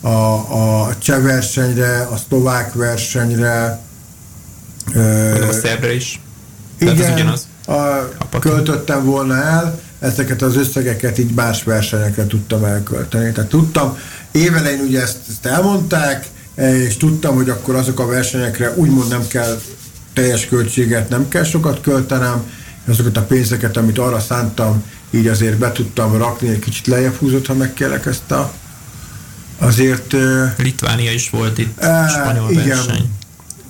a, 0.00 0.08
a 0.08 0.96
cseh 0.98 1.22
versenyre, 1.22 2.08
a 2.12 2.16
szlovák 2.28 2.72
versenyre, 2.72 3.80
a 5.48 5.52
szerbre 5.52 5.94
is. 5.94 6.20
Tehát 6.80 6.98
igen, 6.98 7.12
ugyanaz. 7.12 7.46
A, 7.66 8.38
költöttem 8.38 9.04
volna 9.04 9.34
el, 9.34 9.80
ezeket 9.98 10.42
az 10.42 10.56
összegeket 10.56 11.18
így 11.18 11.34
más 11.34 11.62
versenyekre 11.62 12.26
tudtam 12.26 12.64
elkölteni. 12.64 13.32
Tehát 13.32 13.50
tudtam, 13.50 13.98
évelején 14.30 14.80
ugye 14.80 15.00
ezt, 15.00 15.18
ezt 15.28 15.46
elmondták, 15.46 16.26
és 16.54 16.96
tudtam, 16.96 17.34
hogy 17.34 17.48
akkor 17.48 17.74
azok 17.74 18.00
a 18.00 18.06
versenyekre 18.06 18.72
úgymond 18.76 19.08
nem 19.08 19.26
kell 19.26 19.60
teljes 20.12 20.46
költséget, 20.46 21.08
nem 21.08 21.28
kell 21.28 21.44
sokat 21.44 21.80
költenem, 21.80 22.42
azokat 22.88 23.16
a 23.16 23.22
pénzeket, 23.22 23.76
amit 23.76 23.98
arra 23.98 24.20
szántam, 24.20 24.84
így 25.10 25.26
azért 25.26 25.58
be 25.58 25.72
tudtam 25.72 26.16
rakni, 26.16 26.48
egy 26.48 26.58
kicsit 26.58 26.86
lejjebb 26.86 27.14
húzott, 27.14 27.46
ha 27.46 27.54
megkérlek 27.54 28.06
ezt 28.06 28.30
a 28.30 28.52
azért... 29.58 30.14
Litvánia 30.56 31.12
is 31.12 31.30
volt 31.30 31.58
itt, 31.58 31.82
e, 31.82 32.08
spanyol 32.08 32.50
igen, 32.50 32.66
verseny. 32.66 33.10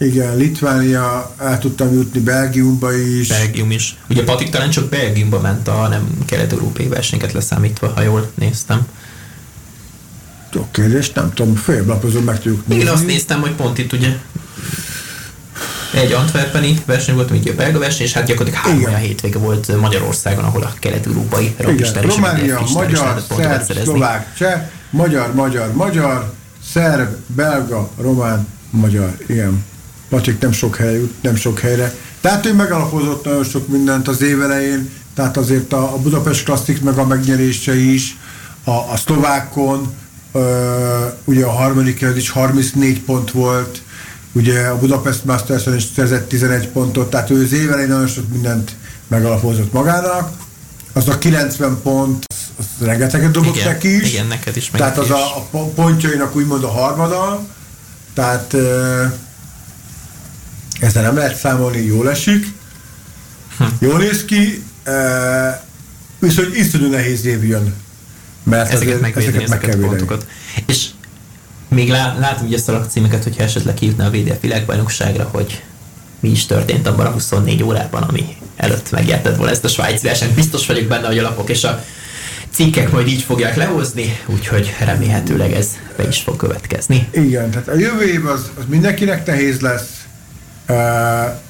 Igen, 0.00 0.36
Litvánia, 0.36 1.34
el 1.38 1.58
tudtam 1.58 1.92
jutni 1.92 2.20
Belgiumba 2.20 2.96
is. 2.96 3.28
Belgium 3.28 3.70
is. 3.70 3.96
Ugye 4.08 4.24
Patik 4.24 4.48
talán 4.50 4.70
csak 4.70 4.88
Belgiumba 4.88 5.40
ment 5.40 5.68
a 5.68 5.88
nem 5.88 6.08
kelet-európai 6.26 6.88
versenyeket 6.88 7.32
leszámítva, 7.32 7.92
ha 7.94 8.02
jól 8.02 8.30
néztem. 8.34 8.86
Jó 10.52 10.66
kérdés, 10.70 11.12
nem 11.12 11.32
tudom, 11.34 11.54
főblapozom, 11.54 12.24
meg 12.24 12.40
tudjuk 12.40 12.66
nézni. 12.66 12.84
Én 12.84 12.90
azt 12.90 13.06
néztem, 13.06 13.40
hogy 13.40 13.52
pont 13.52 13.78
itt 13.78 13.92
ugye 13.92 14.16
egy 15.94 16.12
antwerpeni 16.12 16.82
verseny 16.86 17.14
volt, 17.14 17.30
mint 17.30 17.48
a 17.48 17.54
belga 17.54 17.78
verseny, 17.78 18.06
és 18.06 18.12
hát 18.12 18.26
gyakorlatilag 18.26 18.64
három 18.64 18.84
olyan 18.84 19.00
hétvége 19.00 19.38
volt 19.38 19.80
Magyarországon, 19.80 20.44
ahol 20.44 20.62
a 20.62 20.72
kelet-európai 20.78 21.54
rapistár 21.58 22.04
és 22.04 22.14
Románia, 22.14 22.62
magyar, 22.72 23.22
szerb, 23.28 23.82
szlovák, 23.82 24.34
cseh, 24.36 24.68
magyar, 24.90 25.34
magyar, 25.34 25.72
magyar, 25.72 26.32
szerb, 26.72 27.16
belga, 27.26 27.90
román, 27.96 28.48
magyar, 28.70 29.16
igen. 29.26 29.64
Patrik 30.10 30.40
nem 30.40 30.52
sok 30.52 30.76
hely, 30.76 31.00
nem 31.20 31.36
sok 31.36 31.58
helyre. 31.58 31.94
Tehát 32.20 32.46
ő 32.46 32.54
megalapozott 32.54 33.24
nagyon 33.24 33.44
sok 33.44 33.68
mindent 33.68 34.08
az 34.08 34.22
év 34.22 34.42
elején, 34.42 34.90
tehát 35.14 35.36
azért 35.36 35.72
a, 35.72 35.94
a 35.94 35.96
Budapest 35.96 36.44
Klasszik 36.44 36.82
meg 36.82 36.98
a 36.98 37.06
megnyerése 37.06 37.76
is, 37.76 38.16
a, 38.64 38.70
a 38.70 38.96
szlovákon, 38.96 39.94
ö, 40.32 41.06
ugye 41.24 41.44
a 41.44 41.50
harmadik 41.50 42.02
ez 42.02 42.16
is 42.16 42.30
34 42.30 43.00
pont 43.00 43.30
volt, 43.30 43.82
ugye 44.32 44.60
a 44.60 44.78
Budapest 44.78 45.24
masters 45.24 45.66
is 45.76 45.84
szerzett 45.96 46.28
11 46.28 46.68
pontot, 46.68 47.10
tehát 47.10 47.30
ő 47.30 47.42
az 47.42 47.52
év 47.52 47.70
elején 47.70 47.88
nagyon 47.88 48.06
sok 48.06 48.28
mindent 48.32 48.76
megalapozott 49.08 49.72
magának. 49.72 50.30
Az 50.92 51.08
a 51.08 51.18
90 51.18 51.80
pont, 51.82 52.24
az, 52.28 52.36
az 52.58 52.86
rengeteget 52.86 53.30
dobott 53.30 53.56
igen, 53.56 53.72
neki 53.72 53.96
is. 53.96 54.12
Igen, 54.12 54.26
neked 54.26 54.56
is. 54.56 54.70
Tehát 54.72 54.98
az 54.98 55.10
a, 55.10 55.46
a 55.50 55.58
pontjainak 55.58 56.36
úgymond 56.36 56.64
a 56.64 56.70
harmada. 56.70 57.46
Tehát 58.14 58.56
ezzel 60.80 61.02
nem 61.02 61.16
lehet 61.16 61.36
számolni, 61.36 61.84
jól 61.84 62.10
esik, 62.10 62.46
hm. 63.58 63.64
jól 63.78 63.98
néz 63.98 64.24
ki, 64.24 64.64
e, 64.82 65.64
viszont 66.18 66.56
iszonyú 66.56 66.90
nehéz 66.90 67.24
év 67.24 67.44
jön. 67.44 67.74
Mert 68.42 68.72
ezeket 68.72 69.00
megvédeni, 69.00 69.36
ezeket, 69.36 69.42
ezeket 69.42 69.76
meg 69.76 69.86
pontokat. 69.88 70.26
És 70.66 70.86
még 71.68 71.88
lá, 71.88 72.18
látom 72.18 72.46
ugye 72.46 72.58
a 72.66 72.86
címeket, 72.86 73.22
hogyha 73.22 73.42
esetleg 73.42 73.76
hívna 73.76 74.04
a 74.04 74.10
VDF 74.10 74.40
világbajnokságra, 74.40 75.28
hogy 75.32 75.62
mi 76.20 76.28
is 76.28 76.46
történt 76.46 76.86
abban 76.86 77.06
a 77.06 77.10
24 77.10 77.62
órában, 77.62 78.02
ami 78.02 78.36
előtt 78.56 78.90
megjelted 78.90 79.36
volna 79.36 79.52
ezt 79.52 79.64
a 79.64 79.68
svájci 79.68 80.06
versenyt. 80.06 80.34
Biztos 80.34 80.66
vagyok 80.66 80.88
benne, 80.88 81.06
hogy 81.06 81.18
a 81.18 81.22
lapok 81.22 81.50
és 81.50 81.64
a 81.64 81.84
cikkek 82.50 82.92
majd 82.92 83.06
így 83.06 83.22
fogják 83.22 83.56
lehozni, 83.56 84.18
úgyhogy 84.26 84.74
remélhetőleg 84.84 85.52
ez 85.52 85.68
be 85.96 86.08
is 86.08 86.18
fog 86.18 86.36
következni. 86.36 87.08
Igen, 87.10 87.50
tehát 87.50 87.68
a 87.68 87.74
jövő 87.74 88.04
év 88.04 88.26
az, 88.26 88.50
az 88.58 88.64
mindenkinek 88.68 89.26
nehéz 89.26 89.60
lesz, 89.60 89.99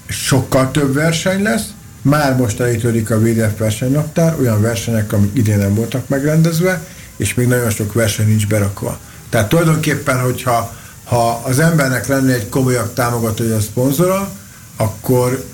sokkal 0.09 0.70
több 0.70 0.94
verseny 0.94 1.42
lesz, 1.42 1.64
már 2.02 2.36
most 2.36 2.60
elítődik 2.60 3.10
a 3.10 3.18
VDF 3.18 3.59
versenynaptár, 3.59 4.34
olyan 4.40 4.60
versenyek, 4.60 5.12
amik 5.12 5.30
idén 5.34 5.59
nem 5.59 5.74
voltak 5.74 6.09
megrendezve, 6.09 6.86
és 7.16 7.34
még 7.34 7.47
nagyon 7.47 7.70
sok 7.70 7.92
verseny 7.92 8.26
nincs 8.26 8.47
berakva. 8.47 8.98
Tehát 9.28 9.48
tulajdonképpen, 9.48 10.20
hogyha 10.20 10.78
ha 11.05 11.42
az 11.44 11.59
embernek 11.59 12.06
lenne 12.06 12.32
egy 12.32 12.48
komolyabb 12.48 12.92
támogatója 12.92 13.56
a 13.56 13.60
szponzora, 13.60 14.32
akkor 14.76 15.44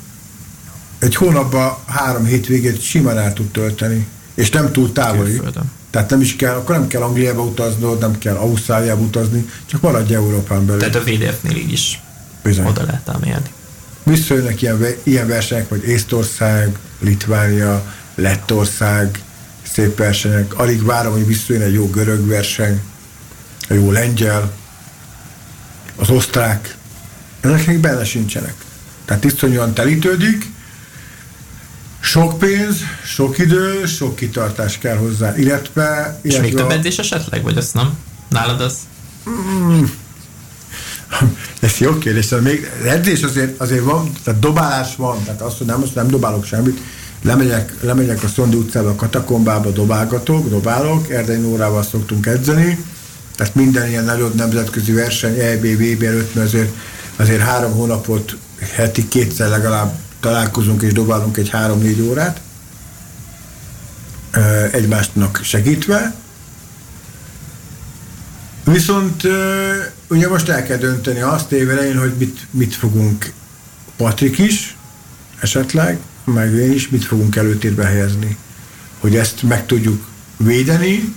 egy 0.99 1.15
hónapban 1.15 1.77
három 1.87 2.25
hétvégét 2.25 2.81
simán 2.81 3.19
el 3.19 3.33
tud 3.33 3.51
tölteni, 3.51 4.07
és 4.35 4.51
nem 4.51 4.73
túl 4.73 4.93
távoli. 4.93 5.31
Külföldön. 5.31 5.71
Tehát 5.91 6.11
nem 6.11 6.21
is 6.21 6.37
kell, 6.37 6.55
akkor 6.55 6.75
nem 6.75 6.87
kell 6.87 7.03
Angliába 7.03 7.43
utaznod, 7.43 7.99
nem 7.99 8.19
kell 8.19 8.35
Ausztráliába 8.35 9.03
utazni, 9.03 9.49
csak 9.67 9.81
maradj 9.81 10.15
Európán 10.15 10.67
belül. 10.67 10.81
Tehát 10.81 10.95
a 10.95 11.01
VDF-nél 11.01 11.57
így 11.57 11.73
is 11.73 12.03
Bizony. 12.43 12.67
oda 12.67 12.83
lehet 12.83 13.09
elmélni. 13.09 13.51
Visszajönnek 14.07 14.63
ilyen, 14.63 14.87
ilyen 15.03 15.27
versenyek, 15.27 15.69
vagy 15.69 15.85
Észtország, 15.85 16.79
Litvánia, 17.01 17.95
Lettország, 18.15 19.23
szép 19.73 19.97
versenyek. 19.97 20.59
Alig 20.59 20.85
várom, 20.85 21.13
hogy 21.13 21.27
visszajön 21.27 21.63
egy 21.63 21.73
jó 21.73 21.91
görög 21.91 22.27
verseny, 22.27 22.81
egy 23.69 23.77
jó 23.77 23.91
lengyel, 23.91 24.53
az 25.97 26.11
osztrák. 26.11 26.77
Ezek 27.41 27.67
még 27.67 27.79
benne 27.79 28.05
sincsenek. 28.05 28.55
Tehát 29.05 29.25
iszonyúan 29.25 29.75
telítődik, 29.75 30.51
sok 32.01 32.39
pénz, 32.39 32.77
sok 33.05 33.39
idő, 33.39 33.87
sok 33.87 34.17
kitartás 34.17 34.79
kell 34.79 34.97
hozzá, 34.97 35.37
illetve... 35.37 36.19
És 36.23 36.31
illetve 36.31 36.49
még 36.49 36.57
több 36.57 36.71
edzés 36.71 36.99
esetleg, 36.99 37.43
vagy 37.43 37.57
azt 37.57 37.75
nem? 37.75 37.99
Nálad 38.29 38.61
az? 38.61 38.79
Mm, 39.31 39.85
ez 41.61 41.77
jó 41.79 41.99
kérdés, 41.99 42.27
tehát 42.27 42.45
még 42.45 42.71
edzés 42.87 43.23
azért, 43.23 43.61
azért 43.61 43.85
van, 43.85 44.13
tehát 44.25 44.41
dobálás 44.41 44.97
van, 44.97 45.23
tehát 45.25 45.41
azt, 45.41 45.59
hogy 45.59 45.67
nem, 45.67 45.83
azt 45.83 45.95
nem 45.95 46.09
dobálok 46.09 46.45
semmit, 46.45 46.81
lemegyek, 47.23 47.75
lemegyek 47.81 48.23
a 48.23 48.29
Szondi 48.29 48.57
utcába, 48.57 48.89
a 48.89 48.95
katakombába, 48.95 49.71
dobálgatok, 49.71 50.49
dobálok, 50.49 51.11
Erdei 51.11 51.37
Nórával 51.37 51.83
szoktunk 51.83 52.27
edzeni, 52.27 52.85
tehát 53.37 53.55
minden 53.55 53.89
ilyen 53.89 54.05
nagyobb 54.05 54.35
nemzetközi 54.35 54.93
verseny, 54.93 55.39
EB, 55.39 55.65
VB 55.65 56.03
előtt, 56.03 56.37
azért, 56.37 56.75
azért 57.17 57.41
három 57.41 57.73
hónapot 57.73 58.37
heti 58.75 59.09
kétszer 59.09 59.49
legalább 59.49 59.99
találkozunk 60.21 60.83
és 60.83 60.93
dobálunk 60.93 61.37
egy 61.37 61.49
három-négy 61.49 62.01
órát, 62.01 62.41
egymásnak 64.73 65.41
segítve, 65.43 66.15
Viszont 68.73 69.23
ugye 70.09 70.29
most 70.29 70.49
el 70.49 70.63
kell 70.63 70.77
dönteni 70.77 71.21
azt 71.21 71.53
évelején, 71.53 71.99
hogy 71.99 72.15
mit, 72.19 72.47
mit 72.51 72.75
fogunk 72.75 73.33
Patrik 73.97 74.39
is, 74.39 74.77
esetleg, 75.41 75.99
meg 76.25 76.53
én 76.53 76.73
is, 76.73 76.89
mit 76.89 77.05
fogunk 77.05 77.37
előtérbe 77.37 77.85
helyezni. 77.85 78.37
Hogy 79.01 79.17
ezt 79.17 79.43
meg 79.43 79.67
tudjuk 79.67 80.07
védeni, 80.37 81.15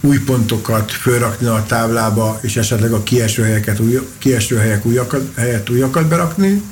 új 0.00 0.18
pontokat 0.18 0.92
fölrakni 0.92 1.46
a 1.46 1.64
táblába, 1.66 2.38
és 2.42 2.56
esetleg 2.56 2.92
a 2.92 3.02
kieső, 3.02 3.42
helyeket, 3.42 3.80
új, 3.80 4.08
kieső 4.18 4.56
helyek 4.56 4.86
újakat, 4.86 5.30
helyet 5.36 5.70
újakat 5.70 6.08
berakni. 6.08 6.62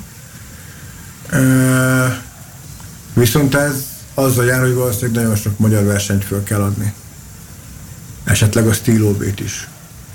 E, 1.29 2.21
viszont 3.13 3.55
ez 3.55 3.85
azzal 4.13 4.45
jár, 4.45 4.61
hogy 4.61 4.73
valószínűleg 4.73 5.11
nagyon 5.11 5.35
sok 5.35 5.59
magyar 5.59 5.83
versenyt 5.83 6.25
föl 6.25 6.43
kell 6.43 6.61
adni. 6.61 6.93
Esetleg 8.23 8.67
a 8.67 8.73
stílóbét 8.73 9.39
is. 9.39 9.67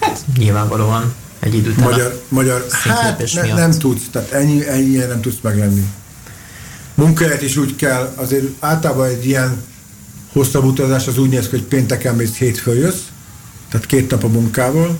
Hát 0.02 0.24
nyilvánvalóan 0.38 1.14
egy 1.40 1.54
idő 1.54 1.70
után 1.70 1.84
Magyar, 1.84 2.22
magyar 2.28 2.66
hát 2.70 3.32
ne, 3.34 3.54
nem 3.54 3.70
tudsz, 3.70 4.02
tehát 4.10 4.30
ennyi, 4.30 4.68
ennyi 4.68 4.96
nem 4.96 5.20
tudsz 5.20 5.38
meglenni. 5.42 5.84
Munkahelyet 6.94 7.42
is 7.42 7.56
úgy 7.56 7.76
kell, 7.76 8.12
azért 8.16 8.44
általában 8.58 9.06
egy 9.06 9.26
ilyen 9.26 9.62
hosszabb 10.32 10.64
utazás 10.64 11.06
az 11.06 11.18
úgy 11.18 11.28
néz 11.28 11.44
ki, 11.44 11.50
hogy 11.50 11.62
pénteken 11.62 12.14
mész, 12.14 12.34
hétfőn 12.34 12.74
jössz, 12.74 13.02
tehát 13.68 13.86
két 13.86 14.10
nap 14.10 14.24
a 14.24 14.28
munkával. 14.28 14.98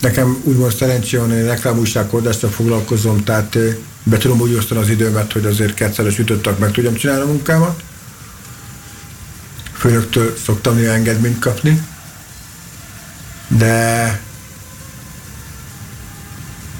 Nekem 0.00 0.40
úgymond 0.44 0.74
szerencsé 0.74 1.16
van, 1.16 1.28
hogy 1.28 1.44
reklámújságkordással 1.44 2.50
foglalkozom, 2.50 3.24
tehát 3.24 3.58
be 4.02 4.16
tudom 4.16 4.40
úgy 4.40 4.54
osztani 4.54 4.80
az 4.80 4.88
időmet, 4.88 5.32
hogy 5.32 5.46
azért 5.46 5.74
kétszeres 5.74 6.18
ütöttek 6.18 6.58
meg 6.58 6.70
tudjam 6.70 6.94
csinálni 6.94 7.22
a 7.22 7.26
munkámat. 7.26 7.82
Főnöktől 9.72 10.36
szoktam 10.44 10.76
néha 10.76 10.92
engedményt 10.92 11.38
kapni 11.38 11.86
de 13.58 14.20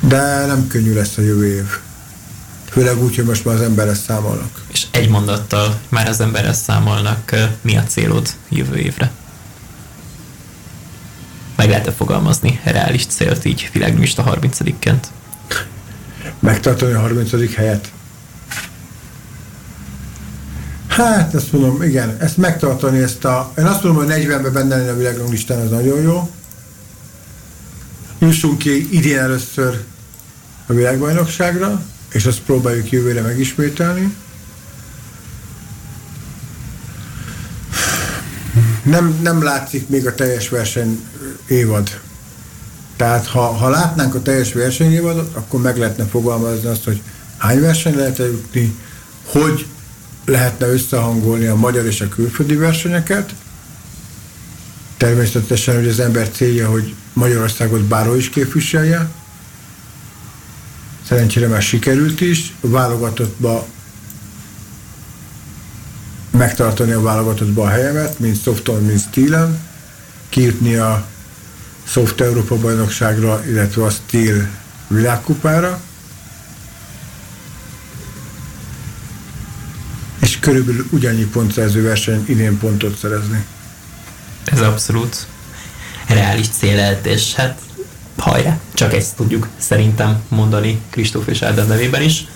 De 0.01 0.47
nem 0.47 0.67
könnyű 0.67 0.95
lesz 0.95 1.17
a 1.17 1.23
jövő 1.23 1.55
év. 1.55 1.67
Főleg 2.71 3.03
úgy, 3.03 3.17
hogy 3.17 3.25
most 3.25 3.45
már 3.45 3.55
az 3.55 3.61
emberre 3.61 3.95
számolnak. 3.95 4.61
És 4.73 4.87
egy 4.91 5.09
mondattal 5.09 5.79
már 5.89 6.09
az 6.09 6.21
emberre 6.21 6.53
számolnak, 6.53 7.35
mi 7.61 7.77
a 7.77 7.83
célod 7.83 8.29
jövő 8.49 8.77
évre? 8.77 9.11
Meg 11.57 11.69
lehet-e 11.69 11.93
fogalmazni 11.93 12.61
reális 12.65 13.07
célt 13.07 13.45
így 13.45 13.71
világlista 13.73 14.39
30-ként? 14.41 15.03
Megtartani 16.39 16.93
a 16.93 17.01
30. 17.01 17.55
helyet? 17.55 17.93
Hát, 20.89 21.35
ezt 21.35 21.53
mondom, 21.53 21.83
igen, 21.83 22.17
ezt 22.21 22.37
megtartani, 22.37 22.99
ezt 22.99 23.25
a... 23.25 23.53
Én 23.59 23.65
azt 23.65 23.83
mondom, 23.83 24.05
hogy 24.05 24.25
40-ben 24.25 24.53
benne 24.53 24.77
lenni 24.77 24.89
a 24.89 24.97
világlistán, 24.97 25.61
az 25.61 25.71
nagyon 25.71 26.01
jó. 26.01 26.31
Jussunk 28.23 28.59
ki 28.59 28.89
idén 28.91 29.19
először 29.19 29.85
a 30.67 30.73
világbajnokságra, 30.73 31.83
és 32.13 32.25
azt 32.25 32.41
próbáljuk 32.41 32.91
jövőre 32.91 33.21
megismételni. 33.21 34.17
Nem, 38.83 39.19
nem 39.23 39.43
látszik 39.43 39.89
még 39.89 40.07
a 40.07 40.15
teljes 40.15 40.49
verseny 40.49 41.05
évad. 41.47 42.01
Tehát 42.97 43.27
ha, 43.27 43.41
ha 43.41 43.69
látnánk 43.69 44.15
a 44.15 44.23
teljes 44.23 44.53
versenyévadot, 44.53 45.37
akkor 45.37 45.61
meg 45.61 45.77
lehetne 45.77 46.05
fogalmazni 46.05 46.69
azt, 46.69 46.85
hogy 46.85 47.03
hány 47.37 47.61
verseny 47.61 47.97
lehet 47.97 48.19
jutni, 48.19 48.75
hogy 49.25 49.67
lehetne 50.25 50.67
összehangolni 50.67 51.47
a 51.47 51.57
magyar 51.57 51.87
és 51.87 52.01
a 52.01 52.09
külföldi 52.09 52.55
versenyeket. 52.55 53.35
Természetesen, 55.01 55.75
hogy 55.75 55.89
az 55.89 56.01
ember 56.01 56.29
célja, 56.29 56.69
hogy 56.69 56.95
Magyarországot 57.13 57.81
bárhol 57.81 58.17
is 58.17 58.29
képviselje. 58.29 59.11
Szerencsére 61.07 61.49
már 61.49 61.63
sikerült 61.63 62.21
is. 62.21 62.55
Válogatottba 62.61 63.67
megtartani 66.31 66.93
a 66.93 67.01
válogatottba 67.01 67.63
a 67.63 67.69
helyemet, 67.69 68.19
mint 68.19 68.43
Softon, 68.43 68.85
mint 68.85 69.01
Steelen, 69.01 69.59
kijutni 70.29 70.75
a 70.75 71.07
Soft 71.85 72.21
Európa 72.21 72.57
bajnokságra, 72.57 73.43
illetve 73.47 73.85
a 73.85 73.91
Steel 73.91 74.49
világkupára. 74.89 75.81
És 80.19 80.39
körülbelül 80.39 80.87
ugyannyi 80.91 81.25
pontszerző 81.25 81.83
verseny 81.83 82.25
idén 82.27 82.59
pontot 82.59 82.99
szerezni. 82.99 83.45
Ez 84.51 84.61
abszolút 84.61 85.27
reális 86.09 86.49
cél 86.49 86.75
lehet, 86.75 87.07
és 87.07 87.35
hát 87.35 87.61
hajrá, 88.17 88.59
csak 88.75 88.95
ezt 88.95 89.17
tudjuk 89.17 89.49
szerintem 89.59 90.23
mondani 90.29 90.81
Kristóf 90.91 91.27
és 91.27 91.43
Ádám 91.43 91.67
nevében 91.67 92.03
is. 92.03 92.27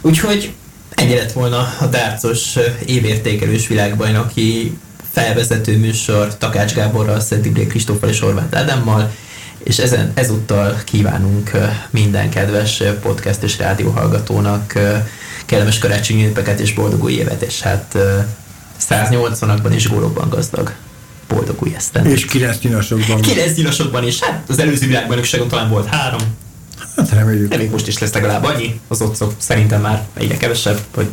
Úgyhogy 0.00 0.52
ennyi 0.90 1.14
lett 1.14 1.32
volna 1.32 1.74
a 1.80 1.86
dárcos 1.86 2.58
évértékelős 2.86 3.66
világbajnoki 3.66 4.78
felvezető 5.12 5.78
műsor 5.78 6.36
Takács 6.38 6.74
Gáborral, 6.74 7.20
Szent 7.20 7.66
Kristóffal 7.68 8.08
és 8.08 8.20
Horváth 8.20 8.56
Ádámmal, 8.56 9.10
és 9.58 9.78
ezen, 9.78 10.12
ezúttal 10.14 10.80
kívánunk 10.84 11.50
minden 11.90 12.30
kedves 12.30 12.82
podcast 13.02 13.42
és 13.42 13.58
rádióhallgatónak 13.58 14.72
kellemes 15.46 15.78
karácsonyi 15.78 16.22
ünnepeket 16.22 16.60
és 16.60 16.74
boldog 16.74 17.02
új 17.02 17.12
évet, 17.12 17.42
és 17.42 17.60
hát 17.60 17.96
180-akban 18.90 19.70
és 19.70 19.88
gólokban 19.88 20.28
gazdag 20.28 20.72
boldog 21.28 21.56
új 21.62 21.74
eszten. 21.74 22.06
És 22.06 22.24
kilenc 22.24 22.58
nyilasokban. 22.62 23.20
Kilenc 23.20 23.56
nyilasokban 23.56 24.06
is, 24.06 24.20
hát 24.20 24.44
az 24.48 24.58
előző 24.58 24.86
világbajnokságon 24.86 25.48
talán 25.48 25.68
volt 25.68 25.86
három. 25.86 26.20
Hát 26.96 27.10
reméljük. 27.10 27.54
Elég 27.54 27.70
most 27.70 27.86
is 27.86 27.98
lesz 27.98 28.12
legalább 28.12 28.44
annyi, 28.44 28.80
az 28.88 29.00
otcok 29.00 29.32
szerintem 29.38 29.80
már 29.80 30.06
egyre 30.14 30.36
kevesebb, 30.36 30.80
hogy 30.94 31.08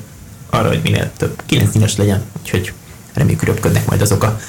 arra, 0.50 0.68
hogy 0.68 0.80
minél 0.84 1.12
több 1.18 1.42
kilenc 1.46 1.74
nyilas 1.74 1.96
legyen, 1.96 2.24
úgyhogy 2.42 2.74
reméljük, 3.14 3.40
hogy 3.40 3.50
röpködnek 3.50 3.86
majd 3.86 4.02
azok 4.02 4.24
a, 4.24 4.40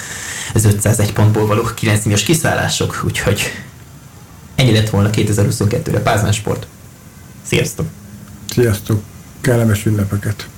az 0.54 0.64
501 0.64 1.12
pontból 1.12 1.46
való 1.46 1.62
9 1.74 2.04
nyilas 2.04 2.22
kiszállások, 2.22 3.02
úgyhogy 3.04 3.52
ennyi 4.54 4.72
lett 4.72 4.90
volna 4.90 5.10
2022-re 5.12 6.00
Pázmán 6.00 6.32
Sport. 6.32 6.66
Sziasztok! 7.42 7.86
Sziasztok! 8.50 9.02
Kellemes 9.40 9.86
ünnepeket! 9.86 10.48